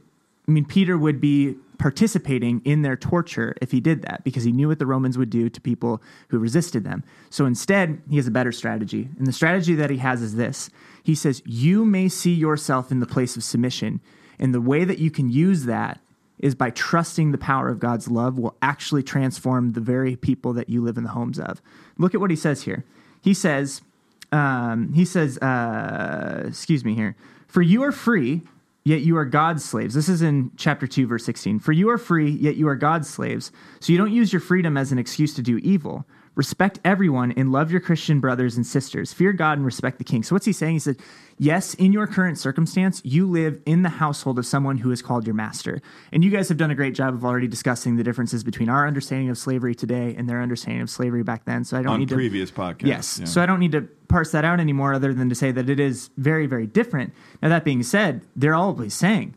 I 0.48 0.50
mean, 0.50 0.64
Peter 0.64 0.96
would 0.96 1.20
be 1.20 1.56
participating 1.78 2.60
in 2.64 2.82
their 2.82 2.96
torture 2.96 3.54
if 3.60 3.70
he 3.70 3.80
did 3.80 4.02
that 4.02 4.24
because 4.24 4.42
he 4.42 4.50
knew 4.50 4.68
what 4.68 4.78
the 4.78 4.86
Romans 4.86 5.16
would 5.16 5.30
do 5.30 5.48
to 5.48 5.60
people 5.60 6.02
who 6.28 6.38
resisted 6.38 6.84
them. 6.84 7.04
So 7.30 7.46
instead, 7.46 8.02
he 8.10 8.16
has 8.16 8.26
a 8.26 8.32
better 8.32 8.50
strategy. 8.50 9.08
And 9.18 9.26
the 9.26 9.32
strategy 9.32 9.74
that 9.76 9.90
he 9.90 9.98
has 9.98 10.22
is 10.22 10.34
this 10.34 10.70
He 11.04 11.14
says, 11.14 11.42
You 11.44 11.84
may 11.84 12.08
see 12.08 12.32
yourself 12.32 12.90
in 12.90 13.00
the 13.00 13.06
place 13.06 13.36
of 13.36 13.44
submission. 13.44 14.00
And 14.40 14.54
the 14.54 14.60
way 14.60 14.84
that 14.84 14.98
you 14.98 15.10
can 15.10 15.28
use 15.30 15.64
that 15.64 16.00
is 16.38 16.54
by 16.54 16.70
trusting 16.70 17.32
the 17.32 17.38
power 17.38 17.68
of 17.68 17.80
God's 17.80 18.08
love 18.08 18.38
will 18.38 18.56
actually 18.62 19.02
transform 19.02 19.72
the 19.72 19.80
very 19.80 20.14
people 20.16 20.52
that 20.52 20.68
you 20.68 20.80
live 20.80 20.96
in 20.96 21.02
the 21.02 21.10
homes 21.10 21.38
of. 21.38 21.60
Look 21.98 22.14
at 22.14 22.20
what 22.20 22.30
he 22.30 22.36
says 22.36 22.62
here. 22.62 22.84
He 23.20 23.34
says, 23.34 23.82
um, 24.30 24.92
he 24.92 25.04
says, 25.04 25.38
uh, 25.38 26.44
excuse 26.46 26.84
me 26.84 26.94
here, 26.94 27.16
for 27.48 27.62
you 27.62 27.82
are 27.82 27.90
free, 27.90 28.42
yet 28.88 29.02
you 29.02 29.16
are 29.18 29.26
God's 29.26 29.64
slaves. 29.64 29.94
This 29.94 30.08
is 30.08 30.22
in 30.22 30.50
chapter 30.56 30.86
2, 30.86 31.06
verse 31.06 31.24
16. 31.24 31.58
For 31.58 31.72
you 31.72 31.90
are 31.90 31.98
free, 31.98 32.30
yet 32.30 32.56
you 32.56 32.66
are 32.68 32.74
God's 32.74 33.08
slaves. 33.08 33.52
So 33.80 33.92
you 33.92 33.98
don't 33.98 34.12
use 34.12 34.32
your 34.32 34.40
freedom 34.40 34.76
as 34.78 34.90
an 34.92 34.98
excuse 34.98 35.34
to 35.34 35.42
do 35.42 35.58
evil. 35.58 36.06
Respect 36.38 36.78
everyone 36.84 37.32
and 37.32 37.50
love 37.50 37.72
your 37.72 37.80
Christian 37.80 38.20
brothers 38.20 38.56
and 38.56 38.64
sisters. 38.64 39.12
Fear 39.12 39.32
God 39.32 39.58
and 39.58 39.66
respect 39.66 39.98
the 39.98 40.04
king. 40.04 40.22
So 40.22 40.36
what's 40.36 40.46
he 40.46 40.52
saying? 40.52 40.74
He 40.74 40.78
said, 40.78 40.96
Yes, 41.36 41.74
in 41.74 41.92
your 41.92 42.06
current 42.06 42.38
circumstance, 42.38 43.02
you 43.04 43.28
live 43.28 43.60
in 43.66 43.82
the 43.82 43.88
household 43.88 44.38
of 44.38 44.46
someone 44.46 44.78
who 44.78 44.92
is 44.92 45.02
called 45.02 45.26
your 45.26 45.34
master. 45.34 45.82
And 46.12 46.22
you 46.22 46.30
guys 46.30 46.48
have 46.48 46.56
done 46.56 46.70
a 46.70 46.76
great 46.76 46.94
job 46.94 47.12
of 47.12 47.24
already 47.24 47.48
discussing 47.48 47.96
the 47.96 48.04
differences 48.04 48.44
between 48.44 48.68
our 48.68 48.86
understanding 48.86 49.30
of 49.30 49.38
slavery 49.38 49.74
today 49.74 50.14
and 50.16 50.28
their 50.28 50.40
understanding 50.40 50.80
of 50.80 50.90
slavery 50.90 51.24
back 51.24 51.44
then. 51.44 51.64
So 51.64 51.76
I 51.76 51.82
don't 51.82 51.94
On 51.94 51.98
need 51.98 52.08
to 52.10 52.14
previous 52.14 52.52
podcasts. 52.52 52.86
Yes. 52.86 53.18
yeah. 53.18 53.26
So 53.26 53.42
I 53.42 53.46
don't 53.46 53.58
need 53.58 53.72
to 53.72 53.82
parse 54.06 54.30
that 54.30 54.44
out 54.44 54.60
anymore 54.60 54.94
other 54.94 55.12
than 55.12 55.28
to 55.30 55.34
say 55.34 55.50
that 55.50 55.68
it 55.68 55.80
is 55.80 56.10
very, 56.16 56.46
very 56.46 56.68
different. 56.68 57.12
Now, 57.42 57.48
that 57.48 57.64
being 57.64 57.82
said, 57.82 58.22
they're 58.36 58.54
always 58.54 58.94
saying 58.94 59.34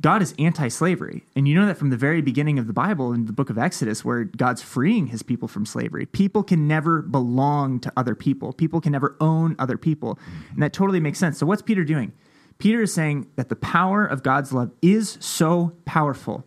God 0.00 0.22
is 0.22 0.34
anti 0.38 0.68
slavery. 0.68 1.24
And 1.36 1.46
you 1.48 1.54
know 1.54 1.66
that 1.66 1.78
from 1.78 1.90
the 1.90 1.96
very 1.96 2.20
beginning 2.20 2.58
of 2.58 2.66
the 2.66 2.72
Bible 2.72 3.12
in 3.12 3.26
the 3.26 3.32
book 3.32 3.48
of 3.48 3.58
Exodus, 3.58 4.04
where 4.04 4.24
God's 4.24 4.62
freeing 4.62 5.06
his 5.06 5.22
people 5.22 5.48
from 5.48 5.64
slavery. 5.64 6.06
People 6.06 6.42
can 6.42 6.66
never 6.66 7.00
belong 7.02 7.80
to 7.80 7.92
other 7.96 8.14
people, 8.14 8.52
people 8.52 8.80
can 8.80 8.92
never 8.92 9.16
own 9.20 9.56
other 9.58 9.78
people. 9.78 10.18
And 10.52 10.62
that 10.62 10.72
totally 10.72 11.00
makes 11.00 11.18
sense. 11.18 11.38
So, 11.38 11.46
what's 11.46 11.62
Peter 11.62 11.84
doing? 11.84 12.12
Peter 12.58 12.82
is 12.82 12.94
saying 12.94 13.26
that 13.36 13.48
the 13.48 13.56
power 13.56 14.04
of 14.04 14.22
God's 14.22 14.52
love 14.52 14.70
is 14.80 15.18
so 15.20 15.76
powerful 15.84 16.44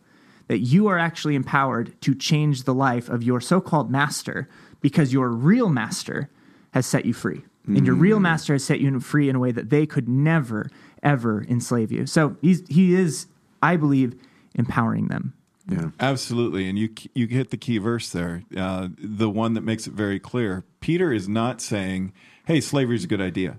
that 0.48 0.60
you 0.60 0.88
are 0.88 0.98
actually 0.98 1.36
empowered 1.36 2.00
to 2.02 2.16
change 2.16 2.64
the 2.64 2.74
life 2.74 3.10
of 3.10 3.24
your 3.24 3.42
so 3.42 3.60
called 3.60 3.92
master 3.92 4.48
because 4.80 5.12
your 5.12 5.30
real 5.30 5.70
master 5.70 6.30
has 6.72 6.86
set 6.86 7.06
you 7.06 7.14
free. 7.14 7.44
And 7.68 7.86
your 7.86 7.96
real 7.96 8.18
mm. 8.18 8.22
master 8.22 8.54
has 8.54 8.64
set 8.64 8.80
you 8.80 8.98
free 9.02 9.28
in 9.28 9.36
a 9.36 9.40
way 9.40 9.52
that 9.52 9.70
they 9.70 9.86
could 9.86 10.08
never, 10.08 10.70
ever 11.04 11.44
enslave 11.50 11.92
you. 11.92 12.06
So 12.06 12.38
he's, 12.42 12.64
he 12.70 12.96
is, 12.96 13.28
I 13.62 13.76
believe, 13.76 14.16
empowering 14.56 15.08
them. 15.08 15.34
Yeah. 15.70 15.90
Absolutely, 16.00 16.70
and 16.70 16.80
you 16.80 16.90
you 17.14 17.28
hit 17.28 17.50
the 17.50 17.58
key 17.58 17.78
verse 17.78 18.10
there, 18.10 18.44
uh, 18.56 18.88
the 18.98 19.30
one 19.30 19.54
that 19.54 19.62
makes 19.62 19.86
it 19.86 19.94
very 19.94 20.20
clear. 20.20 20.64
Peter 20.80 21.12
is 21.12 21.28
not 21.28 21.60
saying, 21.60 22.14
"Hey, 22.46 22.62
slavery 22.62 22.96
is 22.96 23.04
a 23.04 23.08
good 23.08 23.22
idea." 23.22 23.58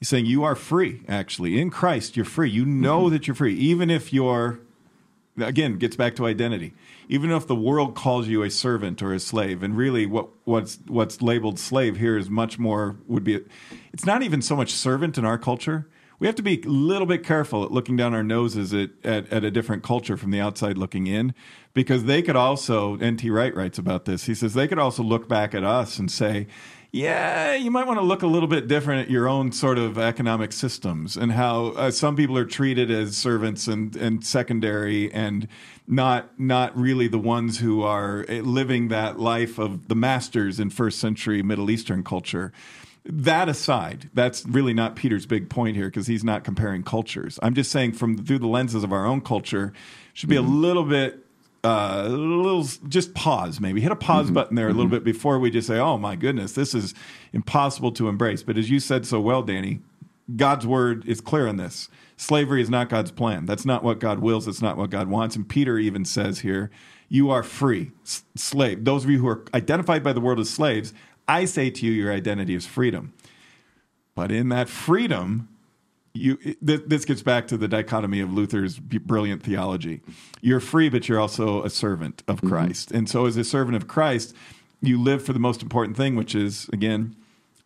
He's 0.00 0.08
saying 0.08 0.26
you 0.26 0.42
are 0.42 0.56
free. 0.56 1.02
Actually, 1.08 1.60
in 1.60 1.70
Christ, 1.70 2.16
you're 2.16 2.24
free. 2.24 2.50
You 2.50 2.66
know 2.66 3.08
that 3.08 3.26
you're 3.26 3.36
free, 3.36 3.54
even 3.54 3.90
if 3.90 4.12
you're. 4.12 4.60
Again, 5.36 5.78
gets 5.78 5.96
back 5.96 6.14
to 6.16 6.26
identity. 6.26 6.74
Even 7.08 7.32
if 7.32 7.48
the 7.48 7.56
world 7.56 7.96
calls 7.96 8.28
you 8.28 8.44
a 8.44 8.50
servant 8.50 9.02
or 9.02 9.12
a 9.12 9.18
slave, 9.18 9.64
and 9.64 9.76
really, 9.76 10.06
what 10.06 10.28
what's 10.44 10.78
what's 10.86 11.22
labeled 11.22 11.58
slave 11.58 11.96
here 11.96 12.18
is 12.18 12.28
much 12.28 12.58
more 12.58 12.96
would 13.06 13.24
be. 13.24 13.40
It's 13.92 14.06
not 14.06 14.22
even 14.22 14.42
so 14.42 14.56
much 14.56 14.72
servant 14.72 15.18
in 15.18 15.24
our 15.24 15.38
culture 15.38 15.86
we 16.24 16.28
have 16.28 16.36
to 16.36 16.42
be 16.42 16.62
a 16.62 16.66
little 16.66 17.06
bit 17.06 17.22
careful 17.22 17.64
at 17.64 17.70
looking 17.70 17.98
down 17.98 18.14
our 18.14 18.22
noses 18.22 18.72
at, 18.72 18.88
at, 19.04 19.30
at, 19.30 19.44
a 19.44 19.50
different 19.50 19.82
culture 19.82 20.16
from 20.16 20.30
the 20.30 20.40
outside 20.40 20.78
looking 20.78 21.06
in 21.06 21.34
because 21.74 22.04
they 22.04 22.22
could 22.22 22.34
also 22.34 22.96
N.T. 22.96 23.28
Wright 23.28 23.54
writes 23.54 23.76
about 23.76 24.06
this 24.06 24.24
he 24.24 24.34
says 24.34 24.54
they 24.54 24.66
could 24.66 24.78
also 24.78 25.02
look 25.02 25.28
back 25.28 25.54
at 25.54 25.62
us 25.62 25.98
and 25.98 26.10
say 26.10 26.46
yeah 26.92 27.52
you 27.52 27.70
might 27.70 27.86
want 27.86 27.98
to 27.98 28.02
look 28.02 28.22
a 28.22 28.26
little 28.26 28.48
bit 28.48 28.66
different 28.66 29.02
at 29.02 29.10
your 29.10 29.28
own 29.28 29.52
sort 29.52 29.76
of 29.76 29.98
economic 29.98 30.52
systems 30.52 31.14
and 31.14 31.32
how 31.32 31.66
uh, 31.72 31.90
some 31.90 32.16
people 32.16 32.38
are 32.38 32.46
treated 32.46 32.90
as 32.90 33.14
servants 33.14 33.66
and, 33.66 33.94
and 33.94 34.24
secondary 34.24 35.12
and 35.12 35.46
not 35.86 36.40
not 36.40 36.74
really 36.74 37.06
the 37.06 37.18
ones 37.18 37.58
who 37.58 37.82
are 37.82 38.24
eh, 38.30 38.40
living 38.40 38.88
that 38.88 39.20
life 39.20 39.58
of 39.58 39.88
the 39.88 39.94
masters 39.94 40.58
in 40.58 40.70
first 40.70 40.98
century 40.98 41.42
middle 41.42 41.70
eastern 41.70 42.02
culture 42.02 42.50
that 43.04 43.48
aside, 43.48 44.10
that's 44.14 44.46
really 44.46 44.72
not 44.72 44.96
Peter's 44.96 45.26
big 45.26 45.50
point 45.50 45.76
here 45.76 45.86
because 45.86 46.06
he's 46.06 46.24
not 46.24 46.42
comparing 46.42 46.82
cultures. 46.82 47.38
I'm 47.42 47.54
just 47.54 47.70
saying 47.70 47.92
from 47.92 48.16
through 48.16 48.38
the 48.38 48.46
lenses 48.46 48.82
of 48.82 48.92
our 48.92 49.04
own 49.04 49.20
culture, 49.20 49.72
should 50.14 50.28
be 50.28 50.36
mm-hmm. 50.36 50.46
a 50.46 50.56
little 50.56 50.84
bit 50.84 51.24
uh, 51.64 52.04
a 52.04 52.08
little 52.08 52.62
just 52.88 53.14
pause 53.14 53.58
maybe 53.58 53.80
hit 53.80 53.90
a 53.90 53.96
pause 53.96 54.26
mm-hmm. 54.26 54.34
button 54.34 54.54
there 54.54 54.66
a 54.66 54.68
little 54.68 54.84
mm-hmm. 54.84 54.96
bit 54.96 55.04
before 55.04 55.38
we 55.38 55.50
just 55.50 55.66
say 55.66 55.78
oh 55.78 55.96
my 55.96 56.14
goodness 56.14 56.52
this 56.52 56.74
is 56.74 56.94
impossible 57.32 57.90
to 57.90 58.06
embrace 58.06 58.42
but 58.42 58.58
as 58.58 58.68
you 58.68 58.78
said 58.78 59.06
so 59.06 59.18
well 59.18 59.42
danny 59.42 59.80
god's 60.36 60.66
word 60.66 61.06
is 61.06 61.22
clear 61.22 61.48
on 61.48 61.56
this 61.56 61.88
slavery 62.18 62.60
is 62.60 62.68
not 62.68 62.90
god's 62.90 63.10
plan 63.10 63.46
that's 63.46 63.64
not 63.64 63.82
what 63.82 63.98
god 63.98 64.18
wills 64.18 64.46
it's 64.46 64.60
not 64.60 64.76
what 64.76 64.90
god 64.90 65.08
wants 65.08 65.36
and 65.36 65.48
peter 65.48 65.78
even 65.78 66.04
says 66.04 66.40
here 66.40 66.70
you 67.08 67.30
are 67.30 67.42
free 67.42 67.90
S- 68.04 68.24
slave 68.36 68.84
those 68.84 69.04
of 69.04 69.08
you 69.08 69.18
who 69.18 69.28
are 69.28 69.42
identified 69.54 70.02
by 70.02 70.12
the 70.12 70.20
world 70.20 70.38
as 70.38 70.50
slaves 70.50 70.92
I 71.26 71.44
say 71.44 71.70
to 71.70 71.86
you, 71.86 71.92
your 71.92 72.12
identity 72.12 72.54
is 72.54 72.66
freedom. 72.66 73.12
But 74.14 74.30
in 74.30 74.48
that 74.50 74.68
freedom, 74.68 75.48
you, 76.12 76.38
this 76.62 77.04
gets 77.04 77.22
back 77.22 77.48
to 77.48 77.56
the 77.56 77.66
dichotomy 77.66 78.20
of 78.20 78.32
Luther's 78.32 78.78
brilliant 78.78 79.42
theology. 79.42 80.00
You're 80.40 80.60
free, 80.60 80.88
but 80.88 81.08
you're 81.08 81.18
also 81.18 81.64
a 81.64 81.70
servant 81.70 82.22
of 82.28 82.36
mm-hmm. 82.36 82.48
Christ. 82.48 82.92
And 82.92 83.08
so, 83.08 83.26
as 83.26 83.36
a 83.36 83.42
servant 83.42 83.76
of 83.76 83.88
Christ, 83.88 84.34
you 84.80 85.00
live 85.00 85.24
for 85.24 85.32
the 85.32 85.40
most 85.40 85.62
important 85.62 85.96
thing, 85.96 86.14
which 86.14 86.34
is, 86.34 86.68
again, 86.72 87.16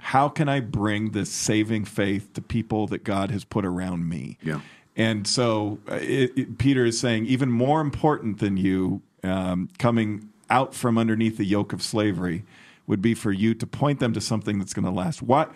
how 0.01 0.29
can 0.31 0.49
I 0.49 0.61
bring 0.61 1.11
this 1.11 1.31
saving 1.31 1.85
faith 1.85 2.33
to 2.35 2.41
people 2.41 2.87
that 2.87 3.05
God 3.05 3.31
has 3.31 3.45
put 3.45 3.67
around 3.67 4.09
me? 4.09 4.39
Yeah. 4.43 4.61
And 4.97 5.27
so, 5.27 5.79
uh, 5.91 5.97
it, 5.97 6.33
it, 6.37 6.59
Peter 6.59 6.87
is 6.87 6.99
saying, 6.99 7.27
even 7.27 7.51
more 7.51 7.83
important 7.83 8.39
than 8.39 8.57
you 8.57 9.03
um, 9.23 9.69
coming 9.79 10.31
out 10.49 10.75
from 10.75 10.97
underneath 10.97 11.37
the 11.37 11.45
yoke 11.45 11.75
of 11.75 11.83
slavery 11.83 12.45
would 12.89 13.01
be 13.01 13.15
for 13.15 13.31
you 13.31 13.55
to 13.55 13.67
point 13.67 14.01
them 14.01 14.13
to 14.15 14.21
something 14.21 14.59
that's 14.59 14.75
going 14.75 14.85
to 14.85 14.91
last. 14.91 15.23
What 15.23 15.53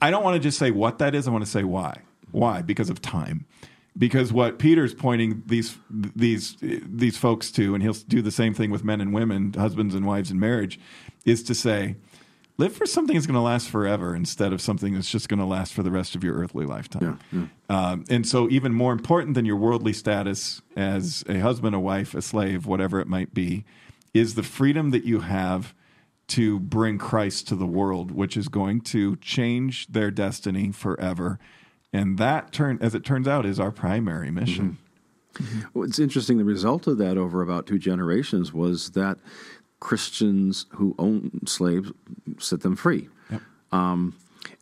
I 0.00 0.10
don't 0.10 0.22
want 0.22 0.34
to 0.34 0.40
just 0.40 0.58
say 0.58 0.70
what 0.70 0.98
that 0.98 1.14
is. 1.14 1.26
I 1.26 1.32
want 1.32 1.44
to 1.44 1.50
say 1.50 1.64
why. 1.64 2.02
Why? 2.30 2.62
Because 2.62 2.90
of 2.90 3.02
time. 3.02 3.46
Because 3.96 4.32
what 4.32 4.58
Peter's 4.58 4.92
pointing 4.92 5.42
these 5.46 5.76
these 5.90 6.56
these 6.60 7.16
folks 7.16 7.50
to, 7.52 7.74
and 7.74 7.82
he'll 7.82 7.94
do 7.94 8.22
the 8.22 8.30
same 8.30 8.54
thing 8.54 8.70
with 8.70 8.84
men 8.84 9.00
and 9.00 9.14
women, 9.14 9.52
husbands 9.54 9.94
and 9.94 10.06
wives 10.06 10.30
in 10.30 10.38
marriage, 10.38 10.78
is 11.24 11.42
to 11.44 11.54
say, 11.54 11.96
live 12.58 12.74
for 12.74 12.86
something 12.86 13.14
that's 13.14 13.26
going 13.26 13.34
to 13.34 13.40
last 13.40 13.68
forever 13.68 14.14
instead 14.14 14.52
of 14.52 14.60
something 14.60 14.94
that's 14.94 15.08
just 15.08 15.28
going 15.28 15.38
to 15.38 15.46
last 15.46 15.72
for 15.72 15.82
the 15.82 15.92
rest 15.92 16.14
of 16.14 16.24
your 16.24 16.34
earthly 16.34 16.66
lifetime. 16.66 17.20
Yeah, 17.32 17.40
yeah. 17.40 17.90
Um, 17.90 18.04
and 18.10 18.26
so, 18.26 18.50
even 18.50 18.74
more 18.74 18.92
important 18.92 19.34
than 19.34 19.44
your 19.44 19.56
worldly 19.56 19.92
status 19.92 20.60
as 20.76 21.24
a 21.28 21.38
husband, 21.38 21.76
a 21.76 21.80
wife, 21.80 22.14
a 22.14 22.22
slave, 22.22 22.66
whatever 22.66 23.00
it 23.00 23.06
might 23.06 23.32
be, 23.32 23.64
is 24.12 24.34
the 24.34 24.42
freedom 24.42 24.90
that 24.90 25.04
you 25.04 25.20
have 25.20 25.72
to 26.34 26.58
bring 26.58 26.98
Christ 26.98 27.46
to 27.48 27.54
the 27.54 27.66
world, 27.66 28.10
which 28.10 28.36
is 28.36 28.48
going 28.48 28.80
to 28.80 29.14
change 29.16 29.86
their 29.86 30.10
destiny 30.10 30.72
forever. 30.72 31.38
And 31.92 32.18
that 32.18 32.50
turn, 32.50 32.78
as 32.80 32.92
it 32.92 33.04
turns 33.04 33.28
out, 33.28 33.46
is 33.46 33.60
our 33.60 33.70
primary 33.70 34.32
mission. 34.32 34.78
Mm-hmm. 35.34 35.60
Well, 35.72 35.88
it's 35.88 36.00
interesting. 36.00 36.38
The 36.38 36.44
result 36.44 36.88
of 36.88 36.98
that 36.98 37.16
over 37.16 37.40
about 37.40 37.68
two 37.68 37.78
generations 37.78 38.52
was 38.52 38.90
that 38.90 39.18
Christians 39.78 40.66
who 40.70 40.96
owned 40.98 41.42
slaves 41.46 41.92
set 42.40 42.62
them 42.62 42.74
free. 42.74 43.08
Yep. 43.30 43.40
Um, 43.70 44.16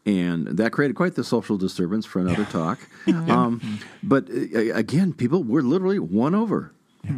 and 0.05 0.47
that 0.49 0.73
created 0.73 0.95
quite 0.95 1.15
the 1.15 1.25
social 1.25 1.57
disturbance 1.57 2.05
for 2.05 2.21
another 2.21 2.45
talk. 2.45 2.81
um, 3.07 3.81
but 4.03 4.29
uh, 4.29 4.75
again, 4.75 5.15
people 5.15 5.43
were 5.43 5.63
literally 5.63 5.99
won 5.99 6.35
over. 6.35 6.73
Yep. 7.05 7.15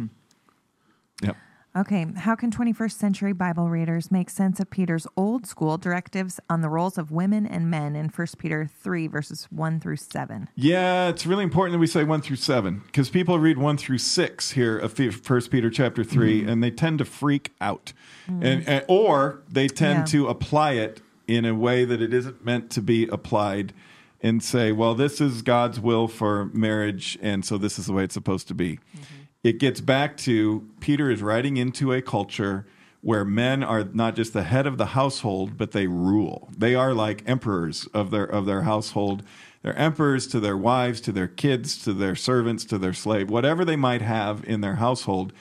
Okay, 1.77 2.05
how 2.15 2.35
can 2.35 2.51
21st 2.51 2.93
century 2.93 3.33
Bible 3.33 3.69
readers 3.69 4.09
make 4.09 4.29
sense 4.29 4.61
of 4.61 4.69
Peter's 4.69 5.05
old 5.17 5.45
school 5.45 5.77
directives 5.77 6.39
on 6.49 6.61
the 6.61 6.69
roles 6.69 6.97
of 6.97 7.11
women 7.11 7.45
and 7.45 7.69
men 7.69 7.97
in 7.97 8.07
1 8.07 8.27
Peter 8.37 8.69
3, 8.81 9.07
verses 9.07 9.49
1 9.51 9.81
through 9.81 9.97
7? 9.97 10.47
Yeah, 10.55 11.09
it's 11.09 11.25
really 11.25 11.43
important 11.43 11.73
that 11.73 11.79
we 11.79 11.87
say 11.87 12.05
1 12.05 12.21
through 12.21 12.37
7 12.37 12.81
because 12.85 13.09
people 13.09 13.39
read 13.39 13.57
1 13.57 13.75
through 13.75 13.97
6 13.97 14.51
here 14.51 14.77
of 14.77 14.97
1 14.97 15.41
Peter 15.51 15.69
chapter 15.69 16.05
3 16.05 16.39
mm-hmm. 16.39 16.49
and 16.49 16.63
they 16.63 16.71
tend 16.71 16.99
to 16.99 17.05
freak 17.05 17.51
out. 17.59 17.91
Mm-hmm. 18.29 18.45
And, 18.45 18.69
and, 18.69 18.85
Or 18.87 19.41
they 19.49 19.67
tend 19.67 19.99
yeah. 19.99 20.05
to 20.05 20.27
apply 20.29 20.73
it 20.73 21.01
in 21.27 21.43
a 21.43 21.53
way 21.53 21.83
that 21.83 22.01
it 22.01 22.13
isn't 22.13 22.45
meant 22.45 22.69
to 22.71 22.81
be 22.81 23.05
applied 23.07 23.73
and 24.21 24.41
say, 24.41 24.71
well, 24.71 24.95
this 24.95 25.19
is 25.19 25.41
God's 25.41 25.81
will 25.81 26.07
for 26.07 26.45
marriage, 26.45 27.17
and 27.21 27.43
so 27.43 27.57
this 27.57 27.77
is 27.77 27.87
the 27.87 27.93
way 27.93 28.05
it's 28.05 28.13
supposed 28.13 28.47
to 28.47 28.53
be. 28.53 28.79
Mm-hmm 28.95 29.24
it 29.45 29.59
gets 29.59 29.79
back 29.79 30.17
to 30.17 30.67
Peter 30.79 31.11
is 31.11 31.21
writing 31.21 31.57
into 31.57 31.93
a 31.93 32.01
culture 32.01 32.65
where 33.01 33.23
men 33.23 33.61
are 33.61 33.83
not 33.83 34.15
just 34.15 34.33
the 34.33 34.41
head 34.41 34.65
of 34.65 34.79
the 34.79 34.87
household, 34.87 35.55
but 35.55 35.71
they 35.71 35.85
rule. 35.85 36.49
They 36.57 36.73
are 36.73 36.95
like 36.95 37.21
emperors 37.29 37.85
of 37.93 38.09
their 38.09 38.23
of 38.23 38.47
their 38.47 38.63
household. 38.63 39.21
They're 39.61 39.77
emperors 39.77 40.25
to 40.29 40.39
their 40.39 40.57
wives, 40.57 40.99
to 41.01 41.11
their 41.11 41.27
kids, 41.27 41.77
to 41.83 41.93
their 41.93 42.15
servants, 42.15 42.65
to 42.65 42.79
their 42.79 42.93
slave, 42.93 43.29
whatever 43.29 43.63
they 43.63 43.75
might 43.75 44.01
have 44.01 44.43
in 44.45 44.61
their 44.61 44.77
household. 44.77 45.31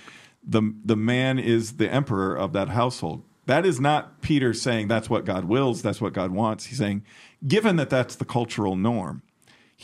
The 0.46 0.74
the 0.84 0.96
man 0.96 1.38
is 1.38 1.78
the 1.78 1.90
emperor 1.90 2.36
of 2.36 2.52
that 2.52 2.68
household. 2.68 3.22
That 3.46 3.64
is 3.64 3.80
not 3.80 4.20
Peter 4.20 4.52
saying 4.52 4.88
that's 4.88 5.08
what 5.08 5.24
God 5.24 5.46
wills, 5.46 5.80
that's 5.80 6.02
what 6.02 6.12
God 6.12 6.30
wants. 6.30 6.66
He's 6.66 6.76
saying, 6.76 7.04
given 7.48 7.76
that 7.76 7.88
that's 7.88 8.16
the 8.16 8.26
cultural 8.26 8.76
norm, 8.76 9.22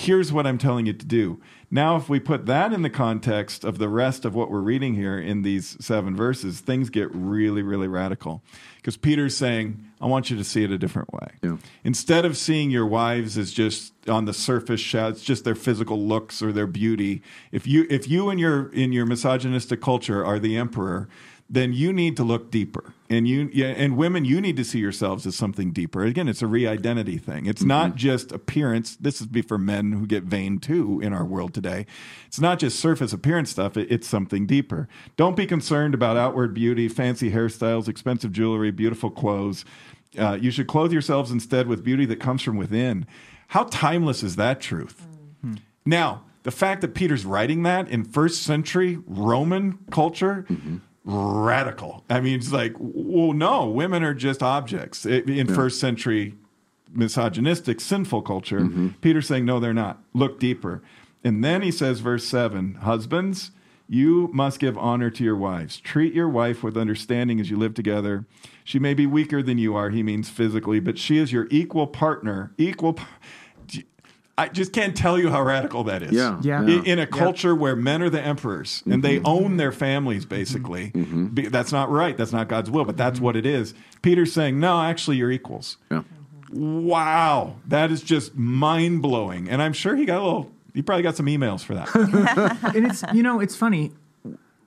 here's 0.00 0.32
what 0.32 0.46
I'm 0.46 0.56
telling 0.56 0.86
you 0.86 0.94
to 0.94 1.06
do. 1.06 1.40
Now, 1.70 1.96
if 1.96 2.08
we 2.08 2.18
put 2.18 2.46
that 2.46 2.72
in 2.72 2.82
the 2.82 2.90
context 2.90 3.64
of 3.64 3.78
the 3.78 3.88
rest 3.88 4.24
of 4.24 4.34
what 4.34 4.50
we're 4.50 4.60
reading 4.60 4.94
here 4.94 5.18
in 5.18 5.42
these 5.42 5.76
seven 5.78 6.16
verses, 6.16 6.60
things 6.60 6.90
get 6.90 7.14
really, 7.14 7.62
really 7.62 7.86
radical. 7.86 8.42
Because 8.76 8.96
Peter's 8.96 9.36
saying, 9.36 9.84
I 10.00 10.06
want 10.06 10.30
you 10.30 10.36
to 10.38 10.42
see 10.42 10.64
it 10.64 10.70
a 10.70 10.78
different 10.78 11.12
way. 11.12 11.28
Yeah. 11.42 11.58
Instead 11.84 12.24
of 12.24 12.36
seeing 12.36 12.70
your 12.70 12.86
wives 12.86 13.36
as 13.36 13.52
just 13.52 13.92
on 14.08 14.24
the 14.24 14.32
surface, 14.32 14.80
it's 14.94 15.22
just 15.22 15.44
their 15.44 15.54
physical 15.54 16.02
looks 16.02 16.42
or 16.42 16.50
their 16.50 16.66
beauty. 16.66 17.22
If 17.52 17.66
you, 17.66 17.86
if 17.90 18.08
you 18.08 18.30
in 18.30 18.38
your 18.38 18.72
in 18.72 18.92
your 18.92 19.04
misogynistic 19.04 19.82
culture 19.82 20.24
are 20.24 20.38
the 20.38 20.56
emperor, 20.56 21.08
then 21.52 21.72
you 21.72 21.92
need 21.92 22.16
to 22.16 22.22
look 22.22 22.50
deeper. 22.52 22.94
And 23.10 23.26
you 23.26 23.50
yeah, 23.52 23.66
and 23.66 23.96
women, 23.96 24.24
you 24.24 24.40
need 24.40 24.56
to 24.56 24.64
see 24.64 24.78
yourselves 24.78 25.26
as 25.26 25.34
something 25.34 25.72
deeper. 25.72 26.04
Again, 26.04 26.28
it's 26.28 26.42
a 26.42 26.46
re-identity 26.46 27.18
thing. 27.18 27.46
It's 27.46 27.60
mm-hmm. 27.60 27.68
not 27.68 27.96
just 27.96 28.30
appearance. 28.30 28.94
This 28.94 29.20
is 29.20 29.26
be 29.26 29.42
for 29.42 29.58
men 29.58 29.90
who 29.90 30.06
get 30.06 30.22
vain 30.22 30.60
too 30.60 31.00
in 31.00 31.12
our 31.12 31.24
world 31.24 31.52
today. 31.52 31.86
It's 32.28 32.40
not 32.40 32.60
just 32.60 32.78
surface 32.78 33.12
appearance 33.12 33.50
stuff. 33.50 33.76
It, 33.76 33.90
it's 33.90 34.06
something 34.06 34.46
deeper. 34.46 34.88
Don't 35.16 35.34
be 35.34 35.44
concerned 35.44 35.92
about 35.92 36.16
outward 36.16 36.54
beauty, 36.54 36.88
fancy 36.88 37.32
hairstyles, 37.32 37.88
expensive 37.88 38.30
jewelry, 38.30 38.70
beautiful 38.70 39.10
clothes. 39.10 39.64
Uh, 40.16 40.38
you 40.40 40.52
should 40.52 40.68
clothe 40.68 40.92
yourselves 40.92 41.32
instead 41.32 41.66
with 41.66 41.82
beauty 41.82 42.06
that 42.06 42.20
comes 42.20 42.42
from 42.42 42.56
within. 42.56 43.06
How 43.48 43.64
timeless 43.64 44.22
is 44.22 44.36
that 44.36 44.60
truth? 44.60 45.04
Mm-hmm. 45.44 45.56
Now, 45.84 46.22
the 46.44 46.52
fact 46.52 46.80
that 46.82 46.94
Peter's 46.94 47.26
writing 47.26 47.64
that 47.64 47.88
in 47.88 48.04
first 48.04 48.44
century 48.44 48.98
Roman 49.06 49.78
culture, 49.90 50.46
radical. 51.04 52.04
I 52.10 52.20
mean, 52.20 52.38
it's 52.38 52.52
like, 52.52 52.74
well, 52.78 53.32
no, 53.32 53.66
women 53.66 54.02
are 54.02 54.14
just 54.14 54.42
objects 54.42 55.06
in 55.06 55.46
first 55.54 55.80
century 55.80 56.34
misogynistic, 56.92 57.80
sinful 57.80 58.22
culture. 58.22 58.60
Mm-hmm. 58.60 58.88
Peter's 59.00 59.26
saying, 59.26 59.44
no, 59.44 59.60
they're 59.60 59.72
not. 59.72 60.02
Look 60.12 60.40
deeper. 60.40 60.82
And 61.22 61.44
then 61.44 61.62
he 61.62 61.70
says, 61.70 62.00
verse 62.00 62.24
7 62.24 62.74
Husbands, 62.76 63.52
you 63.88 64.30
must 64.32 64.60
give 64.60 64.78
honor 64.78 65.10
to 65.10 65.24
your 65.24 65.36
wives. 65.36 65.78
Treat 65.78 66.14
your 66.14 66.28
wife 66.28 66.62
with 66.62 66.76
understanding 66.76 67.40
as 67.40 67.50
you 67.50 67.56
live 67.56 67.74
together. 67.74 68.26
She 68.64 68.78
may 68.78 68.94
be 68.94 69.06
weaker 69.06 69.42
than 69.42 69.58
you 69.58 69.74
are, 69.74 69.90
he 69.90 70.02
means 70.02 70.30
physically, 70.30 70.80
but 70.80 70.98
she 70.98 71.18
is 71.18 71.32
your 71.32 71.48
equal 71.50 71.86
partner. 71.86 72.52
Equal. 72.56 72.94
p- 72.94 73.04
I 74.40 74.48
just 74.48 74.72
can't 74.72 74.96
tell 74.96 75.18
you 75.18 75.28
how 75.28 75.42
radical 75.42 75.84
that 75.84 76.02
is. 76.02 76.12
Yeah, 76.12 76.40
Yeah. 76.42 76.62
In, 76.62 76.86
in 76.86 76.98
a 76.98 77.06
culture 77.06 77.54
where 77.54 77.76
men 77.76 78.00
are 78.00 78.08
the 78.08 78.22
emperors 78.22 78.82
and 78.86 79.02
they 79.02 79.16
mm-hmm. 79.16 79.26
own 79.26 79.56
their 79.58 79.70
families, 79.70 80.22
mm-hmm. 80.22 80.34
basically, 80.34 80.90
mm-hmm. 80.92 81.26
Be- 81.26 81.48
that's 81.48 81.72
not 81.72 81.90
right. 81.90 82.16
That's 82.16 82.32
not 82.32 82.48
God's 82.48 82.70
will, 82.70 82.86
but 82.86 82.96
that's 82.96 83.20
what 83.20 83.36
it 83.36 83.44
is. 83.44 83.74
Peter's 84.00 84.32
saying, 84.32 84.58
no, 84.58 84.80
actually, 84.80 85.18
you're 85.18 85.30
equals. 85.30 85.76
Yeah. 85.90 86.04
Wow, 86.52 87.56
that 87.68 87.90
is 87.90 88.02
just 88.02 88.34
mind 88.34 89.02
blowing. 89.02 89.50
And 89.50 89.60
I'm 89.60 89.74
sure 89.74 89.94
he 89.94 90.06
got 90.06 90.20
a 90.20 90.24
little. 90.24 90.50
He 90.72 90.82
probably 90.82 91.02
got 91.02 91.16
some 91.16 91.26
emails 91.26 91.62
for 91.62 91.74
that. 91.74 91.94
and 92.74 92.86
it's 92.86 93.04
you 93.12 93.22
know 93.22 93.40
it's 93.40 93.54
funny 93.54 93.92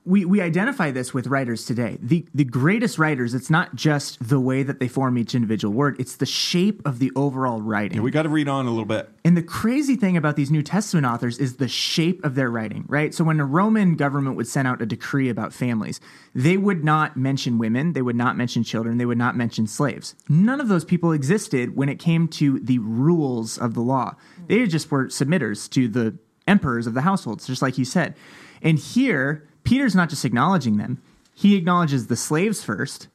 we 0.06 0.26
we 0.26 0.42
identify 0.42 0.92
this 0.92 1.14
with 1.14 1.28
writers 1.28 1.66
today 1.66 1.98
the 2.02 2.26
the 2.34 2.44
greatest 2.44 2.98
writers 2.98 3.34
it's 3.34 3.50
not 3.50 3.74
just 3.76 4.28
the 4.28 4.40
way 4.40 4.62
that 4.64 4.80
they 4.80 4.88
form 4.88 5.18
each 5.18 5.34
individual 5.34 5.74
word 5.74 5.96
it's 6.00 6.18
the 6.18 6.26
shape 6.26 6.82
of 6.86 7.00
the 7.00 7.12
overall 7.16 7.62
writing 7.62 8.02
we 8.02 8.12
got 8.12 8.24
to 8.24 8.30
read 8.30 8.48
on 8.48 8.66
a 8.66 8.70
little 8.70 8.86
bit. 8.86 9.10
and 9.24 9.38
the 9.38 9.42
crazy 9.42 9.96
thing 9.96 10.18
about 10.18 10.36
these 10.36 10.52
New 10.52 10.62
Testament 10.62 11.06
authors 11.06 11.40
is 11.40 11.56
the 11.56 11.68
shape 11.68 12.24
of 12.26 12.36
their 12.36 12.50
writing, 12.50 12.86
right? 12.88 13.14
So 13.14 13.24
when 13.24 13.38
the 13.38 13.46
Roman 13.46 13.96
government 13.96 14.36
would 14.36 14.48
send 14.48 14.68
out 14.68 14.82
a 14.82 14.86
decree 14.86 15.30
about 15.30 15.54
families, 15.54 16.02
they 16.36 16.58
would 16.58 16.84
not 16.84 17.16
mention 17.16 17.58
women, 17.58 17.94
they 17.94 18.02
would 18.02 18.16
not 18.16 18.36
mention 18.36 18.64
children, 18.64 18.98
they 18.98 19.06
would 19.06 19.18
not 19.18 19.38
mention 19.38 19.68
slaves. 19.68 20.16
None 20.28 20.60
of 20.60 20.68
those 20.68 20.84
people 20.84 21.12
existed 21.12 21.76
when 21.76 21.90
it 21.90 22.00
came 22.00 22.28
to 22.30 22.60
the 22.60 22.80
rules 22.80 23.58
of 23.58 23.74
the 23.74 23.82
law. 23.82 24.16
They 24.48 24.66
just 24.68 24.92
were 24.92 25.06
submitters 25.06 25.70
to 25.72 25.88
the 25.88 26.18
emperors 26.48 26.88
of 26.88 26.94
the 26.94 27.02
households, 27.02 27.48
just 27.48 27.62
like 27.62 27.78
you 27.78 27.86
said. 27.86 28.16
And 28.62 28.78
here, 28.78 29.48
Peter's 29.64 29.96
not 29.96 30.10
just 30.10 30.26
acknowledging 30.26 30.78
them, 30.78 31.02
he 31.34 31.56
acknowledges 31.56 32.08
the 32.08 32.16
slaves 32.16 32.64
1st 32.66 33.08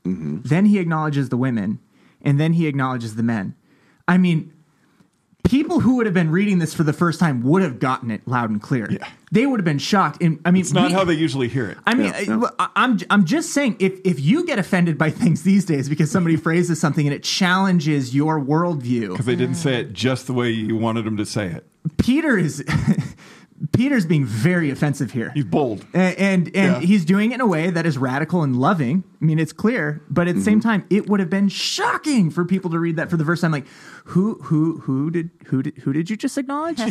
then 0.45 0.67
he 0.67 0.79
acknowledges 0.79 1.29
the 1.29 1.37
women, 1.37 1.79
and 2.23 2.39
then 2.41 2.55
he 2.55 2.67
acknowledges 2.67 3.15
the 3.17 3.23
men. 3.23 3.55
I 4.09 4.17
mean, 4.19 4.53
people 5.45 5.81
who 5.81 5.97
would 5.97 6.07
have 6.07 6.15
been 6.15 6.31
reading 6.31 6.59
this 6.59 6.75
for 6.75 6.83
the 6.83 6.93
first 6.93 7.21
time 7.21 7.43
would 7.43 7.63
have 7.63 7.79
gotten 7.79 8.11
it 8.11 8.27
loud 8.27 8.51
and 8.51 8.61
clear. 8.61 8.91
Yeah. 8.91 9.07
They 9.31 9.47
would 9.47 9.61
have 9.61 9.65
been 9.65 9.79
shocked. 9.79 10.23
And 10.23 10.41
I 10.45 10.51
mean, 10.51 10.61
It's 10.63 10.73
not 10.73 10.89
we- 10.89 10.95
how 10.95 11.05
they 11.05 11.15
usually 11.15 11.49
hear 11.49 11.69
it. 11.71 11.79
I 11.87 11.95
mean, 11.95 12.07
Yeah, 12.07 12.21
yeah. 12.21 12.37
uh, 12.41 12.51
I- 12.59 12.69
I'm 12.77 12.99
I'm 13.11 13.25
just 13.25 13.51
saying 13.53 13.77
if 13.79 14.01
if 14.05 14.19
you 14.21 14.45
get 14.47 14.59
offended 14.59 14.97
by 14.99 15.11
things 15.11 15.43
these 15.43 15.65
days 15.65 15.89
because 15.89 16.11
somebody 16.11 16.37
phrases 16.47 16.81
something 16.81 17.07
and 17.07 17.15
it 17.15 17.23
challenges 17.23 18.15
your 18.15 18.41
worldview, 18.41 19.11
Because 19.13 19.27
they 19.27 19.37
didn't 19.37 19.57
say 19.57 19.81
it 19.81 19.93
just 19.93 20.27
the 20.27 20.33
way 20.33 20.51
you 20.51 20.77
wanted 20.77 21.05
them 21.05 21.17
to 21.19 21.27
say 21.27 21.47
it. 21.49 21.67
Peter 21.99 22.37
is 22.39 22.65
Peter's 23.79 24.05
being 24.07 24.25
very 24.25 24.71
offensive 24.71 25.11
here. 25.13 25.31
He's 25.35 25.45
bold. 25.45 25.87
and 25.95 26.17
and, 26.19 26.47
and 26.49 26.55
Yeah. 26.55 26.81
he's 26.81 27.05
doing 27.05 27.31
it 27.31 27.37
in 27.37 27.41
a 27.41 27.47
way 27.47 27.71
that 27.71 27.87
is 27.87 27.97
radical 27.97 28.43
and 28.43 28.57
loving. 28.57 29.05
I 29.21 29.25
mean, 29.25 29.39
it's 29.39 29.53
clear, 29.53 30.03
but 30.11 30.29
at 30.29 30.35
the 30.35 30.41
Mm-hmm. 30.41 30.45
same 30.45 30.61
time, 30.61 30.85
it 30.91 31.09
would 31.09 31.19
have 31.21 31.31
been 31.31 31.49
shocking 31.49 32.31
for 32.31 32.45
people 32.45 32.71
to 32.71 32.79
read 32.79 32.97
that 32.97 33.11
for 33.11 33.17
the 33.17 33.25
first 33.25 33.43
time. 33.43 33.51
Like, 33.53 33.67
who 34.05 34.35
who 34.43 34.79
who 34.81 35.11
did 35.11 35.31
who 35.47 35.63
did 35.63 35.79
who 35.79 35.93
did 35.93 36.09
you 36.11 36.17
just 36.17 36.37
acknowledge? 36.39 36.79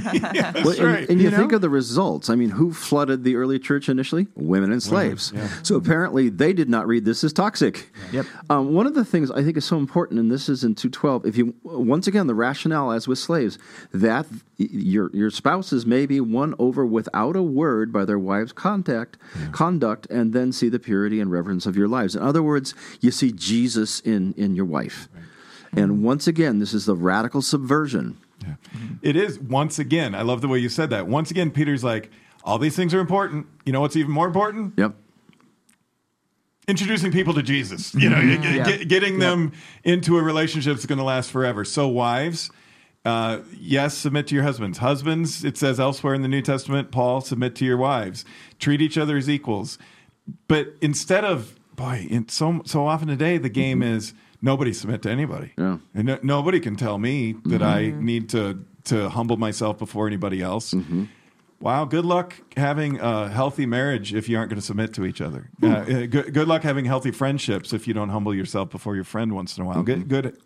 Well, 0.57 0.73
That's 0.73 0.79
and, 0.79 0.87
right. 0.87 1.09
and 1.09 1.19
you, 1.21 1.29
You 1.29 1.35
think 1.35 1.51
of 1.51 1.61
the 1.61 1.69
results. 1.69 2.29
I 2.29 2.35
mean, 2.35 2.49
who 2.49 2.73
flooded 2.73 3.23
the 3.23 3.35
early 3.35 3.59
church 3.59 3.89
initially? 3.89 4.27
Women 4.35 4.71
and 4.71 4.81
slaves. 4.83 5.31
So 5.63 5.75
apparently, 5.75 6.29
they 6.29 6.53
did 6.53 6.69
not 6.69 6.87
read 6.87 7.05
this 7.05 7.23
as 7.23 7.33
toxic. 7.33 7.89
Yep. 8.11 8.25
Um, 8.49 8.73
one 8.73 8.87
of 8.87 8.93
the 8.93 9.05
things 9.05 9.29
I 9.31 9.43
think 9.43 9.57
is 9.57 9.65
so 9.65 9.77
important, 9.77 10.19
and 10.19 10.31
this 10.31 10.47
is 10.49 10.63
in 10.63 10.75
two 10.75 10.89
twelve. 10.89 11.25
If 11.25 11.37
you 11.37 11.53
once 11.63 12.07
again 12.07 12.27
the 12.27 12.35
rationale 12.35 12.91
as 12.91 13.07
with 13.07 13.19
slaves 13.19 13.57
that 13.93 14.25
your 14.57 15.09
your 15.13 15.29
spouses 15.31 15.85
may 15.85 16.05
be 16.05 16.19
won 16.19 16.55
over 16.59 16.76
without 16.85 17.35
a 17.35 17.41
word 17.43 17.91
by 17.91 18.05
their 18.05 18.19
wives' 18.19 18.51
contact 18.53 19.17
conduct, 19.51 20.05
and 20.07 20.33
then 20.33 20.51
see 20.51 20.69
the 20.69 20.79
purity 20.79 21.19
and 21.19 21.31
reverence 21.31 21.65
of 21.65 21.75
your 21.75 21.87
lives. 21.87 22.15
In 22.15 22.21
other 22.21 22.43
words, 22.43 22.73
you 23.01 23.11
see 23.11 23.31
Jesus 23.31 23.99
in 24.01 24.33
in 24.37 24.55
your 24.55 24.65
wife. 24.65 25.09
And 25.75 26.03
once 26.03 26.27
again, 26.27 26.59
this 26.59 26.73
is 26.73 26.85
the 26.85 26.95
radical 26.95 27.41
subversion. 27.41 28.17
It 29.01 29.15
is, 29.15 29.37
once 29.39 29.77
again, 29.79 30.15
I 30.15 30.21
love 30.21 30.41
the 30.41 30.47
way 30.47 30.59
you 30.59 30.69
said 30.69 30.89
that. 30.91 31.07
Once 31.07 31.29
again, 31.31 31.51
Peter's 31.51 31.83
like, 31.83 32.09
all 32.43 32.57
these 32.57 32.75
things 32.75 32.93
are 32.93 32.99
important. 32.99 33.45
You 33.65 33.73
know 33.73 33.81
what's 33.81 33.95
even 33.95 34.11
more 34.11 34.25
important? 34.27 34.73
Yep. 34.77 34.93
introducing 36.67 37.11
people 37.11 37.33
to 37.33 37.41
Jesus, 37.43 37.93
you 37.95 38.09
know, 38.09 38.17
mm-hmm. 38.17 38.43
Yeah. 38.43 38.65
get- 38.65 38.87
getting 38.87 39.19
them 39.19 39.53
into 39.83 40.17
a 40.17 40.21
relationship 40.21 40.73
that's 40.75 40.85
going 40.85 40.97
to 40.99 41.03
last 41.03 41.31
forever. 41.31 41.63
So, 41.63 41.87
wives, 41.87 42.49
uh, 43.07 43.41
yes, 43.57 43.97
submit 43.97 44.27
to 44.27 44.35
your 44.35 44.43
husbands. 44.43 44.79
Husbands, 44.79 45.45
it 45.45 45.57
says 45.57 45.79
elsewhere 45.79 46.13
in 46.13 46.21
the 46.21 46.27
New 46.27 46.41
Testament, 46.41 46.91
Paul, 46.91 47.21
submit 47.21 47.55
to 47.55 47.65
your 47.65 47.77
wives. 47.77 48.25
Treat 48.59 48.81
each 48.81 48.97
other 48.97 49.15
as 49.15 49.29
equals. 49.29 49.77
But 50.49 50.73
instead 50.81 51.23
of, 51.23 51.57
boy, 51.75 52.05
in 52.09 52.27
so 52.27 52.61
so 52.65 52.85
often 52.85 53.07
today, 53.07 53.37
the 53.37 53.49
game 53.49 53.81
is 53.81 54.13
nobody 54.41 54.73
submit 54.73 55.01
to 55.03 55.09
anybody. 55.09 55.53
Yeah. 55.57 55.77
And 55.95 56.07
no, 56.07 56.19
nobody 56.21 56.59
can 56.59 56.75
tell 56.75 56.97
me 56.97 57.35
that 57.45 57.63
I 57.63 57.91
need 57.91 58.29
to 58.29 58.65
to 58.85 59.09
humble 59.09 59.37
myself 59.37 59.77
before 59.77 60.07
anybody 60.07 60.41
else. 60.41 60.73
Wow, 61.59 61.85
good 61.85 62.05
luck 62.05 62.35
having 62.55 62.99
a 62.99 63.29
healthy 63.29 63.65
marriage 63.65 64.13
if 64.13 64.29
you 64.29 64.37
aren't 64.37 64.51
going 64.51 64.59
to 64.59 64.65
submit 64.65 64.93
to 64.93 65.05
each 65.05 65.21
other. 65.21 65.49
Uh, 65.61 65.67
uh, 65.67 65.83
good, 66.05 66.31
good 66.31 66.47
luck 66.47 66.61
having 66.61 66.85
healthy 66.85 67.09
friendships 67.09 67.73
if 67.73 67.87
you 67.87 67.95
don't 67.95 68.09
humble 68.09 68.33
yourself 68.33 68.69
before 68.69 68.93
your 68.93 69.03
friend 69.03 69.33
once 69.33 69.57
in 69.57 69.63
a 69.63 69.65
while. 69.65 69.81
Good, 69.81 70.07
good, 70.07 70.37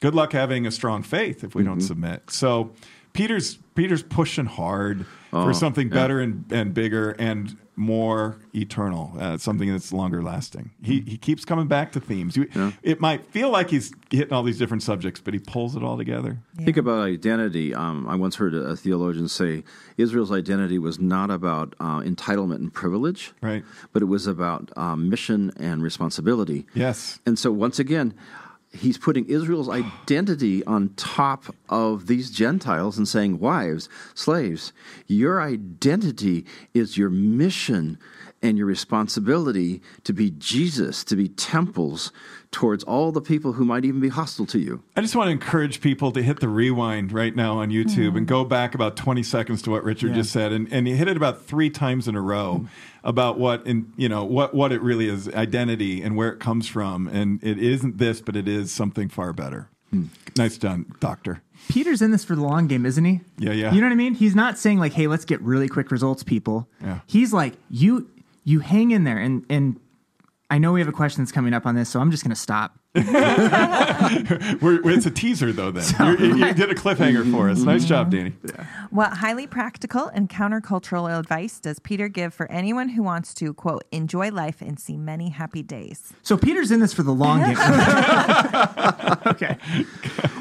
good 0.00 0.14
luck 0.14 0.32
having 0.32 0.66
a 0.66 0.70
strong 0.70 1.02
faith 1.02 1.44
if 1.44 1.54
we 1.54 1.62
don't 1.62 1.80
submit. 1.80 2.30
So, 2.30 2.72
Peter's 3.12 3.58
Peter's 3.74 4.02
pushing 4.02 4.46
hard 4.46 5.06
for 5.30 5.52
something 5.54 5.88
better 5.88 6.20
and, 6.20 6.44
and 6.52 6.74
bigger 6.74 7.10
and 7.12 7.56
more 7.76 8.38
eternal, 8.54 9.14
uh, 9.18 9.38
something 9.38 9.70
that's 9.70 9.90
longer 9.92 10.22
lasting. 10.22 10.70
He 10.82 11.00
he 11.00 11.16
keeps 11.16 11.44
coming 11.44 11.66
back 11.66 11.92
to 11.92 12.00
themes. 12.00 12.36
You, 12.36 12.46
It 12.82 13.00
might 13.00 13.24
feel 13.26 13.48
like 13.50 13.70
he's 13.70 13.92
hitting 14.10 14.32
all 14.34 14.42
these 14.42 14.58
different 14.58 14.82
subjects, 14.82 15.20
but 15.20 15.32
he 15.34 15.40
pulls 15.40 15.76
it 15.76 15.82
all 15.82 15.96
together. 15.96 16.38
Think 16.56 16.76
about 16.76 17.00
identity. 17.04 17.74
Um, 17.74 18.06
I 18.06 18.16
once 18.16 18.36
heard 18.36 18.54
a 18.54 18.76
theologian 18.76 19.28
say 19.28 19.64
Israel's 19.96 20.30
identity 20.30 20.78
was 20.78 21.00
not 21.00 21.30
about 21.30 21.74
uh, 21.80 22.00
entitlement 22.00 22.56
and 22.56 22.72
privilege, 22.72 23.32
Right. 23.40 23.64
But 23.92 24.02
it 24.02 24.06
was 24.06 24.26
about 24.26 24.70
um, 24.76 25.08
mission 25.08 25.50
and 25.56 25.82
responsibility. 25.82 26.66
Yes. 26.74 27.18
And 27.24 27.38
so 27.38 27.50
once 27.50 27.78
again, 27.78 28.14
he's 28.72 28.98
putting 28.98 29.26
Israel's 29.26 29.68
identity 30.08 30.64
on 30.64 30.90
top 30.96 31.54
of 31.68 32.06
these 32.06 32.30
Gentiles 32.30 32.98
and 32.98 33.06
saying, 33.06 33.38
Wives, 33.38 33.88
slaves, 34.14 34.72
your 35.06 35.40
identity 35.40 36.44
is 36.74 36.96
your 36.96 37.10
mission 37.10 37.98
and 38.42 38.56
your 38.56 38.66
responsibility 38.66 39.82
to 40.04 40.12
be 40.12 40.30
Jesus, 40.30 41.04
to 41.04 41.16
be 41.16 41.28
temples 41.28 42.10
towards 42.50 42.82
all 42.84 43.12
the 43.12 43.20
people 43.20 43.52
who 43.52 43.64
might 43.64 43.84
even 43.84 44.00
be 44.00 44.08
hostile 44.08 44.46
to 44.46 44.58
you. 44.58 44.82
I 44.96 45.02
just 45.02 45.14
want 45.14 45.28
to 45.28 45.32
encourage 45.32 45.80
people 45.80 46.10
to 46.12 46.22
hit 46.22 46.40
the 46.40 46.48
rewind 46.48 47.12
right 47.12 47.34
now 47.34 47.58
on 47.58 47.70
YouTube 47.70 48.16
and 48.16 48.26
mm. 48.26 48.28
go 48.28 48.44
back 48.44 48.74
about 48.74 48.96
20 48.96 49.22
seconds 49.22 49.62
to 49.62 49.70
what 49.70 49.84
Richard 49.84 50.10
Yeah. 50.10 50.16
just 50.16 50.32
said. 50.32 50.52
And, 50.52 50.72
and 50.72 50.86
he 50.86 50.96
hit 50.96 51.06
it 51.06 51.16
about 51.16 51.44
three 51.44 51.70
times 51.70 52.08
in 52.08 52.16
a 52.16 52.20
row 52.20 52.62
mm. 52.62 52.68
about 53.04 53.38
what, 53.38 53.66
in, 53.66 53.92
you 53.96 54.08
know, 54.08 54.24
what, 54.24 54.54
what 54.54 54.72
it 54.72 54.80
really 54.80 55.08
is 55.08 55.28
identity 55.28 56.02
and 56.02 56.16
where 56.16 56.30
it 56.30 56.40
comes 56.40 56.66
from. 56.66 57.06
And 57.08 57.42
it 57.44 57.58
isn't 57.58 57.98
this, 57.98 58.20
but 58.20 58.36
it 58.36 58.48
is 58.48 58.72
something 58.72 59.08
far 59.08 59.32
better. 59.32 59.68
Hmm. 59.90 60.04
Nice 60.36 60.56
done, 60.56 60.86
Doctor. 61.00 61.42
Peter's 61.68 62.00
in 62.00 62.12
this 62.12 62.24
for 62.24 62.36
the 62.36 62.42
long 62.42 62.68
game, 62.68 62.86
isn't 62.86 63.04
he? 63.04 63.20
Yeah, 63.38 63.52
yeah. 63.52 63.72
You 63.72 63.80
know 63.80 63.88
what 63.88 63.92
I 63.92 63.96
mean? 63.96 64.14
He's 64.14 64.36
not 64.36 64.56
saying 64.56 64.78
like, 64.78 64.92
"Hey, 64.92 65.08
let's 65.08 65.24
get 65.24 65.40
really 65.42 65.68
quick 65.68 65.90
results, 65.90 66.22
people." 66.22 66.68
Yeah. 66.80 67.00
He's 67.06 67.32
like, 67.32 67.54
"You, 67.68 68.08
you 68.44 68.60
hang 68.60 68.90
in 68.90 69.04
there," 69.04 69.18
and 69.18 69.44
and 69.48 69.78
I 70.50 70.58
know 70.58 70.72
we 70.72 70.80
have 70.80 70.88
a 70.88 70.92
question 70.92 71.22
that's 71.22 71.32
coming 71.32 71.54
up 71.54 71.64
on 71.64 71.76
this, 71.76 71.88
so 71.88 72.00
I'm 72.00 72.10
just 72.10 72.24
going 72.24 72.34
to 72.34 72.40
stop. 72.40 72.79
We're, 72.94 74.80
it's 74.90 75.06
a 75.06 75.12
teaser, 75.12 75.52
though, 75.52 75.70
then. 75.70 75.84
You're, 76.00 76.18
you 76.18 76.46
you 76.46 76.54
did 76.54 76.70
a 76.70 76.74
cliffhanger 76.74 77.30
for 77.30 77.48
us. 77.48 77.60
Nice 77.60 77.84
job, 77.84 78.10
mm-hmm. 78.10 78.46
Danny. 78.46 78.66
What 78.90 79.12
highly 79.12 79.46
practical 79.46 80.08
and 80.08 80.28
countercultural 80.28 81.16
advice 81.16 81.60
does 81.60 81.78
Peter 81.78 82.08
give 82.08 82.34
for 82.34 82.50
anyone 82.50 82.88
who 82.88 83.04
wants 83.04 83.32
to, 83.34 83.54
quote, 83.54 83.84
enjoy 83.92 84.30
life 84.32 84.60
and 84.60 84.80
see 84.80 84.96
many 84.96 85.28
happy 85.28 85.62
days? 85.62 86.12
So 86.24 86.36
Peter's 86.36 86.72
in 86.72 86.80
this 86.80 86.92
for 86.92 87.04
the 87.04 87.12
long 87.12 87.38
game. 87.38 87.56
okay. 89.26 89.56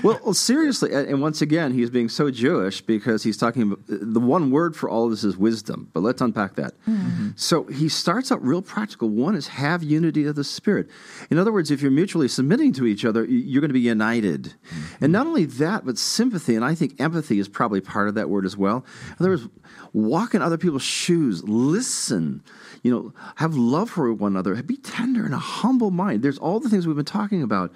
Well, 0.03 0.19
well, 0.23 0.33
seriously, 0.33 0.91
and 0.91 1.19
and 1.19 1.21
once 1.21 1.41
again, 1.41 1.73
he's 1.73 1.89
being 1.89 2.07
so 2.07 2.31
Jewish 2.31 2.81
because 2.81 3.23
he's 3.23 3.35
talking 3.35 3.63
about 3.63 3.79
the 3.87 4.19
one 4.19 4.51
word 4.51 4.75
for 4.75 4.89
all 4.89 5.05
of 5.05 5.11
this 5.11 5.23
is 5.23 5.37
wisdom. 5.37 5.89
But 5.93 6.01
let's 6.01 6.21
unpack 6.21 6.55
that. 6.55 6.73
Mm-hmm. 6.87 7.29
So 7.35 7.65
he 7.65 7.89
starts 7.89 8.31
out 8.31 8.41
real 8.41 8.61
practical. 8.61 9.09
One 9.09 9.35
is 9.35 9.47
have 9.47 9.83
unity 9.83 10.25
of 10.25 10.35
the 10.35 10.43
Spirit. 10.43 10.87
In 11.29 11.37
other 11.37 11.51
words, 11.51 11.69
if 11.69 11.81
you're 11.81 11.91
mutually 11.91 12.27
submitting 12.39 12.71
to 12.71 12.85
each 12.85 13.03
other, 13.03 13.25
you're 13.25 13.59
going 13.59 13.67
to 13.69 13.73
be 13.73 13.81
united. 13.81 14.43
Mm-hmm. 14.43 15.03
And 15.03 15.11
not 15.11 15.27
only 15.27 15.43
that, 15.43 15.85
but 15.85 15.97
sympathy. 15.97 16.55
And 16.55 16.63
I 16.63 16.73
think 16.73 16.97
empathy 16.97 17.37
is 17.37 17.49
probably 17.49 17.81
part 17.81 18.07
of 18.07 18.15
that 18.15 18.29
word 18.29 18.45
as 18.45 18.55
well. 18.55 18.85
In 19.09 19.15
other 19.19 19.31
words, 19.31 19.49
walk 19.91 20.33
in 20.33 20.41
other 20.41 20.57
people's 20.57 20.83
shoes, 20.83 21.43
listen, 21.43 22.41
you 22.81 22.91
know, 22.91 23.13
have 23.35 23.55
love 23.55 23.89
for 23.89 24.13
one 24.13 24.31
another, 24.31 24.55
be 24.63 24.77
tender 24.77 25.25
and 25.25 25.33
a 25.33 25.37
humble 25.37 25.91
mind. 25.91 26.23
There's 26.23 26.37
all 26.37 26.61
the 26.61 26.69
things 26.69 26.87
we've 26.87 26.95
been 26.95 27.03
talking 27.03 27.43
about. 27.43 27.73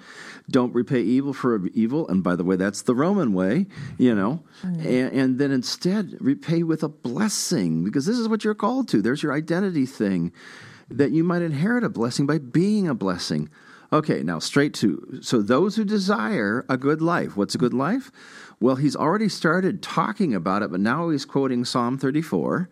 Don't 0.48 0.74
repay 0.74 1.02
evil 1.02 1.34
for 1.34 1.66
evil. 1.74 2.08
And 2.08 2.24
by 2.24 2.34
the 2.34 2.44
way, 2.44 2.56
that's 2.56 2.80
the 2.80 2.94
Roman 2.94 3.34
way, 3.34 3.66
you 3.98 4.14
know. 4.14 4.42
Mm-hmm. 4.62 4.80
And, 4.80 5.12
and 5.12 5.38
then 5.38 5.50
instead, 5.50 6.16
repay 6.20 6.62
with 6.62 6.82
a 6.82 6.88
blessing 6.88 7.84
because 7.84 8.06
this 8.06 8.16
is 8.16 8.30
what 8.30 8.44
you're 8.44 8.54
called 8.54 8.88
to. 8.88 9.02
There's 9.02 9.22
your 9.22 9.34
identity 9.34 9.84
thing 9.84 10.32
that 10.88 11.10
you 11.10 11.22
might 11.22 11.42
inherit 11.42 11.84
a 11.84 11.90
blessing 11.90 12.26
by 12.26 12.38
being 12.38 12.88
a 12.88 12.94
blessing. 12.94 13.50
Okay, 13.94 14.24
now 14.24 14.40
straight 14.40 14.74
to 14.74 15.20
so 15.22 15.40
those 15.40 15.76
who 15.76 15.84
desire 15.84 16.66
a 16.68 16.76
good 16.76 17.00
life. 17.00 17.36
What's 17.36 17.54
a 17.54 17.58
good 17.58 17.72
life? 17.72 18.10
Well, 18.58 18.74
he's 18.74 18.96
already 18.96 19.28
started 19.28 19.82
talking 19.82 20.34
about 20.34 20.62
it, 20.62 20.72
but 20.72 20.80
now 20.80 21.10
he's 21.10 21.24
quoting 21.24 21.64
Psalm 21.64 21.96
34. 21.96 22.68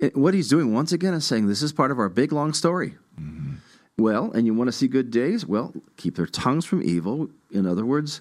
It- 0.00 0.16
what 0.16 0.34
he's 0.34 0.48
doing 0.48 0.74
once 0.74 0.90
again 0.90 1.14
is 1.14 1.24
saying 1.24 1.46
this 1.46 1.62
is 1.62 1.72
part 1.72 1.92
of 1.92 2.00
our 2.00 2.08
big 2.08 2.32
long 2.32 2.52
story. 2.52 2.96
Mm-hmm. 3.20 3.54
Well, 3.96 4.32
and 4.32 4.44
you 4.44 4.54
want 4.54 4.68
to 4.68 4.72
see 4.72 4.88
good 4.88 5.10
days? 5.12 5.46
Well, 5.46 5.72
keep 5.96 6.16
their 6.16 6.26
tongues 6.26 6.64
from 6.64 6.82
evil. 6.82 7.30
In 7.52 7.64
other 7.64 7.86
words, 7.86 8.20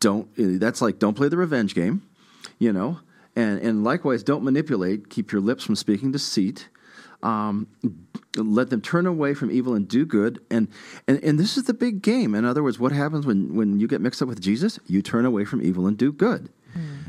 don't. 0.00 0.28
Eh, 0.38 0.58
that's 0.58 0.82
like 0.82 0.98
don't 0.98 1.14
play 1.14 1.28
the 1.28 1.36
revenge 1.38 1.74
game, 1.74 2.02
you 2.58 2.72
know. 2.72 3.00
And 3.34 3.58
and 3.60 3.84
likewise, 3.84 4.22
don't 4.22 4.44
manipulate. 4.44 5.08
Keep 5.08 5.32
your 5.32 5.40
lips 5.40 5.64
from 5.64 5.76
speaking 5.76 6.12
deceit. 6.12 6.68
Um, 7.22 7.66
let 8.36 8.70
them 8.70 8.80
turn 8.80 9.06
away 9.06 9.34
from 9.34 9.50
evil 9.50 9.74
and 9.74 9.88
do 9.88 10.06
good. 10.06 10.40
And, 10.50 10.68
and 11.06 11.22
and 11.22 11.38
this 11.38 11.56
is 11.56 11.64
the 11.64 11.74
big 11.74 12.00
game. 12.00 12.34
In 12.34 12.44
other 12.44 12.62
words, 12.62 12.78
what 12.78 12.92
happens 12.92 13.26
when 13.26 13.54
when 13.54 13.80
you 13.80 13.88
get 13.88 14.00
mixed 14.00 14.22
up 14.22 14.28
with 14.28 14.40
Jesus? 14.40 14.78
You 14.86 15.02
turn 15.02 15.24
away 15.24 15.44
from 15.44 15.62
evil 15.62 15.86
and 15.86 15.96
do 15.96 16.12
good. 16.12 16.48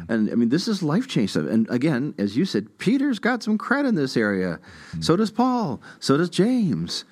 And 0.09 0.29
I 0.29 0.35
mean, 0.35 0.49
this 0.49 0.67
is 0.67 0.83
life 0.83 1.07
change 1.07 1.31
stuff. 1.31 1.47
And 1.47 1.69
again, 1.69 2.13
as 2.17 2.35
you 2.35 2.45
said, 2.45 2.77
Peter's 2.79 3.19
got 3.19 3.43
some 3.43 3.57
credit 3.57 3.89
in 3.89 3.95
this 3.95 4.17
area. 4.17 4.59
So 4.99 5.15
does 5.15 5.31
Paul. 5.31 5.81
So 5.99 6.17
does 6.17 6.29
James. 6.29 7.05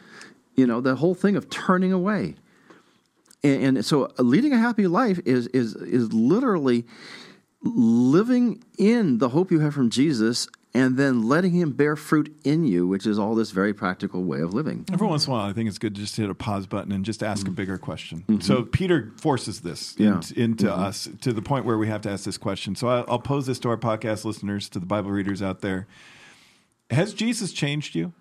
You 0.55 0.67
know, 0.67 0.81
the 0.81 0.95
whole 0.95 1.15
thing 1.15 1.35
of 1.35 1.49
turning 1.49 1.93
away. 1.93 2.35
And, 3.43 3.77
and 3.77 3.85
so, 3.85 4.11
leading 4.17 4.51
a 4.51 4.57
happy 4.57 4.87
life 4.87 5.19
is 5.25 5.47
is 5.47 5.75
is 5.75 6.11
literally 6.11 6.85
living 7.61 8.61
in 8.77 9.19
the 9.19 9.29
hope 9.29 9.51
you 9.51 9.61
have 9.61 9.73
from 9.73 9.89
Jesus, 9.89 10.47
and 10.73 10.97
then 10.97 11.27
letting 11.27 11.51
Him 11.51 11.71
bear 11.71 11.95
fruit 11.95 12.35
in 12.43 12.63
you, 12.63 12.87
which 12.87 13.05
is 13.05 13.17
all 13.17 13.35
this 13.35 13.51
very 13.51 13.73
practical 13.73 14.23
way 14.23 14.39
of 14.41 14.53
living. 14.53 14.85
Every 14.91 15.07
once 15.07 15.25
in 15.25 15.31
a 15.31 15.35
while, 15.35 15.49
I 15.49 15.53
think 15.53 15.67
it's 15.67 15.77
good 15.77 15.95
to 15.95 16.01
just 16.01 16.15
hit 16.15 16.29
a 16.29 16.35
pause 16.35 16.67
button 16.67 16.91
and 16.91 17.03
just 17.03 17.23
ask 17.23 17.41
a 17.41 17.45
mm-hmm. 17.45 17.55
bigger 17.55 17.77
question. 17.77 18.23
Mm-hmm. 18.27 18.41
So 18.41 18.63
Peter 18.63 19.11
forces 19.17 19.61
this 19.61 19.95
Yeah. 19.97 20.15
int- 20.15 20.31
into 20.31 20.65
mm-hmm. 20.65 20.81
us 20.81 21.09
to 21.21 21.33
the 21.33 21.41
point 21.41 21.65
where 21.65 21.77
we 21.77 21.87
have 21.87 22.01
to 22.01 22.11
ask 22.11 22.23
this 22.23 22.37
question. 22.37 22.75
So 22.75 22.87
I- 22.87 23.05
I'll 23.07 23.19
pose 23.19 23.47
this 23.47 23.59
to 23.59 23.69
our 23.69 23.77
podcast 23.77 24.25
listeners, 24.25 24.69
to 24.69 24.79
the 24.79 24.85
Bible 24.85 25.11
readers 25.11 25.41
out 25.41 25.61
there. 25.61 25.87
Has 26.91 27.13
Jesus 27.13 27.51
changed 27.51 27.95
you? 27.95 28.13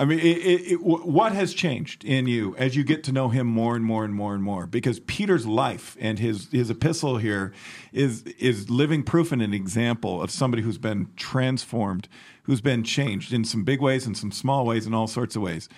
I 0.00 0.04
mean, 0.04 0.20
it, 0.20 0.22
it, 0.22 0.72
it, 0.72 0.82
what 0.82 1.32
has 1.32 1.52
changed 1.52 2.04
in 2.04 2.28
you 2.28 2.54
as 2.56 2.76
you 2.76 2.84
get 2.84 3.02
to 3.04 3.12
know 3.12 3.30
him 3.30 3.48
more 3.48 3.74
and 3.74 3.84
more 3.84 4.04
and 4.04 4.14
more 4.14 4.32
and 4.32 4.44
more? 4.44 4.64
Because 4.64 5.00
Peter's 5.00 5.44
life 5.44 5.96
and 5.98 6.20
his 6.20 6.48
his 6.52 6.70
epistle 6.70 7.18
here 7.18 7.52
is 7.92 8.22
is 8.38 8.70
living 8.70 9.02
proof 9.02 9.32
and 9.32 9.42
an 9.42 9.52
example 9.52 10.22
of 10.22 10.30
somebody 10.30 10.62
who's 10.62 10.78
been 10.78 11.08
transformed, 11.16 12.08
who's 12.44 12.60
been 12.60 12.84
changed 12.84 13.32
in 13.32 13.44
some 13.44 13.64
big 13.64 13.80
ways 13.80 14.06
and 14.06 14.16
some 14.16 14.30
small 14.30 14.64
ways 14.64 14.86
and 14.86 14.94
all 14.94 15.08
sorts 15.08 15.34
of 15.34 15.42
ways. 15.42 15.68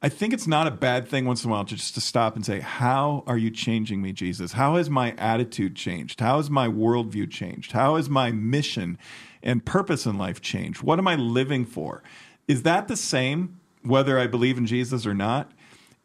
I 0.00 0.08
think 0.08 0.32
it's 0.32 0.46
not 0.46 0.68
a 0.68 0.70
bad 0.70 1.08
thing 1.08 1.24
once 1.24 1.42
in 1.42 1.50
a 1.50 1.52
while 1.52 1.64
to 1.64 1.74
just 1.74 1.94
to 1.94 2.00
stop 2.00 2.36
and 2.36 2.46
say, 2.46 2.60
"How 2.60 3.24
are 3.26 3.38
you 3.38 3.50
changing 3.50 4.00
me, 4.00 4.12
Jesus? 4.12 4.52
How 4.52 4.76
has 4.76 4.88
my 4.88 5.16
attitude 5.18 5.74
changed? 5.74 6.20
How 6.20 6.36
has 6.36 6.48
my 6.48 6.68
worldview 6.68 7.28
changed? 7.28 7.72
How 7.72 7.96
has 7.96 8.08
my 8.08 8.30
mission 8.30 8.98
and 9.42 9.64
purpose 9.64 10.06
in 10.06 10.16
life 10.16 10.40
changed? 10.40 10.82
What 10.82 11.00
am 11.00 11.08
I 11.08 11.16
living 11.16 11.64
for? 11.64 12.04
Is 12.46 12.62
that 12.62 12.86
the 12.86 12.96
same 12.96 13.58
whether 13.84 14.18
I 14.18 14.26
believe 14.26 14.58
in 14.58 14.66
Jesus 14.66 15.06
or 15.06 15.14
not?" 15.14 15.52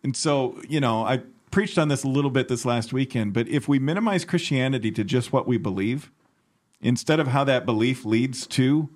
And 0.03 0.15
so, 0.15 0.61
you 0.69 0.79
know, 0.79 1.03
I 1.03 1.21
preached 1.51 1.77
on 1.77 1.87
this 1.87 2.03
a 2.03 2.07
little 2.07 2.31
bit 2.31 2.47
this 2.47 2.63
last 2.63 2.93
weekend, 2.93 3.33
but 3.33 3.47
if 3.47 3.67
we 3.67 3.79
minimize 3.79 4.23
Christianity 4.23 4.91
to 4.91 5.03
just 5.03 5.33
what 5.33 5.47
we 5.47 5.57
believe, 5.57 6.11
instead 6.81 7.19
of 7.19 7.27
how 7.27 7.43
that 7.43 7.65
belief 7.65 8.05
leads 8.05 8.47
to 8.47 8.89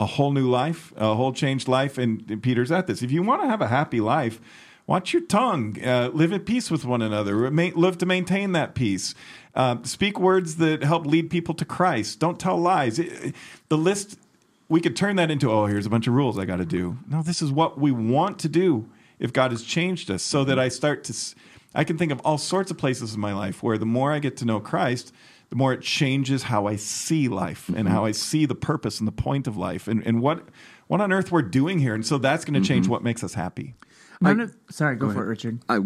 a 0.00 0.06
whole 0.06 0.32
new 0.32 0.48
life, 0.48 0.92
a 0.96 1.14
whole 1.14 1.32
changed 1.32 1.68
life. 1.68 1.98
And, 1.98 2.28
and 2.30 2.42
Peter's 2.42 2.72
at 2.72 2.86
this. 2.86 3.02
If 3.02 3.12
you 3.12 3.22
want 3.22 3.42
to 3.42 3.48
have 3.48 3.60
a 3.60 3.68
happy 3.68 4.00
life, 4.00 4.40
watch 4.86 5.12
your 5.12 5.22
tongue, 5.22 5.78
uh, 5.84 6.10
live 6.12 6.32
at 6.32 6.44
peace 6.44 6.70
with 6.70 6.84
one 6.84 7.02
another, 7.02 7.36
Remain, 7.36 7.72
live 7.74 7.98
to 7.98 8.06
maintain 8.06 8.52
that 8.52 8.74
peace. 8.74 9.14
Uh, 9.54 9.76
speak 9.84 10.18
words 10.18 10.56
that 10.56 10.82
help 10.82 11.06
lead 11.06 11.30
people 11.30 11.54
to 11.54 11.64
Christ. 11.64 12.18
Don't 12.18 12.38
tell 12.38 12.58
lies. 12.58 12.98
It- 12.98 13.34
the 13.68 13.78
list, 13.78 14.18
we 14.74 14.80
could 14.80 14.96
turn 14.96 15.14
that 15.14 15.30
into, 15.30 15.52
oh, 15.52 15.66
here's 15.66 15.86
a 15.86 15.88
bunch 15.88 16.08
of 16.08 16.14
rules 16.14 16.36
I 16.36 16.46
got 16.46 16.56
to 16.56 16.66
do. 16.66 16.98
No, 17.08 17.22
this 17.22 17.40
is 17.40 17.52
what 17.52 17.78
we 17.78 17.92
want 17.92 18.40
to 18.40 18.48
do 18.48 18.90
if 19.20 19.32
God 19.32 19.52
has 19.52 19.62
changed 19.62 20.10
us 20.10 20.20
so 20.20 20.42
that 20.42 20.58
I 20.58 20.66
start 20.66 21.04
to, 21.04 21.14
i 21.76 21.84
can 21.84 21.96
think 21.96 22.10
of 22.10 22.18
all 22.24 22.38
sorts 22.38 22.72
of 22.72 22.76
places 22.76 23.14
in 23.14 23.20
my 23.20 23.32
life 23.32 23.62
where 23.62 23.78
the 23.78 23.86
more 23.86 24.10
I 24.10 24.18
get 24.18 24.36
to 24.38 24.44
know 24.44 24.58
Christ, 24.58 25.12
the 25.50 25.54
more 25.54 25.72
it 25.72 25.82
changes 25.82 26.42
how 26.42 26.66
I 26.66 26.74
see 26.74 27.28
life 27.28 27.68
and 27.68 27.88
how 27.88 28.04
I 28.04 28.10
mm-hmm. 28.10 28.16
see 28.16 28.46
the 28.46 28.56
purpose 28.56 28.98
and 28.98 29.06
the 29.06 29.12
point 29.12 29.46
of 29.46 29.56
life 29.56 29.86
and, 29.86 30.04
and 30.04 30.20
what 30.20 30.42
what 30.88 31.00
on 31.00 31.12
earth 31.12 31.30
we're 31.30 31.42
doing 31.42 31.78
here. 31.78 31.94
And 31.94 32.04
so 32.04 32.18
that's 32.18 32.44
going 32.44 32.60
to 32.60 32.68
change 32.68 32.86
mm-hmm. 32.86 32.94
what 32.94 33.04
makes 33.04 33.22
us 33.22 33.34
happy. 33.34 33.74
None 34.20 34.40
of, 34.40 34.56
sorry, 34.70 34.96
go, 34.96 35.10
for 35.10 35.22
it, 35.24 35.26
Richard. 35.26 35.60
I, 35.68 35.78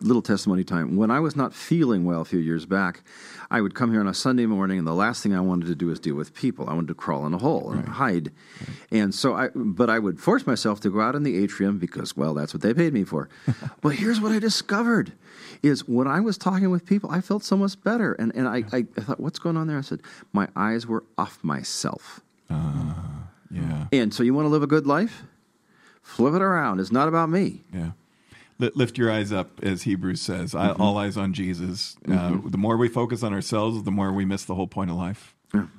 little 0.00 0.22
testimony 0.22 0.64
time. 0.64 0.96
When 0.96 1.10
I 1.10 1.20
was 1.20 1.36
not 1.36 1.54
feeling 1.54 2.04
well 2.04 2.20
a 2.20 2.24
few 2.24 2.38
years 2.38 2.66
back, 2.66 3.02
I 3.50 3.60
would 3.60 3.74
come 3.74 3.92
here 3.92 4.00
on 4.00 4.08
a 4.08 4.14
Sunday 4.14 4.46
morning, 4.46 4.78
and 4.78 4.86
the 4.86 4.94
last 4.94 5.22
thing 5.22 5.34
I 5.34 5.40
wanted 5.40 5.66
to 5.66 5.74
do 5.74 5.86
was 5.86 6.00
deal 6.00 6.14
with 6.14 6.34
people. 6.34 6.68
I 6.68 6.74
wanted 6.74 6.88
to 6.88 6.94
crawl 6.94 7.26
in 7.26 7.34
a 7.34 7.38
hole 7.38 7.70
and 7.70 7.88
hide. 7.88 8.32
And 8.90 9.14
so 9.14 9.34
I, 9.34 9.48
but 9.54 9.88
I 9.88 9.98
would 9.98 10.20
force 10.20 10.46
myself 10.46 10.80
to 10.80 10.90
go 10.90 11.00
out 11.00 11.14
in 11.14 11.22
the 11.22 11.42
atrium 11.42 11.78
because, 11.78 12.16
well, 12.16 12.34
that's 12.34 12.52
what 12.52 12.62
they 12.62 12.74
paid 12.74 12.92
me 12.92 13.04
for. 13.04 13.28
but 13.80 13.90
here's 13.90 14.20
what 14.20 14.32
I 14.32 14.38
discovered: 14.38 15.12
is 15.62 15.86
when 15.88 16.06
I 16.06 16.20
was 16.20 16.36
talking 16.36 16.70
with 16.70 16.84
people, 16.84 17.10
I 17.10 17.20
felt 17.20 17.44
so 17.44 17.56
much 17.56 17.80
better. 17.82 18.12
And 18.14 18.34
and 18.34 18.48
I, 18.48 18.64
I, 18.72 18.86
I 18.96 19.00
thought, 19.00 19.20
what's 19.20 19.38
going 19.38 19.56
on 19.56 19.66
there? 19.66 19.78
I 19.78 19.82
said, 19.82 20.00
my 20.32 20.48
eyes 20.56 20.86
were 20.86 21.04
off 21.16 21.42
myself. 21.42 22.20
Uh, 22.50 22.94
yeah. 23.50 23.86
And 23.92 24.12
so, 24.12 24.22
you 24.22 24.34
want 24.34 24.46
to 24.46 24.50
live 24.50 24.62
a 24.62 24.66
good 24.66 24.86
life? 24.86 25.22
Flip 26.16 26.34
it 26.34 26.42
around. 26.42 26.80
It's 26.80 26.90
not 26.92 27.06
about 27.08 27.28
me. 27.30 27.62
Yeah. 27.72 27.90
Li- 28.58 28.72
Lift 28.74 28.98
your 28.98 29.10
eyes 29.10 29.30
up, 29.32 29.60
as 29.62 29.82
Hebrews 29.82 30.20
says. 30.20 30.54
I, 30.54 30.72
all 30.72 30.96
eyes 30.96 31.16
on 31.16 31.32
Jesus. 31.32 31.96
Uh, 32.10 32.38
the 32.44 32.58
more 32.58 32.76
we 32.76 32.88
focus 32.88 33.22
on 33.22 33.32
ourselves, 33.32 33.82
the 33.84 33.90
more 33.90 34.12
we 34.12 34.24
miss 34.24 34.44
the 34.44 34.54
whole 34.54 34.66
point 34.66 34.90
of 34.90 34.96
life. 34.96 35.34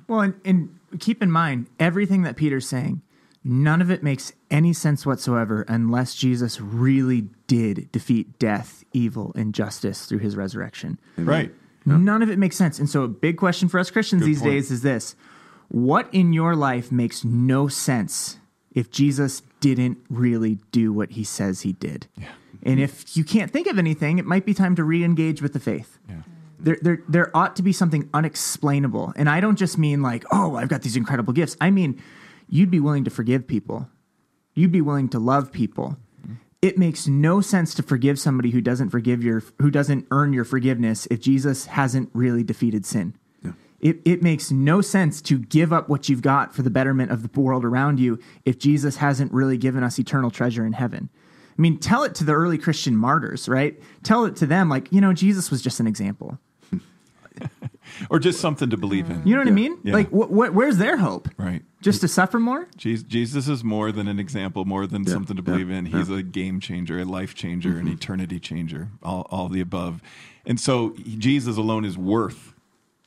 Well, 0.08 0.22
and, 0.22 0.34
and 0.46 0.80
keep 1.00 1.22
in 1.22 1.32
mind, 1.32 1.68
everything 1.80 2.22
that 2.24 2.36
Peter's 2.36 2.68
saying, 2.68 3.02
none 3.44 3.82
of 3.82 3.90
it 3.92 4.02
makes 4.04 4.32
any 4.50 4.72
sense 4.72 5.06
whatsoever 5.06 5.66
unless 5.68 6.16
Jesus 6.16 6.62
really 6.62 7.28
did 7.48 7.92
defeat 7.92 8.40
death, 8.40 8.84
evil, 8.94 9.32
and 9.36 9.54
justice 9.54 10.06
through 10.06 10.20
his 10.20 10.36
resurrection. 10.36 11.00
Right. 11.18 11.54
None 11.86 12.22
of 12.22 12.30
it 12.30 12.38
makes 12.38 12.56
sense. 12.56 12.78
And 12.78 12.88
so, 12.90 13.02
a 13.04 13.08
big 13.08 13.38
question 13.38 13.68
for 13.68 13.80
us 13.80 13.90
Christians 13.90 14.22
Good 14.22 14.28
these 14.28 14.42
point. 14.42 14.52
days 14.54 14.70
is 14.72 14.84
this 14.84 15.16
What 15.70 16.08
in 16.14 16.34
your 16.34 16.56
life 16.56 16.92
makes 16.92 17.24
no 17.26 17.68
sense 17.68 18.38
if 18.72 18.92
Jesus 18.92 19.42
didn't 19.60 19.98
really 20.10 20.60
do 20.72 20.94
what 20.94 21.12
he 21.12 21.24
says 21.24 21.62
he 21.62 21.74
did? 21.74 22.08
And 22.64 22.80
if 22.80 23.16
you 23.16 23.24
can't 23.24 23.52
think 23.52 23.68
of 23.68 23.80
anything, 23.80 24.20
it 24.20 24.26
might 24.26 24.46
be 24.46 24.54
time 24.54 24.76
to 24.76 24.84
re 24.84 25.04
engage 25.04 25.42
with 25.42 25.54
the 25.54 25.60
faith. 25.60 25.98
Yeah. 26.08 26.22
There, 26.60 26.78
there, 26.82 27.04
there 27.08 27.38
ought 27.38 27.56
to 27.56 27.64
be 27.64 27.72
something 27.72 28.10
unexplainable. 28.14 29.14
And 29.16 29.30
I 29.30 29.40
don't 29.40 29.58
just 29.58 29.78
mean 29.78 30.02
like, 30.02 30.26
oh, 30.32 30.56
I've 30.56 30.68
got 30.68 30.82
these 30.82 30.98
incredible 30.98 31.32
gifts. 31.32 31.56
I 31.62 31.70
mean, 31.70 32.02
you'd 32.50 32.70
be 32.70 32.82
willing 32.82 33.06
to 33.06 33.10
forgive 33.10 33.48
people, 33.48 33.88
you'd 34.56 34.72
be 34.72 34.82
willing 34.82 35.10
to 35.10 35.20
love 35.20 35.52
people. 35.52 35.98
Mm-hmm. 36.22 36.34
It 36.62 36.78
makes 36.78 37.08
no 37.08 37.40
sense 37.40 37.74
to 37.76 37.84
forgive 37.84 38.20
somebody 38.20 38.52
who 38.52 38.60
doesn't 38.60 38.90
forgive 38.90 39.24
your, 39.24 39.42
who 39.60 39.72
doesn't 39.72 40.08
earn 40.12 40.34
your 40.34 40.44
forgiveness 40.44 41.08
if 41.10 41.22
Jesus 41.22 41.68
hasn't 41.68 42.10
really 42.14 42.44
defeated 42.44 42.86
sin. 42.86 43.16
It, 43.80 44.00
it 44.06 44.22
makes 44.22 44.52
no 44.52 44.82
sense 44.82 45.22
to 45.24 45.40
give 45.40 45.72
up 45.72 45.88
what 45.90 46.10
you've 46.10 46.22
got 46.22 46.54
for 46.54 46.62
the 46.62 46.70
betterment 46.70 47.12
of 47.12 47.24
the 47.24 47.40
world 47.40 47.64
around 47.64 48.00
you 48.00 48.20
if 48.46 48.60
Jesus 48.60 48.98
hasn't 48.98 49.32
really 49.32 49.58
given 49.58 49.84
us 49.84 49.98
eternal 49.98 50.32
treasure 50.32 50.66
in 50.66 50.74
heaven. 50.74 51.10
I 51.58 51.62
mean, 51.62 51.78
tell 51.78 52.04
it 52.04 52.16
to 52.16 52.24
the 52.24 52.34
early 52.34 52.58
Christian 52.58 52.96
martyrs, 52.96 53.50
right? 53.50 53.80
Tell 54.04 54.26
it 54.26 54.36
to 54.38 54.46
them 54.46 54.70
like, 54.70 54.92
you 54.92 55.02
know, 55.02 55.14
Jesus 55.14 55.52
was 55.52 55.62
just 55.62 55.80
an 55.80 55.88
example. 55.88 56.38
Or 58.10 58.20
just 58.20 58.40
something 58.40 58.70
to 58.70 58.78
believe 58.78 59.10
in. 59.10 59.26
You 59.26 59.34
know 59.34 59.42
what 59.42 59.48
I 59.48 59.52
mean? 59.52 59.78
Yeah. 59.84 59.94
Like, 59.94 60.10
wh- 60.10 60.28
wh- 60.28 60.56
where's 60.56 60.78
their 60.78 60.98
hope? 60.98 61.28
Right. 61.38 61.64
Just 61.82 62.02
to 62.02 62.08
suffer 62.08 62.40
more? 62.40 62.68
Jesus, 62.78 63.04
Jesus 63.04 63.48
is 63.48 63.64
more 63.64 63.92
than 63.92 64.08
an 64.08 64.20
example, 64.20 64.64
more 64.64 64.86
than 64.86 65.06
something 65.06 65.36
to 65.36 65.42
yeah, 65.42 65.52
believe 65.52 65.70
in. 65.70 65.86
He's 65.86 66.10
a 66.10 66.22
game 66.22 66.60
changer, 66.60 67.00
a 67.00 67.06
life 67.06 67.34
changer, 67.34 67.72
an 67.72 67.86
mm-hmm. 67.86 67.94
eternity 67.94 68.40
changer, 68.40 68.90
all, 69.02 69.28
all 69.32 69.50
the 69.50 69.60
above. 69.60 70.02
And 70.46 70.60
so 70.60 70.96
Jesus 71.18 71.58
alone 71.58 71.84
is 71.84 71.98
worth 71.98 72.54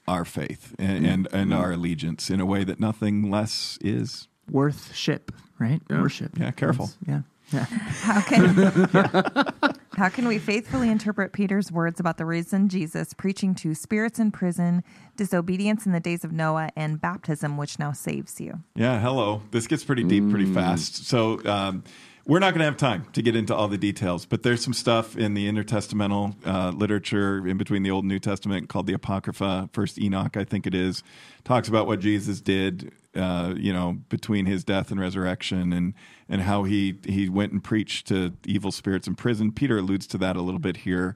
our 0.06 0.24
faith 0.24 0.74
mm-hmm. 0.78 0.90
and, 0.90 1.06
and, 1.06 1.28
and 1.32 1.54
our 1.54 1.72
allegiance 1.72 2.30
in 2.30 2.40
a 2.40 2.46
way 2.46 2.64
that 2.64 2.80
nothing 2.80 3.30
less 3.30 3.78
is. 3.80 4.28
Worth 4.50 4.94
ship, 4.94 5.32
right? 5.58 5.80
Worship. 5.88 6.38
Yeah, 6.38 6.50
careful. 6.50 6.90
Yeah. 7.06 7.22
Yeah. 7.52 7.64
How 7.64 8.20
can 8.20 8.54
How 9.94 10.08
can 10.08 10.26
we 10.26 10.38
faithfully 10.38 10.88
interpret 10.88 11.32
Peter's 11.32 11.70
words 11.70 12.00
about 12.00 12.16
the 12.16 12.24
risen 12.24 12.68
Jesus 12.68 13.12
preaching 13.12 13.54
to 13.56 13.74
spirits 13.74 14.18
in 14.18 14.30
prison, 14.30 14.82
disobedience 15.16 15.84
in 15.84 15.92
the 15.92 16.00
days 16.00 16.24
of 16.24 16.32
Noah, 16.32 16.70
and 16.74 16.98
baptism, 17.00 17.58
which 17.58 17.78
now 17.78 17.92
saves 17.92 18.40
you? 18.40 18.60
Yeah, 18.74 18.98
hello. 18.98 19.42
This 19.50 19.66
gets 19.66 19.84
pretty 19.84 20.04
deep 20.04 20.30
pretty 20.30 20.46
mm. 20.46 20.54
fast. 20.54 21.06
So 21.06 21.44
um, 21.44 21.84
we're 22.24 22.38
not 22.38 22.50
going 22.50 22.60
to 22.60 22.64
have 22.64 22.76
time 22.76 23.06
to 23.12 23.22
get 23.22 23.34
into 23.34 23.54
all 23.54 23.68
the 23.68 23.78
details, 23.78 24.26
but 24.26 24.42
there's 24.42 24.62
some 24.62 24.72
stuff 24.72 25.16
in 25.16 25.34
the 25.34 25.50
intertestamental 25.50 26.34
uh, 26.46 26.70
literature 26.70 27.46
in 27.46 27.56
between 27.56 27.82
the 27.82 27.90
Old 27.90 28.04
and 28.04 28.10
New 28.10 28.20
Testament 28.20 28.68
called 28.68 28.86
the 28.86 28.92
Apocrypha. 28.92 29.68
First 29.72 29.98
Enoch, 30.00 30.36
I 30.36 30.44
think 30.44 30.66
it 30.66 30.74
is, 30.74 31.02
talks 31.44 31.68
about 31.68 31.86
what 31.86 32.00
Jesus 32.00 32.40
did. 32.40 32.92
Uh, 33.14 33.52
you 33.58 33.74
know, 33.74 33.98
between 34.08 34.46
his 34.46 34.64
death 34.64 34.90
and 34.90 34.98
resurrection, 34.98 35.70
and 35.74 35.92
and 36.30 36.40
how 36.40 36.62
he 36.62 36.98
he 37.04 37.28
went 37.28 37.52
and 37.52 37.62
preached 37.62 38.06
to 38.06 38.32
evil 38.46 38.72
spirits 38.72 39.06
in 39.06 39.14
prison. 39.14 39.52
Peter 39.52 39.76
alludes 39.76 40.06
to 40.06 40.16
that 40.16 40.34
a 40.34 40.40
little 40.40 40.58
bit 40.58 40.78
here. 40.78 41.14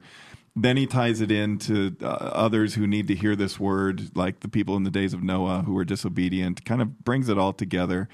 Then 0.55 0.77
he 0.77 0.85
ties 0.85 1.21
it 1.21 1.31
into 1.31 1.95
uh, 1.99 2.05
others 2.05 2.75
who 2.75 2.85
need 2.85 3.07
to 3.07 3.15
hear 3.15 3.35
this 3.35 3.59
word, 3.59 4.15
like 4.15 4.41
the 4.41 4.47
people 4.47 4.75
in 4.75 4.83
the 4.83 4.91
days 4.91 5.11
of 5.11 5.23
Noah 5.23 5.63
who 5.65 5.73
were 5.73 5.85
disobedient. 5.85 6.65
Kind 6.65 6.83
of 6.83 7.03
brings 7.03 7.29
it 7.29 7.39
all 7.39 7.53
together 7.53 8.07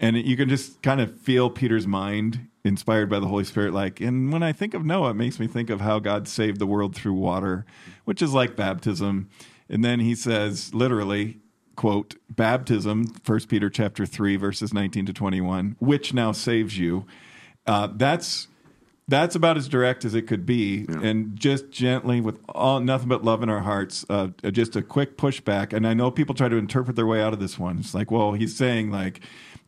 and 0.00 0.16
you 0.16 0.36
can 0.36 0.48
just 0.48 0.80
kind 0.82 1.00
of 1.00 1.16
feel 1.20 1.50
Peter's 1.50 1.86
mind 1.86 2.48
inspired 2.64 3.08
by 3.10 3.20
the 3.20 3.26
Holy 3.26 3.44
Spirit. 3.44 3.74
Like, 3.74 4.00
and 4.00 4.32
when 4.32 4.42
I 4.42 4.52
think 4.52 4.74
of 4.74 4.84
Noah, 4.84 5.10
it 5.10 5.14
makes 5.14 5.38
me 5.38 5.46
think 5.46 5.70
of 5.70 5.82
how 5.82 5.98
God 5.98 6.26
saved 6.26 6.58
the 6.58 6.66
world 6.66 6.96
through 6.96 7.14
water, 7.14 7.66
which 8.06 8.22
is 8.22 8.32
like 8.32 8.56
baptism. 8.56 9.28
And 9.68 9.84
then 9.84 10.00
he 10.00 10.14
says, 10.14 10.74
literally, 10.74 11.38
quote, 11.76 12.16
baptism, 12.30 13.06
First 13.24 13.48
Peter 13.48 13.68
chapter 13.68 14.06
3, 14.06 14.36
verses 14.36 14.72
19 14.72 15.06
to 15.06 15.12
21, 15.12 15.76
which 15.78 16.14
now 16.14 16.32
saves 16.32 16.78
you. 16.78 17.06
Uh, 17.66 17.88
that's 17.94 18.48
that's 19.06 19.34
about 19.34 19.56
as 19.56 19.66
direct 19.66 20.04
as 20.04 20.14
it 20.14 20.28
could 20.28 20.46
be, 20.46 20.86
and 21.02 21.36
just 21.36 21.70
gently, 21.70 22.20
with 22.20 22.38
all 22.48 22.78
nothing 22.78 23.08
but 23.08 23.24
love 23.24 23.42
in 23.42 23.48
our 23.48 23.60
hearts, 23.60 24.06
uh, 24.08 24.28
just 24.52 24.76
a 24.76 24.82
quick 24.82 25.18
pushback. 25.18 25.72
And 25.72 25.84
I 25.84 25.94
know 25.94 26.12
people 26.12 26.32
try 26.32 26.48
to 26.48 26.54
interpret 26.54 26.94
their 26.94 27.06
way 27.06 27.20
out 27.20 27.32
of 27.32 27.40
this 27.40 27.58
one. 27.58 27.78
It's 27.80 27.92
like, 27.92 28.12
well, 28.12 28.34
he's 28.34 28.56
saying 28.56 28.92
like 28.92 29.20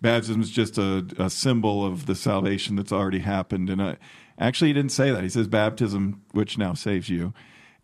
baptism 0.02 0.42
is 0.42 0.50
just 0.50 0.76
a, 0.76 1.06
a 1.16 1.30
symbol 1.30 1.86
of 1.86 2.06
the 2.06 2.14
salvation 2.14 2.76
that's 2.76 2.92
already 2.92 3.20
happened, 3.20 3.70
and 3.70 3.80
uh, 3.80 3.94
actually, 4.38 4.68
he 4.68 4.74
didn't 4.74 4.92
say 4.92 5.10
that. 5.12 5.22
He 5.22 5.30
says 5.30 5.48
baptism, 5.48 6.22
which 6.32 6.58
now 6.58 6.74
saves 6.74 7.08
you. 7.08 7.32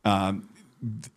Um, 0.04 0.48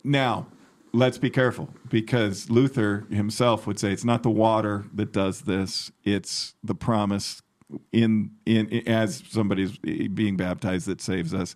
now, 0.04 0.46
let's 0.92 1.18
be 1.18 1.28
careful 1.28 1.68
because 1.90 2.48
Luther 2.48 3.04
himself 3.10 3.66
would 3.66 3.78
say 3.78 3.92
it's 3.92 4.04
not 4.04 4.22
the 4.22 4.30
water 4.30 4.84
that 4.94 5.12
does 5.12 5.42
this; 5.42 5.90
it's 6.04 6.54
the 6.62 6.74
promise 6.74 7.42
in 7.90 8.30
in 8.46 8.88
as 8.88 9.22
somebody's 9.28 9.76
being 9.78 10.36
baptized 10.36 10.86
that 10.86 11.00
saves 11.00 11.34
us. 11.34 11.54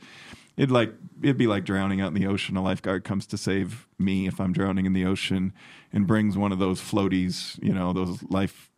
It'd 0.56 0.70
like 0.70 0.92
it'd 1.22 1.36
be 1.36 1.46
like 1.46 1.64
drowning 1.64 2.00
out 2.00 2.08
in 2.08 2.14
the 2.14 2.26
ocean. 2.26 2.56
A 2.56 2.62
lifeguard 2.62 3.04
comes 3.04 3.26
to 3.28 3.38
save 3.38 3.86
me 3.98 4.26
if 4.26 4.40
I'm 4.40 4.52
drowning 4.52 4.86
in 4.86 4.92
the 4.92 5.04
ocean 5.04 5.52
and 5.92 6.06
brings 6.06 6.36
one 6.36 6.52
of 6.52 6.58
those 6.58 6.80
floaties, 6.80 7.62
you 7.62 7.72
know, 7.72 7.92
those 7.92 8.22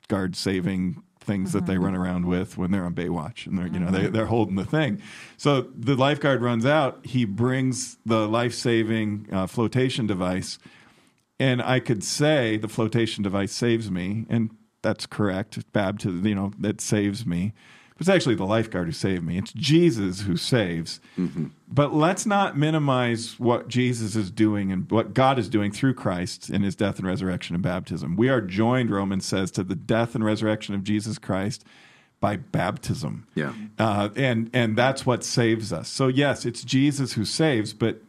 lifeguard 0.09 0.35
saving 0.35 1.03
things 1.21 1.53
that 1.53 1.67
they 1.67 1.77
run 1.77 1.95
around 1.95 2.25
with 2.25 2.57
when 2.57 2.71
they're 2.71 2.87
on 2.87 2.95
Baywatch 2.95 3.47
and 3.47 3.59
they're 3.59 3.67
you 3.67 3.79
know 3.79 3.91
they, 3.91 4.07
they're 4.07 4.27
holding 4.27 4.57
the 4.57 4.65
thing. 4.65 5.03
So 5.37 5.69
the 5.77 5.95
lifeguard 5.95 6.41
runs 6.41 6.65
out. 6.65 7.05
He 7.05 7.27
brings 7.27 7.99
the 8.07 8.27
life 8.27 8.55
saving 8.55 9.29
uh, 9.31 9.47
flotation 9.47 10.07
device, 10.07 10.59
and 11.39 11.61
I 11.61 11.81
could 11.81 12.03
say 12.03 12.57
the 12.57 12.69
flotation 12.69 13.23
device 13.23 13.53
saves 13.53 13.91
me, 13.91 14.25
and 14.31 14.51
that's 14.81 15.05
correct. 15.05 15.71
Baptism, 15.73 16.27
you 16.27 16.35
know, 16.35 16.53
that 16.59 16.81
saves 16.81 17.27
me. 17.27 17.53
It's 17.99 18.09
actually 18.09 18.37
the 18.37 18.45
lifeguard 18.45 18.87
who 18.87 18.93
saved 18.93 19.25
me. 19.25 19.39
It's 19.39 19.53
Jesus 19.53 20.21
who 20.21 20.37
saves. 20.37 21.01
But 21.69 21.95
let's 21.95 22.27
not 22.27 22.57
minimize 22.57 23.39
what 23.39 23.69
Jesus 23.69 24.15
is 24.15 24.31
doing 24.31 24.71
and 24.71 24.91
what 24.91 25.15
God 25.15 25.39
is 25.39 25.49
doing 25.49 25.73
through 25.73 25.95
Christ 25.95 26.49
in 26.49 26.63
his 26.63 26.77
death 26.77 26.99
and 26.99 27.07
resurrection 27.07 27.55
and 27.57 27.63
baptism. 27.63 28.17
We 28.17 28.29
are 28.29 28.41
joined, 28.41 28.91
Romans 28.91 29.27
says, 29.27 29.51
to 29.53 29.65
the 29.65 29.75
death 29.75 30.15
and 30.15 30.25
resurrection 30.25 30.75
of 30.75 30.85
Jesus 30.85 31.19
Christ 31.19 31.65
by 32.21 32.37
baptism. 32.37 33.27
Yeah. 33.35 33.53
Uh, 33.79 34.09
and 34.17 34.51
and 34.53 34.77
that's 34.77 35.05
what 35.07 35.25
saves 35.25 35.73
us. 35.73 35.89
So 35.89 36.09
yes, 36.09 36.45
it's 36.45 36.65
Jesus 36.65 37.13
who 37.15 37.25
saves, 37.25 37.73
but 37.73 38.03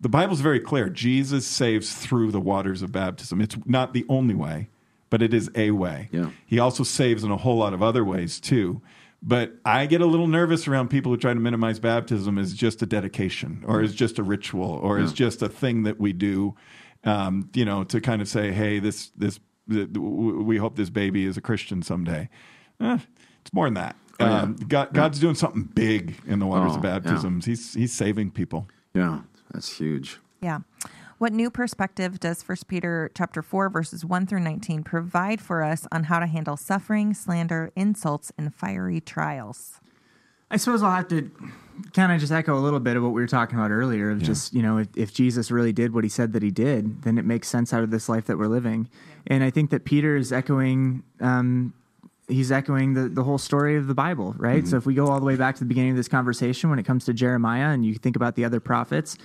the 0.00 0.08
Bible's 0.08 0.40
very 0.40 0.60
clear. 0.60 0.88
Jesus 0.88 1.46
saves 1.46 1.94
through 1.94 2.30
the 2.30 2.40
waters 2.40 2.80
of 2.82 2.90
baptism. 2.90 3.40
It's 3.40 3.56
not 3.66 3.92
the 3.92 4.06
only 4.08 4.34
way, 4.34 4.68
but 5.10 5.20
it 5.20 5.34
is 5.34 5.50
a 5.54 5.72
way. 5.72 6.08
Yeah. 6.10 6.30
He 6.46 6.58
also 6.58 6.84
saves 6.84 7.22
in 7.22 7.30
a 7.30 7.36
whole 7.36 7.58
lot 7.58 7.74
of 7.74 7.82
other 7.82 8.04
ways 8.04 8.40
too. 8.40 8.80
But 9.22 9.54
I 9.66 9.84
get 9.86 10.00
a 10.00 10.06
little 10.06 10.26
nervous 10.26 10.66
around 10.66 10.88
people 10.88 11.12
who 11.12 11.18
try 11.18 11.34
to 11.34 11.40
minimize 11.40 11.78
baptism 11.78 12.38
as 12.38 12.54
just 12.54 12.80
a 12.80 12.86
dedication 12.86 13.62
or 13.66 13.82
as 13.82 13.94
just 13.94 14.18
a 14.18 14.22
ritual 14.22 14.64
or 14.82 14.98
as 14.98 15.12
just 15.12 15.42
a 15.42 15.48
thing 15.48 15.82
that 15.82 16.00
we 16.00 16.14
do, 16.14 16.54
um, 17.04 17.50
you 17.54 17.66
know, 17.66 17.84
to 17.84 18.00
kind 18.00 18.22
of 18.22 18.28
say, 18.28 18.50
hey, 18.50 18.78
this, 18.78 19.10
this, 19.16 19.38
th- 19.70 19.88
we 19.90 20.56
hope 20.56 20.76
this 20.76 20.88
baby 20.88 21.26
is 21.26 21.36
a 21.36 21.42
Christian 21.42 21.82
someday. 21.82 22.30
Eh, 22.80 22.98
it's 23.42 23.52
more 23.52 23.66
than 23.66 23.74
that. 23.74 23.94
yeah. 24.18 24.40
Um, 24.40 24.54
God, 24.56 24.94
God's 24.94 25.18
doing 25.18 25.34
something 25.34 25.64
big 25.64 26.16
in 26.26 26.38
the 26.38 26.46
waters 26.46 26.72
Oh, 26.72 26.78
of 26.78 26.84
yeah. 26.84 26.98
baptisms. 26.98 27.44
He's, 27.44 27.74
he's 27.74 27.92
saving 27.92 28.30
people. 28.30 28.68
Yeah, 28.94 29.20
that's 29.52 29.76
huge. 29.76 30.18
Yeah. 30.40 30.60
What 31.20 31.34
new 31.34 31.50
perspective 31.50 32.18
does 32.18 32.42
1 32.48 32.56
Peter 32.66 33.10
chapter 33.14 33.42
4 33.42 33.68
verses 33.68 34.06
1 34.06 34.26
through 34.26 34.40
19 34.40 34.82
provide 34.82 35.38
for 35.38 35.62
us 35.62 35.86
on 35.92 36.04
how 36.04 36.18
to 36.18 36.26
handle 36.26 36.56
suffering, 36.56 37.12
slander, 37.12 37.70
insults, 37.76 38.32
and 38.38 38.54
fiery 38.54 39.02
trials? 39.02 39.80
I 40.50 40.56
suppose 40.56 40.82
I'll 40.82 40.92
have 40.92 41.08
to 41.08 41.30
kind 41.92 42.10
of 42.10 42.20
just 42.20 42.32
echo 42.32 42.58
a 42.58 42.62
little 42.62 42.80
bit 42.80 42.96
of 42.96 43.02
what 43.02 43.12
we 43.12 43.20
were 43.20 43.26
talking 43.26 43.58
about 43.58 43.70
earlier 43.70 44.10
of 44.10 44.22
just, 44.22 44.54
you 44.54 44.62
know, 44.62 44.78
if, 44.78 44.88
if 44.96 45.12
Jesus 45.12 45.50
really 45.50 45.74
did 45.74 45.92
what 45.92 46.04
he 46.04 46.08
said 46.08 46.32
that 46.32 46.42
he 46.42 46.50
did, 46.50 47.02
then 47.02 47.18
it 47.18 47.26
makes 47.26 47.48
sense 47.48 47.74
out 47.74 47.82
of 47.82 47.90
this 47.90 48.08
life 48.08 48.24
that 48.24 48.38
we're 48.38 48.46
living. 48.46 48.88
And 49.26 49.44
I 49.44 49.50
think 49.50 49.68
that 49.72 49.84
Peter 49.84 50.16
is 50.16 50.32
echoing, 50.32 51.02
um, 51.20 51.74
he's 52.28 52.50
echoing 52.50 52.94
the, 52.94 53.10
the 53.10 53.24
whole 53.24 53.36
story 53.36 53.76
of 53.76 53.88
the 53.88 53.94
Bible, 53.94 54.34
right? 54.38 54.66
So 54.66 54.78
if 54.78 54.86
we 54.86 54.94
go 54.94 55.08
all 55.08 55.20
the 55.20 55.26
way 55.26 55.36
back 55.36 55.56
to 55.56 55.60
the 55.60 55.68
beginning 55.68 55.90
of 55.90 55.98
this 55.98 56.08
conversation, 56.08 56.70
when 56.70 56.78
it 56.78 56.86
comes 56.86 57.04
to 57.04 57.12
Jeremiah 57.12 57.68
and 57.68 57.84
you 57.84 57.96
think 57.96 58.16
about 58.16 58.36
the 58.36 58.46
other 58.46 58.58
prophets, 58.58 59.18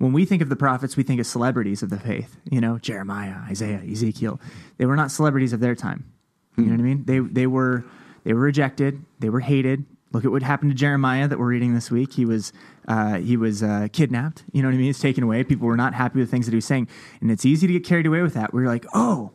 when 0.00 0.14
we 0.14 0.24
think 0.24 0.40
of 0.40 0.48
the 0.48 0.56
prophets, 0.56 0.96
we 0.96 1.02
think 1.02 1.20
of 1.20 1.26
celebrities 1.26 1.82
of 1.82 1.90
the 1.90 1.98
faith, 1.98 2.38
you 2.50 2.58
know, 2.58 2.78
Jeremiah, 2.78 3.34
Isaiah, 3.50 3.82
Ezekiel. 3.86 4.40
They 4.78 4.86
were 4.86 4.96
not 4.96 5.10
celebrities 5.10 5.52
of 5.52 5.60
their 5.60 5.74
time. 5.74 6.10
You 6.56 6.64
know 6.64 6.72
what 6.72 6.80
I 6.80 6.84
mean? 6.84 7.04
They 7.04 7.18
they 7.18 7.46
were 7.46 7.84
they 8.24 8.32
were 8.32 8.40
rejected. 8.40 9.04
They 9.18 9.28
were 9.28 9.40
hated. 9.40 9.84
Look 10.12 10.24
at 10.24 10.30
what 10.30 10.42
happened 10.42 10.70
to 10.70 10.74
Jeremiah 10.74 11.28
that 11.28 11.38
we're 11.38 11.48
reading 11.48 11.74
this 11.74 11.90
week. 11.90 12.14
He 12.14 12.24
was 12.24 12.50
uh, 12.88 13.18
he 13.18 13.36
was 13.36 13.62
uh, 13.62 13.88
kidnapped. 13.92 14.42
You 14.52 14.62
know 14.62 14.68
what 14.68 14.74
I 14.74 14.78
mean? 14.78 14.86
He's 14.86 14.98
taken 14.98 15.22
away. 15.22 15.44
People 15.44 15.66
were 15.66 15.76
not 15.76 15.92
happy 15.92 16.18
with 16.18 16.30
things 16.30 16.46
that 16.46 16.52
he 16.52 16.56
was 16.56 16.64
saying, 16.64 16.88
and 17.20 17.30
it's 17.30 17.44
easy 17.44 17.66
to 17.66 17.72
get 17.74 17.84
carried 17.84 18.06
away 18.06 18.22
with 18.22 18.32
that. 18.34 18.54
We're 18.54 18.66
like, 18.68 18.86
oh, 18.94 19.32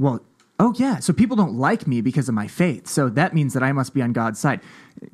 well, 0.00 0.20
oh 0.58 0.74
yeah. 0.76 0.98
So 0.98 1.12
people 1.12 1.36
don't 1.36 1.54
like 1.54 1.86
me 1.86 2.00
because 2.00 2.28
of 2.28 2.34
my 2.34 2.48
faith. 2.48 2.88
So 2.88 3.08
that 3.10 3.34
means 3.34 3.54
that 3.54 3.62
I 3.62 3.70
must 3.70 3.94
be 3.94 4.02
on 4.02 4.12
God's 4.12 4.40
side. 4.40 4.60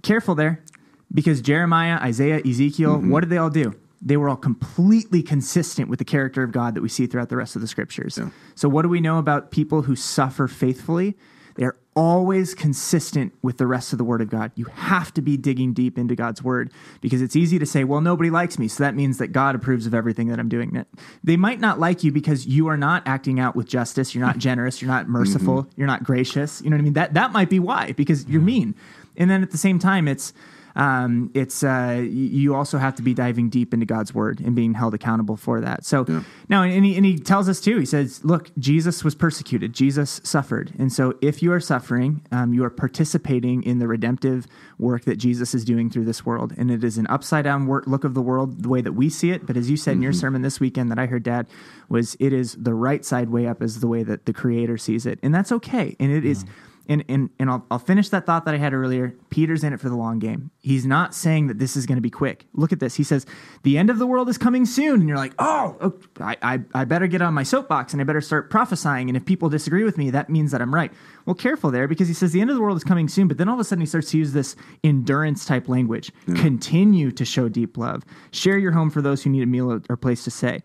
Careful 0.01 0.35
there, 0.35 0.65
because 1.13 1.43
Jeremiah, 1.43 1.99
Isaiah, 2.01 2.41
Ezekiel, 2.45 3.01
what 3.01 3.21
did 3.21 3.29
they 3.29 3.39
all 3.39 3.51
do? 3.51 3.75
They 4.05 4.17
were 4.19 4.29
all 4.29 4.37
completely 4.37 5.23
consistent 5.23 5.89
with 5.89 5.99
the 5.99 6.05
character 6.05 6.43
of 6.43 6.53
God 6.53 6.75
that 6.75 6.83
we 6.83 6.89
see 6.89 7.07
throughout 7.07 7.31
the 7.31 7.37
rest 7.37 7.57
of 7.57 7.63
the 7.63 7.69
scriptures. 7.69 8.19
So, 8.55 8.69
what 8.69 8.83
do 8.83 8.89
we 8.89 9.01
know 9.01 9.19
about 9.19 9.51
people 9.51 9.83
who 9.83 9.97
suffer 9.97 10.47
faithfully? 10.47 11.17
They're 11.57 11.77
always 11.95 12.55
consistent 12.55 13.33
with 13.41 13.59
the 13.59 13.67
rest 13.67 13.93
of 13.93 13.99
the 13.99 14.05
Word 14.05 14.21
of 14.21 14.29
God. 14.29 14.51
You 14.57 14.65
have 14.65 15.15
to 15.15 15.23
be 15.23 15.37
digging 15.37 15.73
deep 15.73 15.97
into 15.97 16.17
God's 16.17 16.43
Word 16.43 16.73
because 17.01 17.23
it's 17.23 17.37
easy 17.37 17.59
to 17.59 17.67
say, 17.67 17.85
well, 17.85 18.01
nobody 18.01 18.29
likes 18.29 18.59
me. 18.59 18.67
So 18.67 18.83
that 18.83 18.95
means 18.95 19.19
that 19.19 19.29
God 19.29 19.55
approves 19.55 19.87
of 19.87 19.95
everything 19.95 20.29
that 20.29 20.41
I'm 20.41 20.49
doing. 20.49 20.85
They 21.23 21.37
might 21.37 21.61
not 21.61 21.79
like 21.79 22.03
you 22.03 22.11
because 22.11 22.47
you 22.47 22.67
are 22.67 22.77
not 22.77 23.05
acting 23.07 23.39
out 23.39 23.55
with 23.55 23.69
justice. 23.69 24.15
You're 24.15 24.27
not 24.27 24.39
generous. 24.49 24.83
You're 24.83 24.91
not 24.91 25.09
merciful. 25.09 25.69
You're 25.77 25.87
not 25.87 26.03
gracious. 26.03 26.61
You 26.61 26.71
know 26.71 26.75
what 26.75 26.81
I 26.81 26.85
mean? 26.85 26.93
That, 26.95 27.15
that 27.15 27.33
might 27.33 27.51
be 27.51 27.61
why, 27.61 27.93
because 27.93 28.27
you're 28.27 28.43
mean. 28.43 28.75
And 29.17 29.31
then 29.31 29.43
at 29.43 29.53
the 29.53 29.59
same 29.59 29.79
time, 29.79 30.09
it's, 30.09 30.33
um, 30.77 31.31
it's 31.35 31.63
uh, 31.63 32.03
you 32.05 32.55
also 32.55 32.79
have 32.79 32.95
to 32.97 33.03
be 33.03 33.15
diving 33.15 33.49
deep 33.49 33.73
into 33.73 33.87
God's 33.87 34.15
word 34.15 34.41
and 34.41 34.55
being 34.55 34.75
held 34.75 34.95
accountable 34.95 35.37
for 35.37 35.61
that. 35.61 35.85
So 35.85 36.05
now, 36.49 36.63
and 36.63 36.85
he, 36.85 36.97
and 36.97 37.05
he 37.05 37.19
tells 37.19 37.49
us 37.49 37.61
too. 37.61 37.79
He 37.79 37.87
says, 37.87 38.25
"Look, 38.25 38.51
Jesus 38.59 39.05
was 39.05 39.15
persecuted. 39.15 39.73
Jesus 39.73 40.21
suffered, 40.25 40.73
and 40.79 40.93
so 40.93 41.15
if 41.21 41.43
you 41.43 41.53
are 41.53 41.61
suffering, 41.61 42.23
um, 42.31 42.53
you 42.53 42.65
are 42.65 42.71
participating 42.71 43.63
in 43.63 43.79
the 43.79 43.87
redemptive 43.87 44.47
work 44.79 45.05
that 45.05 45.17
Jesus 45.17 45.55
is 45.55 45.65
doing 45.65 45.91
through 45.91 46.05
this 46.05 46.27
world. 46.27 46.53
And 46.57 46.71
it 46.71 46.85
is 46.85 46.99
an 46.99 47.07
upside 47.09 47.45
down 47.45 47.67
work, 47.67 47.87
look 47.87 48.05
of 48.05 48.15
the 48.15 48.23
world 48.23 48.63
the 48.63 48.69
way 48.69 48.81
that 48.81 48.93
we 48.93 49.09
see 49.09 49.31
it. 49.31 49.47
But 49.47 49.57
as 49.57 49.71
you 49.71 49.77
said 49.77 49.93
in 49.97 50.03
your 50.03 50.13
sermon 50.13 50.43
this 50.43 50.61
weekend 50.61 50.91
that 50.91 50.99
I 50.99 51.07
heard, 51.07 51.23
Dad, 51.23 51.47
was 51.89 52.17
it 52.21 52.33
is 52.33 52.55
the 52.55 52.75
right 52.75 53.05
side 53.05 53.31
way 53.31 53.47
up 53.47 53.63
as 53.63 53.81
the 53.81 53.87
way 53.87 54.03
that 54.03 54.27
the 54.27 54.33
Creator 54.33 54.79
sees 54.79 55.07
it, 55.07 55.19
and 55.23 55.35
that's 55.35 55.53
okay. 55.53 55.97
And 56.01 56.11
it 56.11 56.25
is 56.25 56.45
and 56.89 57.05
and 57.09 57.31
and 57.39 57.51
I'll, 57.51 57.67
I'll 57.71 57.79
finish 57.79 58.09
that 58.11 58.27
thought 58.27 58.45
that 58.45 58.55
I 58.55 58.59
had 58.59 58.75
earlier. 58.75 59.15
Peter's 59.31 59.65
in 59.65 59.73
it 59.73 59.81
for 59.81 59.89
the 59.89 59.97
long 59.97 60.19
game. 60.19 60.51
He's 60.61 60.87
not 60.87 61.15
saying 61.15 61.47
that 61.49 61.59
this 61.59 61.77
is 61.77 61.87
going 61.87 61.97
to 61.97 62.03
be 62.03 62.11
quick. 62.11 62.47
Look 62.53 62.73
at 62.73 62.81
this. 62.81 62.95
He 62.95 63.05
says 63.05 63.27
the 63.63 63.79
end 63.79 63.91
of 63.91 63.99
the 63.99 64.07
world 64.07 64.29
is 64.29 64.39
coming 64.39 64.67
soon, 64.67 65.01
and 65.01 65.09
you're 65.09 65.19
like, 65.19 65.35
oh, 65.39 65.77
oh 65.81 65.95
I, 66.21 66.37
I 66.43 66.61
I 66.75 66.85
better 66.85 67.07
get 67.07 67.23
on 67.23 67.35
my 67.35 67.43
soapbox 67.43 67.93
and 67.93 68.01
I 68.01 68.05
better 68.05 68.21
start 68.21 68.51
prophesying. 68.51 69.09
And 69.09 69.17
if 69.17 69.25
people 69.25 69.49
disagree 69.49 69.85
with 69.85 69.99
me, 69.99 70.11
that 70.11 70.29
means 70.29 70.51
that 70.53 70.61
I'm 70.61 70.75
right. 70.75 70.93
Well, 71.27 71.35
careful 71.35 71.71
there 71.71 71.89
because 71.89 72.09
he 72.09 72.15
says 72.15 72.33
the 72.33 72.41
end 72.41 72.51
of 72.51 72.57
the 72.57 72.63
world 72.63 72.77
is 72.77 72.85
coming 72.85 73.09
soon, 73.09 73.29
but 73.29 73.39
then 73.39 73.49
all 73.49 73.55
of 73.55 73.61
a 73.61 73.65
sudden 73.65 73.81
he 73.81 73.87
starts 73.87 74.11
to 74.11 74.19
use 74.19 74.33
this 74.33 74.57
endurance 74.83 75.45
type 75.45 75.69
language. 75.69 76.13
Continue 76.37 77.11
to 77.13 77.25
show 77.25 77.49
deep 77.49 77.77
love. 77.79 78.03
Share 78.31 78.59
your 78.59 78.73
home 78.73 78.91
for 78.91 79.01
those 79.01 79.23
who 79.23 79.31
need 79.31 79.43
a 79.43 79.47
meal 79.47 79.81
or 79.89 79.97
place 79.97 80.25
to 80.25 80.31
stay. 80.31 80.61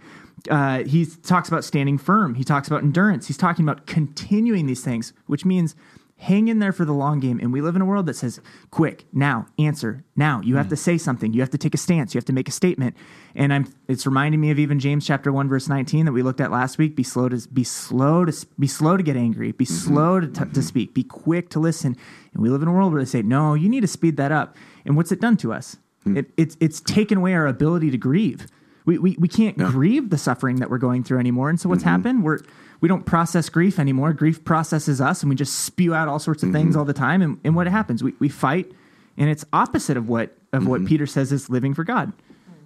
Uh, 0.50 0.84
he 0.84 1.06
talks 1.06 1.50
about 1.50 1.64
standing 1.64 1.98
firm. 1.98 2.36
He 2.36 2.44
talks 2.44 2.68
about 2.68 2.84
endurance. 2.84 3.28
He's 3.28 3.38
talking 3.38 3.66
about 3.66 3.88
continuing 3.88 4.68
these 4.68 4.84
things, 4.84 5.14
which 5.28 5.44
means 5.46 5.76
hang 6.20 6.50
in 6.50 6.60
there 6.60 6.74
for 6.74 6.84
the 6.84 6.94
long 6.94 7.22
game. 7.22 7.40
And 7.40 7.54
we 7.54 7.62
live 7.62 7.78
in 7.78 7.82
a 7.82 7.86
world 7.86 8.06
that 8.08 8.16
says, 8.16 8.42
quick, 8.72 9.06
now, 9.14 9.48
answer, 9.58 10.04
now. 10.18 10.42
You 10.42 10.58
have 10.58 10.66
hmm. 10.66 10.72
to 10.72 10.76
say 10.76 10.98
something. 10.98 11.32
You 11.32 11.40
have 11.40 11.50
to 11.52 11.58
take 11.58 11.74
a 11.74 11.78
stance. 11.78 12.14
You 12.14 12.18
have 12.18 12.26
to 12.26 12.34
make 12.34 12.50
a 12.50 12.52
statement. 12.52 12.98
And 13.36 13.54
I'm, 13.54 13.74
it's 13.88 14.06
reminding 14.06 14.42
me 14.42 14.52
of 14.52 14.60
even 14.60 14.80
James 14.80 15.08
chapter 15.08 15.32
one, 15.32 15.48
verse 15.48 15.70
19 15.70 16.06
that 16.06 16.12
we 16.12 16.22
looked 16.22 16.42
at 16.42 16.52
last 16.52 16.78
week. 16.78 16.98
Be 16.98 17.04
slow 17.04 17.30
to, 17.30 17.48
be 17.48 17.64
slow 17.64 18.26
to, 18.26 18.48
be 18.60 18.68
slow 18.68 18.98
to 18.98 19.04
get 19.04 19.16
angry. 19.16 19.54
Be 19.54 19.64
mm-hmm. 19.64 19.74
slow 19.74 20.20
to, 20.20 20.28
t- 20.28 20.34
to 20.34 20.46
mm-hmm. 20.46 20.62
speak. 20.62 20.94
Be 20.94 21.04
quick 21.04 21.50
to 21.52 21.60
listen. 21.60 21.96
And 22.34 22.44
we 22.44 22.50
live 22.50 22.62
in 22.62 22.68
a 22.68 22.74
world 22.74 22.92
where 22.92 23.02
they 23.02 23.10
say, 23.10 23.22
no, 23.22 23.54
you 23.54 23.70
need 23.70 23.82
to 23.82 23.88
speed 23.88 24.18
that 24.18 24.34
up. 24.34 24.58
And 24.86 24.98
what's 24.98 25.14
it 25.14 25.22
done 25.22 25.38
to 25.38 25.54
us? 25.54 25.78
Hmm. 26.04 26.18
It, 26.18 26.32
it's, 26.36 26.58
it's 26.60 26.82
taken 26.82 27.20
away 27.20 27.34
our 27.34 27.48
ability 27.48 27.92
to 27.92 27.98
grieve. 27.98 28.46
We, 28.86 28.98
we, 28.98 29.16
we 29.20 29.28
can't 29.30 29.58
grieve 29.58 30.10
the 30.10 30.18
suffering 30.18 30.58
that 30.58 30.70
we're 30.70 30.80
going 30.80 31.06
through 31.06 31.20
anymore. 31.20 31.50
And 31.50 31.60
so 31.60 31.70
what's 31.70 31.82
mm-hmm. 31.82 31.90
happened? 31.90 32.24
We're, 32.24 32.40
we 32.82 32.88
don't 32.88 33.06
process 33.06 33.50
grief 33.50 33.80
anymore. 33.80 34.14
Grief 34.14 34.44
processes 34.44 35.02
us 35.02 35.22
and 35.22 35.30
we 35.30 35.36
just 35.36 35.60
spew 35.60 35.94
out 35.94 36.08
all 36.08 36.20
sorts 36.20 36.44
of 36.44 36.52
things 36.52 36.76
all 36.76 36.86
the 36.86 36.94
time. 36.94 37.22
And, 37.22 37.40
and 37.44 37.56
what 37.56 37.68
happens? 37.68 38.04
We, 38.04 38.14
we 38.20 38.30
fight 38.30 38.72
and 39.18 39.30
it's 39.30 39.46
opposite 39.52 39.98
of 39.98 40.08
what, 40.08 40.36
of 40.54 40.66
what 40.66 40.86
Peter 40.86 41.06
says 41.06 41.32
is 41.32 41.50
living 41.50 41.74
for 41.74 41.84
God. 41.84 42.14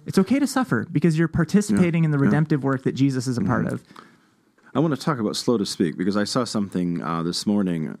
It's 0.06 0.18
okay 0.18 0.38
to 0.38 0.46
suffer 0.46 0.86
because 0.90 1.18
you're 1.18 1.28
participating 1.28 2.04
in 2.04 2.10
the 2.10 2.18
redemptive 2.18 2.62
work 2.62 2.84
that 2.84 2.92
Jesus 2.92 3.26
is 3.26 3.38
a 3.38 3.40
part 3.40 3.66
of. 3.66 3.82
I 4.74 4.80
want 4.80 4.94
to 4.94 5.00
talk 5.00 5.18
about 5.18 5.36
slow 5.36 5.56
to 5.56 5.64
speak 5.64 5.96
because 5.96 6.16
I 6.16 6.24
saw 6.24 6.44
something 6.44 7.00
uh, 7.00 7.22
this 7.22 7.46
morning 7.46 7.96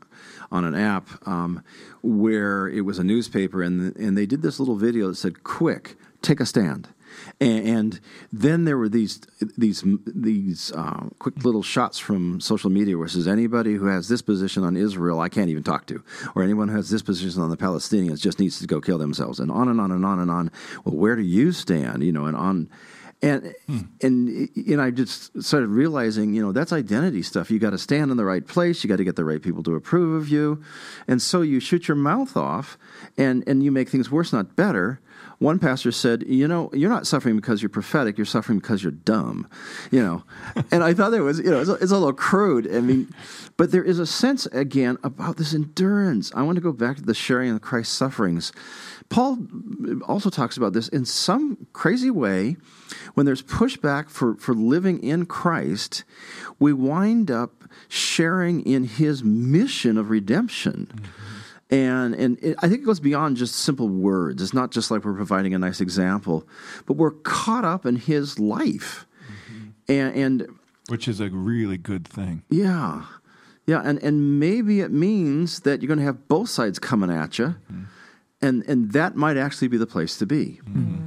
on 0.50 0.64
an 0.64 0.74
app 0.74 1.08
um, 1.26 1.62
where 2.02 2.68
it 2.68 2.80
was 2.80 2.98
a 2.98 3.04
newspaper 3.04 3.62
and 3.62 3.94
and 3.96 4.18
they 4.18 4.26
did 4.26 4.42
this 4.42 4.58
little 4.58 4.74
video 4.74 5.08
that 5.08 5.14
said, 5.14 5.44
"Quick, 5.44 5.96
take 6.20 6.40
a 6.40 6.46
stand." 6.46 6.88
And, 7.40 7.68
and 7.68 8.00
then 8.32 8.64
there 8.64 8.76
were 8.76 8.88
these 8.88 9.20
these 9.56 9.84
these 10.06 10.72
uh, 10.72 11.08
quick 11.18 11.44
little 11.44 11.62
shots 11.62 11.98
from 11.98 12.40
social 12.40 12.70
media 12.70 12.96
where 12.96 13.06
it 13.06 13.10
says 13.10 13.28
anybody 13.28 13.74
who 13.74 13.86
has 13.86 14.08
this 14.08 14.22
position 14.22 14.64
on 14.64 14.76
Israel 14.76 15.20
I 15.20 15.28
can't 15.28 15.50
even 15.50 15.62
talk 15.62 15.86
to, 15.86 16.02
or 16.34 16.42
anyone 16.42 16.68
who 16.68 16.76
has 16.76 16.90
this 16.90 17.02
position 17.02 17.42
on 17.42 17.50
the 17.50 17.56
Palestinians 17.56 18.20
just 18.20 18.38
needs 18.38 18.58
to 18.60 18.66
go 18.66 18.80
kill 18.80 18.98
themselves, 18.98 19.40
and 19.40 19.50
on 19.50 19.68
and 19.68 19.80
on 19.80 19.90
and 19.90 20.04
on 20.04 20.18
and 20.18 20.30
on. 20.30 20.50
Well, 20.84 20.96
where 20.96 21.16
do 21.16 21.22
you 21.22 21.52
stand? 21.52 22.02
You 22.02 22.12
know, 22.12 22.26
and 22.26 22.36
on 22.36 22.68
and 23.24 23.54
and 24.02 24.48
and 24.54 24.82
I 24.82 24.90
just 24.90 25.42
started 25.42 25.68
realizing, 25.68 26.34
you 26.34 26.42
know, 26.42 26.52
that's 26.52 26.72
identity 26.72 27.22
stuff. 27.22 27.50
You 27.50 27.58
got 27.58 27.70
to 27.70 27.78
stand 27.78 28.10
in 28.10 28.16
the 28.16 28.24
right 28.24 28.46
place. 28.46 28.84
You 28.84 28.88
got 28.88 28.96
to 28.96 29.04
get 29.04 29.16
the 29.16 29.24
right 29.24 29.40
people 29.40 29.62
to 29.62 29.74
approve 29.74 30.20
of 30.20 30.28
you, 30.28 30.62
and 31.08 31.22
so 31.22 31.40
you 31.40 31.58
shoot 31.58 31.88
your 31.88 31.96
mouth 31.96 32.36
off, 32.36 32.76
and 33.16 33.42
and 33.46 33.62
you 33.62 33.72
make 33.72 33.88
things 33.88 34.10
worse, 34.10 34.32
not 34.32 34.56
better. 34.56 35.00
One 35.38 35.58
pastor 35.58 35.92
said, 35.92 36.24
"You 36.26 36.48
know, 36.48 36.70
you're 36.72 36.90
not 36.90 37.06
suffering 37.06 37.36
because 37.36 37.62
you're 37.62 37.68
prophetic. 37.68 38.18
You're 38.18 38.24
suffering 38.24 38.58
because 38.58 38.82
you're 38.82 38.92
dumb." 38.92 39.48
You 39.90 40.02
know, 40.02 40.24
and 40.70 40.82
I 40.82 40.94
thought 40.94 41.10
that 41.10 41.22
was, 41.22 41.38
you 41.38 41.50
know, 41.50 41.60
it's 41.60 41.70
a, 41.70 41.74
it's 41.74 41.92
a 41.92 41.98
little 41.98 42.12
crude. 42.12 42.72
I 42.74 42.80
mean, 42.80 43.12
but 43.56 43.70
there 43.72 43.84
is 43.84 43.98
a 43.98 44.06
sense 44.06 44.46
again 44.46 44.98
about 45.02 45.36
this 45.36 45.54
endurance. 45.54 46.32
I 46.34 46.42
want 46.42 46.56
to 46.56 46.62
go 46.62 46.72
back 46.72 46.96
to 46.96 47.02
the 47.02 47.14
sharing 47.14 47.50
of 47.50 47.60
Christ's 47.60 47.94
sufferings. 47.94 48.52
Paul 49.08 49.38
also 50.06 50.30
talks 50.30 50.56
about 50.56 50.72
this 50.72 50.88
in 50.88 51.04
some 51.04 51.66
crazy 51.72 52.10
way. 52.10 52.56
When 53.14 53.26
there's 53.26 53.42
pushback 53.42 54.08
for, 54.08 54.34
for 54.36 54.54
living 54.54 55.02
in 55.02 55.26
Christ, 55.26 56.04
we 56.58 56.72
wind 56.72 57.30
up 57.30 57.64
sharing 57.88 58.64
in 58.64 58.84
his 58.84 59.22
mission 59.22 59.98
of 59.98 60.10
redemption. 60.10 60.88
Mm-hmm. 60.90 61.23
And, 61.70 62.14
and 62.14 62.38
it, 62.42 62.56
I 62.60 62.68
think 62.68 62.82
it 62.82 62.84
goes 62.84 63.00
beyond 63.00 63.36
just 63.36 63.56
simple 63.56 63.88
words. 63.88 64.42
It's 64.42 64.54
not 64.54 64.70
just 64.70 64.90
like 64.90 65.04
we're 65.04 65.14
providing 65.14 65.54
a 65.54 65.58
nice 65.58 65.80
example, 65.80 66.46
but 66.86 66.94
we're 66.96 67.10
caught 67.10 67.64
up 67.64 67.86
in 67.86 67.96
his 67.96 68.38
life. 68.38 69.06
Mm-hmm. 69.26 69.92
And, 69.92 70.16
and 70.16 70.58
which 70.88 71.08
is 71.08 71.20
a 71.20 71.30
really 71.30 71.78
good 71.78 72.06
thing. 72.06 72.42
yeah. 72.50 73.04
Yeah, 73.66 73.80
and, 73.82 73.98
and 74.02 74.38
maybe 74.38 74.80
it 74.80 74.92
means 74.92 75.60
that 75.60 75.80
you're 75.80 75.88
going 75.88 75.98
to 75.98 76.04
have 76.04 76.28
both 76.28 76.50
sides 76.50 76.78
coming 76.78 77.10
at 77.10 77.38
you, 77.38 77.46
mm-hmm. 77.46 77.84
and, 78.42 78.62
and 78.68 78.92
that 78.92 79.16
might 79.16 79.38
actually 79.38 79.68
be 79.68 79.78
the 79.78 79.86
place 79.86 80.18
to 80.18 80.26
be. 80.26 80.60
Mm-hmm. 80.68 81.03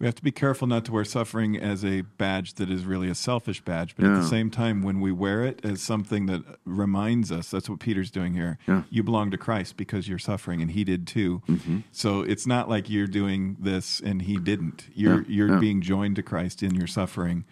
We 0.00 0.06
have 0.06 0.14
to 0.14 0.22
be 0.22 0.32
careful 0.32 0.66
not 0.66 0.86
to 0.86 0.92
wear 0.92 1.04
suffering 1.04 1.58
as 1.58 1.84
a 1.84 2.00
badge 2.00 2.54
that 2.54 2.70
is 2.70 2.86
really 2.86 3.10
a 3.10 3.14
selfish 3.14 3.60
badge, 3.60 3.94
but 3.96 4.06
at 4.06 4.14
the 4.14 4.26
same 4.26 4.50
time, 4.50 4.80
when 4.80 4.98
we 4.98 5.12
wear 5.12 5.44
it 5.44 5.60
as 5.62 5.82
something 5.82 6.24
that 6.24 6.42
reminds 6.64 7.30
us, 7.30 7.50
that's 7.50 7.68
what 7.68 7.80
Peter's 7.80 8.10
doing 8.10 8.32
here. 8.32 8.56
Yeah. 8.66 8.84
You 8.88 9.02
belong 9.02 9.30
to 9.32 9.36
Christ 9.36 9.76
because 9.76 10.08
you're 10.08 10.18
suffering, 10.18 10.62
and 10.62 10.70
he 10.70 10.84
did 10.84 11.06
too. 11.06 11.42
Mm-hmm. 11.46 11.80
So 11.92 12.22
it's 12.22 12.46
not 12.46 12.66
like 12.66 12.88
you're 12.88 13.06
doing 13.06 13.58
this 13.60 14.00
and 14.00 14.22
he 14.22 14.38
didn't. 14.38 14.88
You're 14.94 15.18
Yeah, 15.20 15.28
you're 15.28 15.48
yeah. 15.50 15.58
being 15.58 15.82
joined 15.82 16.16
to 16.16 16.22
Christ 16.22 16.62
in 16.62 16.74
your 16.74 16.86
suffering. 16.86 17.44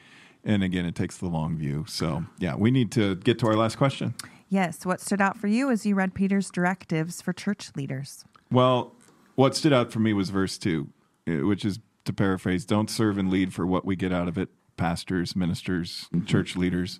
And 0.42 0.62
again, 0.62 0.86
it 0.86 0.94
takes 0.94 1.18
the 1.18 1.26
long 1.26 1.58
view. 1.58 1.84
So 1.86 2.24
yeah, 2.38 2.54
we 2.54 2.70
need 2.70 2.90
to 2.92 3.16
get 3.16 3.38
to 3.40 3.46
our 3.48 3.56
last 3.56 3.76
question. 3.76 4.14
Yes. 4.48 4.86
What 4.86 5.02
stood 5.02 5.20
out 5.20 5.36
for 5.36 5.48
you 5.48 5.70
as 5.70 5.84
you 5.84 5.94
read 5.94 6.14
Peter's 6.14 6.50
directives 6.50 7.20
for 7.20 7.34
church 7.34 7.72
leaders? 7.76 8.24
Well, 8.50 8.94
what 9.34 9.54
stood 9.54 9.74
out 9.74 9.92
for 9.92 9.98
me 9.98 10.14
was 10.14 10.30
verse 10.30 10.56
two, 10.56 10.88
uh, 11.28 11.46
which 11.46 11.66
is 11.66 11.78
to 12.08 12.12
paraphrase: 12.12 12.64
"Don't 12.64 12.90
serve 12.90 13.16
and 13.16 13.30
lead 13.30 13.54
for 13.54 13.66
what 13.66 13.84
we 13.84 13.94
get 13.94 14.12
out 14.12 14.26
of 14.28 14.36
it, 14.36 14.48
pastors, 14.76 15.36
ministers, 15.36 16.08
church 16.26 16.56
leaders, 16.56 16.98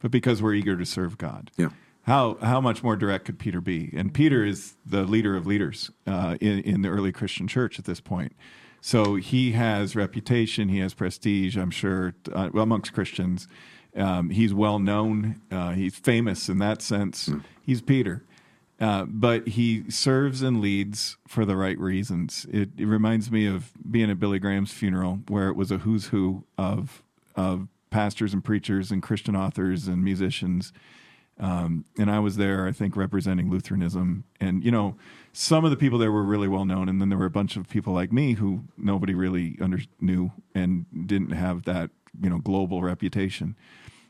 but 0.00 0.10
because 0.10 0.40
we're 0.40 0.54
eager 0.54 0.76
to 0.76 0.86
serve 0.86 1.18
God." 1.18 1.50
Yeah. 1.56 1.70
How 2.02 2.38
how 2.40 2.60
much 2.60 2.82
more 2.82 2.96
direct 2.96 3.24
could 3.26 3.38
Peter 3.38 3.60
be? 3.60 3.92
And 3.94 4.14
Peter 4.14 4.44
is 4.44 4.76
the 4.86 5.02
leader 5.04 5.36
of 5.36 5.46
leaders 5.46 5.90
uh, 6.06 6.36
in 6.40 6.60
in 6.60 6.82
the 6.82 6.88
early 6.88 7.12
Christian 7.12 7.46
church 7.48 7.78
at 7.78 7.84
this 7.84 8.00
point. 8.00 8.32
So 8.80 9.16
he 9.16 9.52
has 9.52 9.94
reputation, 9.94 10.68
he 10.70 10.78
has 10.78 10.94
prestige, 10.94 11.56
I'm 11.56 11.70
sure, 11.70 12.14
uh, 12.32 12.48
amongst 12.54 12.92
Christians. 12.92 13.46
Um, 13.94 14.30
he's 14.30 14.54
well 14.54 14.78
known, 14.78 15.40
uh, 15.50 15.72
he's 15.72 15.96
famous 15.96 16.48
in 16.48 16.58
that 16.58 16.80
sense. 16.80 17.28
He's 17.62 17.82
Peter. 17.82 18.24
Uh, 18.80 19.04
but 19.06 19.48
he 19.48 19.88
serves 19.90 20.40
and 20.40 20.60
leads 20.60 21.18
for 21.28 21.44
the 21.44 21.54
right 21.54 21.78
reasons. 21.78 22.46
It, 22.50 22.70
it 22.78 22.86
reminds 22.86 23.30
me 23.30 23.46
of 23.46 23.72
being 23.90 24.10
at 24.10 24.18
Billy 24.18 24.38
Graham's 24.38 24.72
funeral, 24.72 25.20
where 25.28 25.48
it 25.48 25.56
was 25.56 25.70
a 25.70 25.78
who's 25.78 26.06
who 26.06 26.44
of 26.56 27.02
of 27.36 27.68
pastors 27.90 28.32
and 28.32 28.42
preachers 28.42 28.90
and 28.90 29.02
Christian 29.02 29.36
authors 29.36 29.86
and 29.86 30.02
musicians. 30.02 30.72
Um, 31.38 31.84
and 31.98 32.10
I 32.10 32.18
was 32.18 32.36
there, 32.36 32.66
I 32.66 32.72
think, 32.72 32.96
representing 32.96 33.50
Lutheranism. 33.50 34.24
And 34.40 34.64
you 34.64 34.70
know, 34.70 34.96
some 35.32 35.64
of 35.64 35.70
the 35.70 35.76
people 35.76 35.98
there 35.98 36.12
were 36.12 36.22
really 36.22 36.48
well 36.48 36.64
known, 36.64 36.88
and 36.88 37.00
then 37.00 37.08
there 37.08 37.18
were 37.18 37.26
a 37.26 37.30
bunch 37.30 37.56
of 37.56 37.68
people 37.68 37.92
like 37.92 38.12
me 38.12 38.34
who 38.34 38.64
nobody 38.78 39.14
really 39.14 39.56
under, 39.60 39.80
knew 40.00 40.32
and 40.54 40.86
didn't 41.06 41.32
have 41.32 41.64
that 41.64 41.90
you 42.18 42.30
know 42.30 42.38
global 42.38 42.82
reputation. 42.82 43.56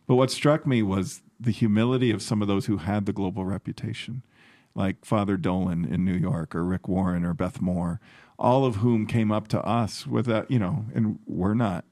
But 0.07 0.17
what 0.17 0.31
struck 0.31 0.67
me 0.67 0.83
was 0.83 1.23
the 1.39 1.53
humility 1.53 2.11
of 2.11 2.23
some 2.23 2.43
of 2.43 2.49
those 2.49 2.67
who 2.67 2.79
had 2.79 3.07
the 3.07 3.13
global 3.13 3.45
reputation, 3.45 4.23
like 4.75 5.05
Father 5.05 5.37
Dolan 5.37 5.85
in 5.85 6.05
New 6.05 6.15
York, 6.15 6.55
or 6.55 6.65
Rick 6.65 6.89
Warren, 6.89 7.25
or 7.25 7.35
Beth 7.35 7.61
Moore, 7.61 8.01
all 8.39 8.65
of 8.65 8.77
whom 8.77 9.07
came 9.07 9.31
up 9.31 9.49
to 9.49 9.61
us 9.63 10.07
with 10.07 10.27
that, 10.27 10.51
you 10.51 10.59
know, 10.59 10.87
and 10.95 11.19
we're 11.27 11.55
not 11.55 11.85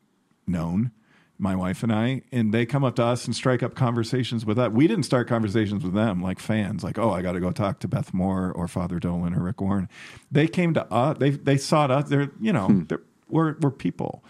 known, 0.47 0.93
my 1.39 1.55
wife 1.55 1.83
and 1.83 1.93
I, 1.93 2.23
and 2.33 2.53
they 2.53 2.67
come 2.67 2.85
up 2.85 2.97
to 2.97 3.05
us 3.05 3.27
and 3.27 3.35
strike 3.35 3.63
up 3.63 3.75
conversations 3.75 4.45
with 4.45 4.59
us. 4.59 4.73
We 4.73 4.89
didn't 4.89 5.05
start 5.05 5.29
conversations 5.29 5.85
with 5.85 5.95
them 5.95 6.23
like 6.23 6.39
fans, 6.39 6.83
like, 6.83 6.99
oh, 6.99 7.11
I 7.11 7.23
got 7.23 7.33
to 7.33 7.41
go 7.41 7.53
talk 7.53 7.79
to 7.81 7.89
Beth 7.89 8.13
Moore 8.13 8.53
or 8.53 8.67
Father 8.67 8.99
Dolan 8.99 9.35
or 9.35 9.43
Rick 9.43 9.61
Warren. 9.61 9.89
They 10.31 10.49
came 10.49 10.75
to 10.75 10.93
us, 10.93 11.19
they, 11.19 11.31
they 11.31 11.57
sought 11.57 11.91
us, 11.91 12.09
they're, 12.09 12.31
you 12.41 12.53
know, 12.53 12.85
they're, 12.89 13.03
we're, 13.29 13.57
we're 13.61 13.71
people 13.71 14.25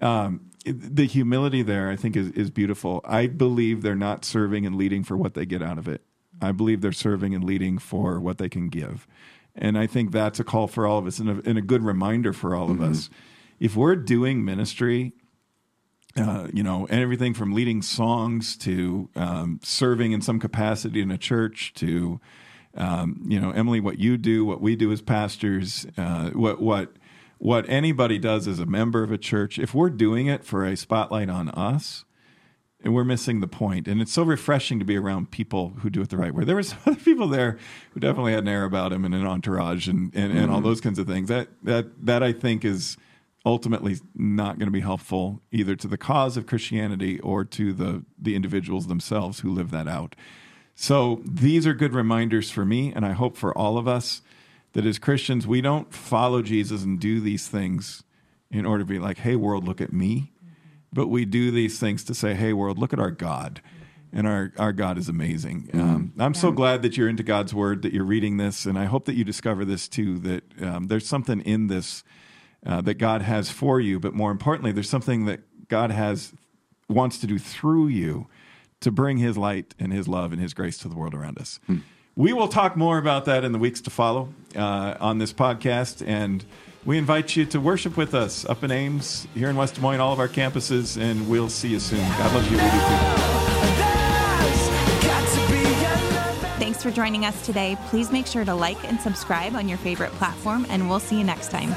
um, 0.00 0.50
the 0.64 1.06
humility 1.06 1.62
there, 1.62 1.90
I 1.90 1.96
think, 1.96 2.16
is, 2.16 2.30
is 2.30 2.50
beautiful. 2.50 3.00
I 3.04 3.26
believe 3.26 3.82
they're 3.82 3.94
not 3.94 4.24
serving 4.24 4.66
and 4.66 4.76
leading 4.76 5.04
for 5.04 5.16
what 5.16 5.34
they 5.34 5.46
get 5.46 5.62
out 5.62 5.78
of 5.78 5.88
it. 5.88 6.02
I 6.44 6.52
believe 6.52 6.80
they're 6.80 6.92
serving 6.92 7.34
and 7.34 7.44
leading 7.44 7.78
for 7.78 8.20
what 8.20 8.38
they 8.38 8.48
can 8.48 8.68
give. 8.68 9.06
And 9.56 9.78
I 9.78 9.86
think 9.86 10.12
that's 10.12 10.40
a 10.40 10.44
call 10.44 10.66
for 10.66 10.86
all 10.86 10.98
of 10.98 11.06
us 11.06 11.18
and 11.18 11.30
a, 11.30 11.48
and 11.48 11.58
a 11.58 11.62
good 11.62 11.84
reminder 11.84 12.32
for 12.32 12.54
all 12.54 12.70
of 12.70 12.80
us. 12.80 13.08
If 13.60 13.76
we're 13.76 13.96
doing 13.96 14.44
ministry, 14.44 15.12
uh, 16.16 16.48
you 16.52 16.62
know, 16.62 16.86
and 16.90 17.00
everything 17.00 17.34
from 17.34 17.52
leading 17.52 17.82
songs 17.82 18.56
to 18.58 19.08
um, 19.16 19.60
serving 19.62 20.12
in 20.12 20.20
some 20.20 20.38
capacity 20.38 21.00
in 21.00 21.10
a 21.10 21.18
church 21.18 21.72
to, 21.74 22.20
um, 22.76 23.24
you 23.28 23.40
know, 23.40 23.50
Emily, 23.50 23.80
what 23.80 23.98
you 23.98 24.16
do, 24.16 24.44
what 24.44 24.60
we 24.60 24.76
do 24.76 24.92
as 24.92 25.02
pastors, 25.02 25.86
uh, 25.96 26.30
what 26.30 26.60
what 26.60 26.92
what 27.38 27.68
anybody 27.68 28.18
does 28.18 28.46
as 28.48 28.58
a 28.58 28.66
member 28.66 29.02
of 29.02 29.10
a 29.10 29.18
church. 29.18 29.58
If 29.58 29.74
we're 29.74 29.90
doing 29.90 30.26
it 30.26 30.44
for 30.44 30.64
a 30.64 30.76
spotlight 30.76 31.28
on 31.28 31.48
us, 31.50 32.04
and 32.84 32.94
we're 32.94 33.02
missing 33.02 33.40
the 33.40 33.48
point. 33.48 33.88
And 33.88 34.02
it's 34.02 34.12
so 34.12 34.22
refreshing 34.22 34.78
to 34.78 34.84
be 34.84 34.96
around 34.96 35.30
people 35.30 35.70
who 35.80 35.88
do 35.88 36.02
it 36.02 36.10
the 36.10 36.18
right 36.18 36.34
way. 36.34 36.44
There 36.44 36.56
was 36.56 36.74
other 36.86 36.96
people 36.96 37.26
there 37.26 37.58
who 37.92 38.00
definitely 38.00 38.32
had 38.32 38.44
an 38.44 38.48
air 38.48 38.64
about 38.64 38.92
him 38.92 39.04
and 39.04 39.14
an 39.14 39.26
entourage 39.26 39.88
and, 39.88 40.14
and, 40.14 40.36
and 40.36 40.50
all 40.50 40.58
mm-hmm. 40.58 40.66
those 40.66 40.82
kinds 40.82 40.98
of 40.98 41.06
things. 41.06 41.28
That 41.28 41.48
that 41.62 42.06
that 42.06 42.22
I 42.22 42.32
think 42.32 42.64
is 42.64 42.96
ultimately 43.46 43.96
not 44.14 44.58
going 44.58 44.66
to 44.66 44.72
be 44.72 44.80
helpful 44.80 45.40
either 45.50 45.76
to 45.76 45.88
the 45.88 45.98
cause 45.98 46.36
of 46.36 46.46
Christianity 46.46 47.18
or 47.20 47.44
to 47.46 47.72
the 47.72 48.04
the 48.18 48.36
individuals 48.36 48.86
themselves 48.86 49.40
who 49.40 49.50
live 49.50 49.70
that 49.70 49.88
out. 49.88 50.14
So 50.74 51.22
these 51.24 51.66
are 51.66 51.74
good 51.74 51.94
reminders 51.94 52.50
for 52.50 52.64
me, 52.64 52.92
and 52.94 53.06
I 53.06 53.12
hope 53.12 53.36
for 53.36 53.56
all 53.56 53.78
of 53.78 53.88
us 53.88 54.20
that 54.72 54.84
as 54.84 54.98
Christians 54.98 55.46
we 55.46 55.62
don't 55.62 55.92
follow 55.94 56.42
Jesus 56.42 56.82
and 56.84 57.00
do 57.00 57.20
these 57.20 57.48
things 57.48 58.02
in 58.50 58.66
order 58.66 58.84
to 58.84 58.88
be 58.88 58.98
like, 58.98 59.18
"Hey 59.18 59.36
world, 59.36 59.64
look 59.64 59.80
at 59.80 59.92
me," 59.92 60.33
but 60.94 61.08
we 61.08 61.24
do 61.24 61.50
these 61.50 61.78
things 61.78 62.04
to 62.04 62.14
say, 62.14 62.34
"Hey 62.34 62.52
world, 62.52 62.78
look 62.78 62.92
at 62.92 62.98
our 62.98 63.10
God." 63.10 63.60
And 64.16 64.28
our, 64.28 64.52
our 64.58 64.72
God 64.72 64.96
is 64.96 65.08
amazing. 65.08 65.70
Um, 65.74 66.12
I'm 66.20 66.34
so 66.34 66.52
glad 66.52 66.82
that 66.82 66.96
you're 66.96 67.08
into 67.08 67.24
God's 67.24 67.52
word, 67.52 67.82
that 67.82 67.92
you're 67.92 68.04
reading 68.04 68.36
this, 68.36 68.64
and 68.64 68.78
I 68.78 68.84
hope 68.84 69.06
that 69.06 69.16
you 69.16 69.24
discover 69.24 69.64
this 69.64 69.88
too. 69.88 70.20
That 70.20 70.62
um, 70.62 70.86
there's 70.86 71.04
something 71.04 71.40
in 71.40 71.66
this 71.66 72.04
uh, 72.64 72.80
that 72.82 72.94
God 72.94 73.22
has 73.22 73.50
for 73.50 73.80
you, 73.80 73.98
but 73.98 74.14
more 74.14 74.30
importantly, 74.30 74.70
there's 74.70 74.88
something 74.88 75.24
that 75.24 75.40
God 75.66 75.90
has 75.90 76.32
wants 76.88 77.18
to 77.18 77.26
do 77.26 77.40
through 77.40 77.88
you 77.88 78.28
to 78.80 78.92
bring 78.92 79.18
His 79.18 79.36
light 79.36 79.74
and 79.80 79.92
His 79.92 80.06
love 80.06 80.32
and 80.32 80.40
His 80.40 80.54
grace 80.54 80.78
to 80.78 80.88
the 80.88 80.94
world 80.94 81.14
around 81.14 81.38
us. 81.38 81.58
We 82.14 82.32
will 82.32 82.46
talk 82.48 82.76
more 82.76 82.98
about 82.98 83.24
that 83.24 83.42
in 83.42 83.50
the 83.50 83.58
weeks 83.58 83.80
to 83.80 83.90
follow 83.90 84.32
uh, 84.54 84.94
on 85.00 85.18
this 85.18 85.32
podcast, 85.32 86.06
and 86.06 86.44
we 86.84 86.98
invite 86.98 87.36
you 87.36 87.46
to 87.46 87.60
worship 87.60 87.96
with 87.96 88.14
us 88.14 88.44
up 88.44 88.62
in 88.62 88.70
Ames, 88.70 89.26
here 89.34 89.48
in 89.48 89.56
West 89.56 89.76
Des 89.76 89.80
Moines, 89.80 90.00
all 90.00 90.12
of 90.12 90.18
our 90.18 90.28
campuses, 90.28 91.00
and 91.00 91.28
we'll 91.28 91.48
see 91.48 91.68
you 91.68 91.80
soon. 91.80 91.98
God 91.98 92.34
loves 92.34 92.50
you. 92.50 92.58
Thanks 96.58 96.82
for 96.82 96.90
joining 96.90 97.24
us 97.24 97.44
today. 97.44 97.76
Please 97.86 98.12
make 98.12 98.26
sure 98.26 98.44
to 98.44 98.54
like 98.54 98.82
and 98.84 99.00
subscribe 99.00 99.54
on 99.54 99.68
your 99.68 99.78
favorite 99.78 100.12
platform, 100.12 100.66
and 100.68 100.88
we'll 100.88 101.00
see 101.00 101.18
you 101.18 101.24
next 101.24 101.50
time. 101.50 101.74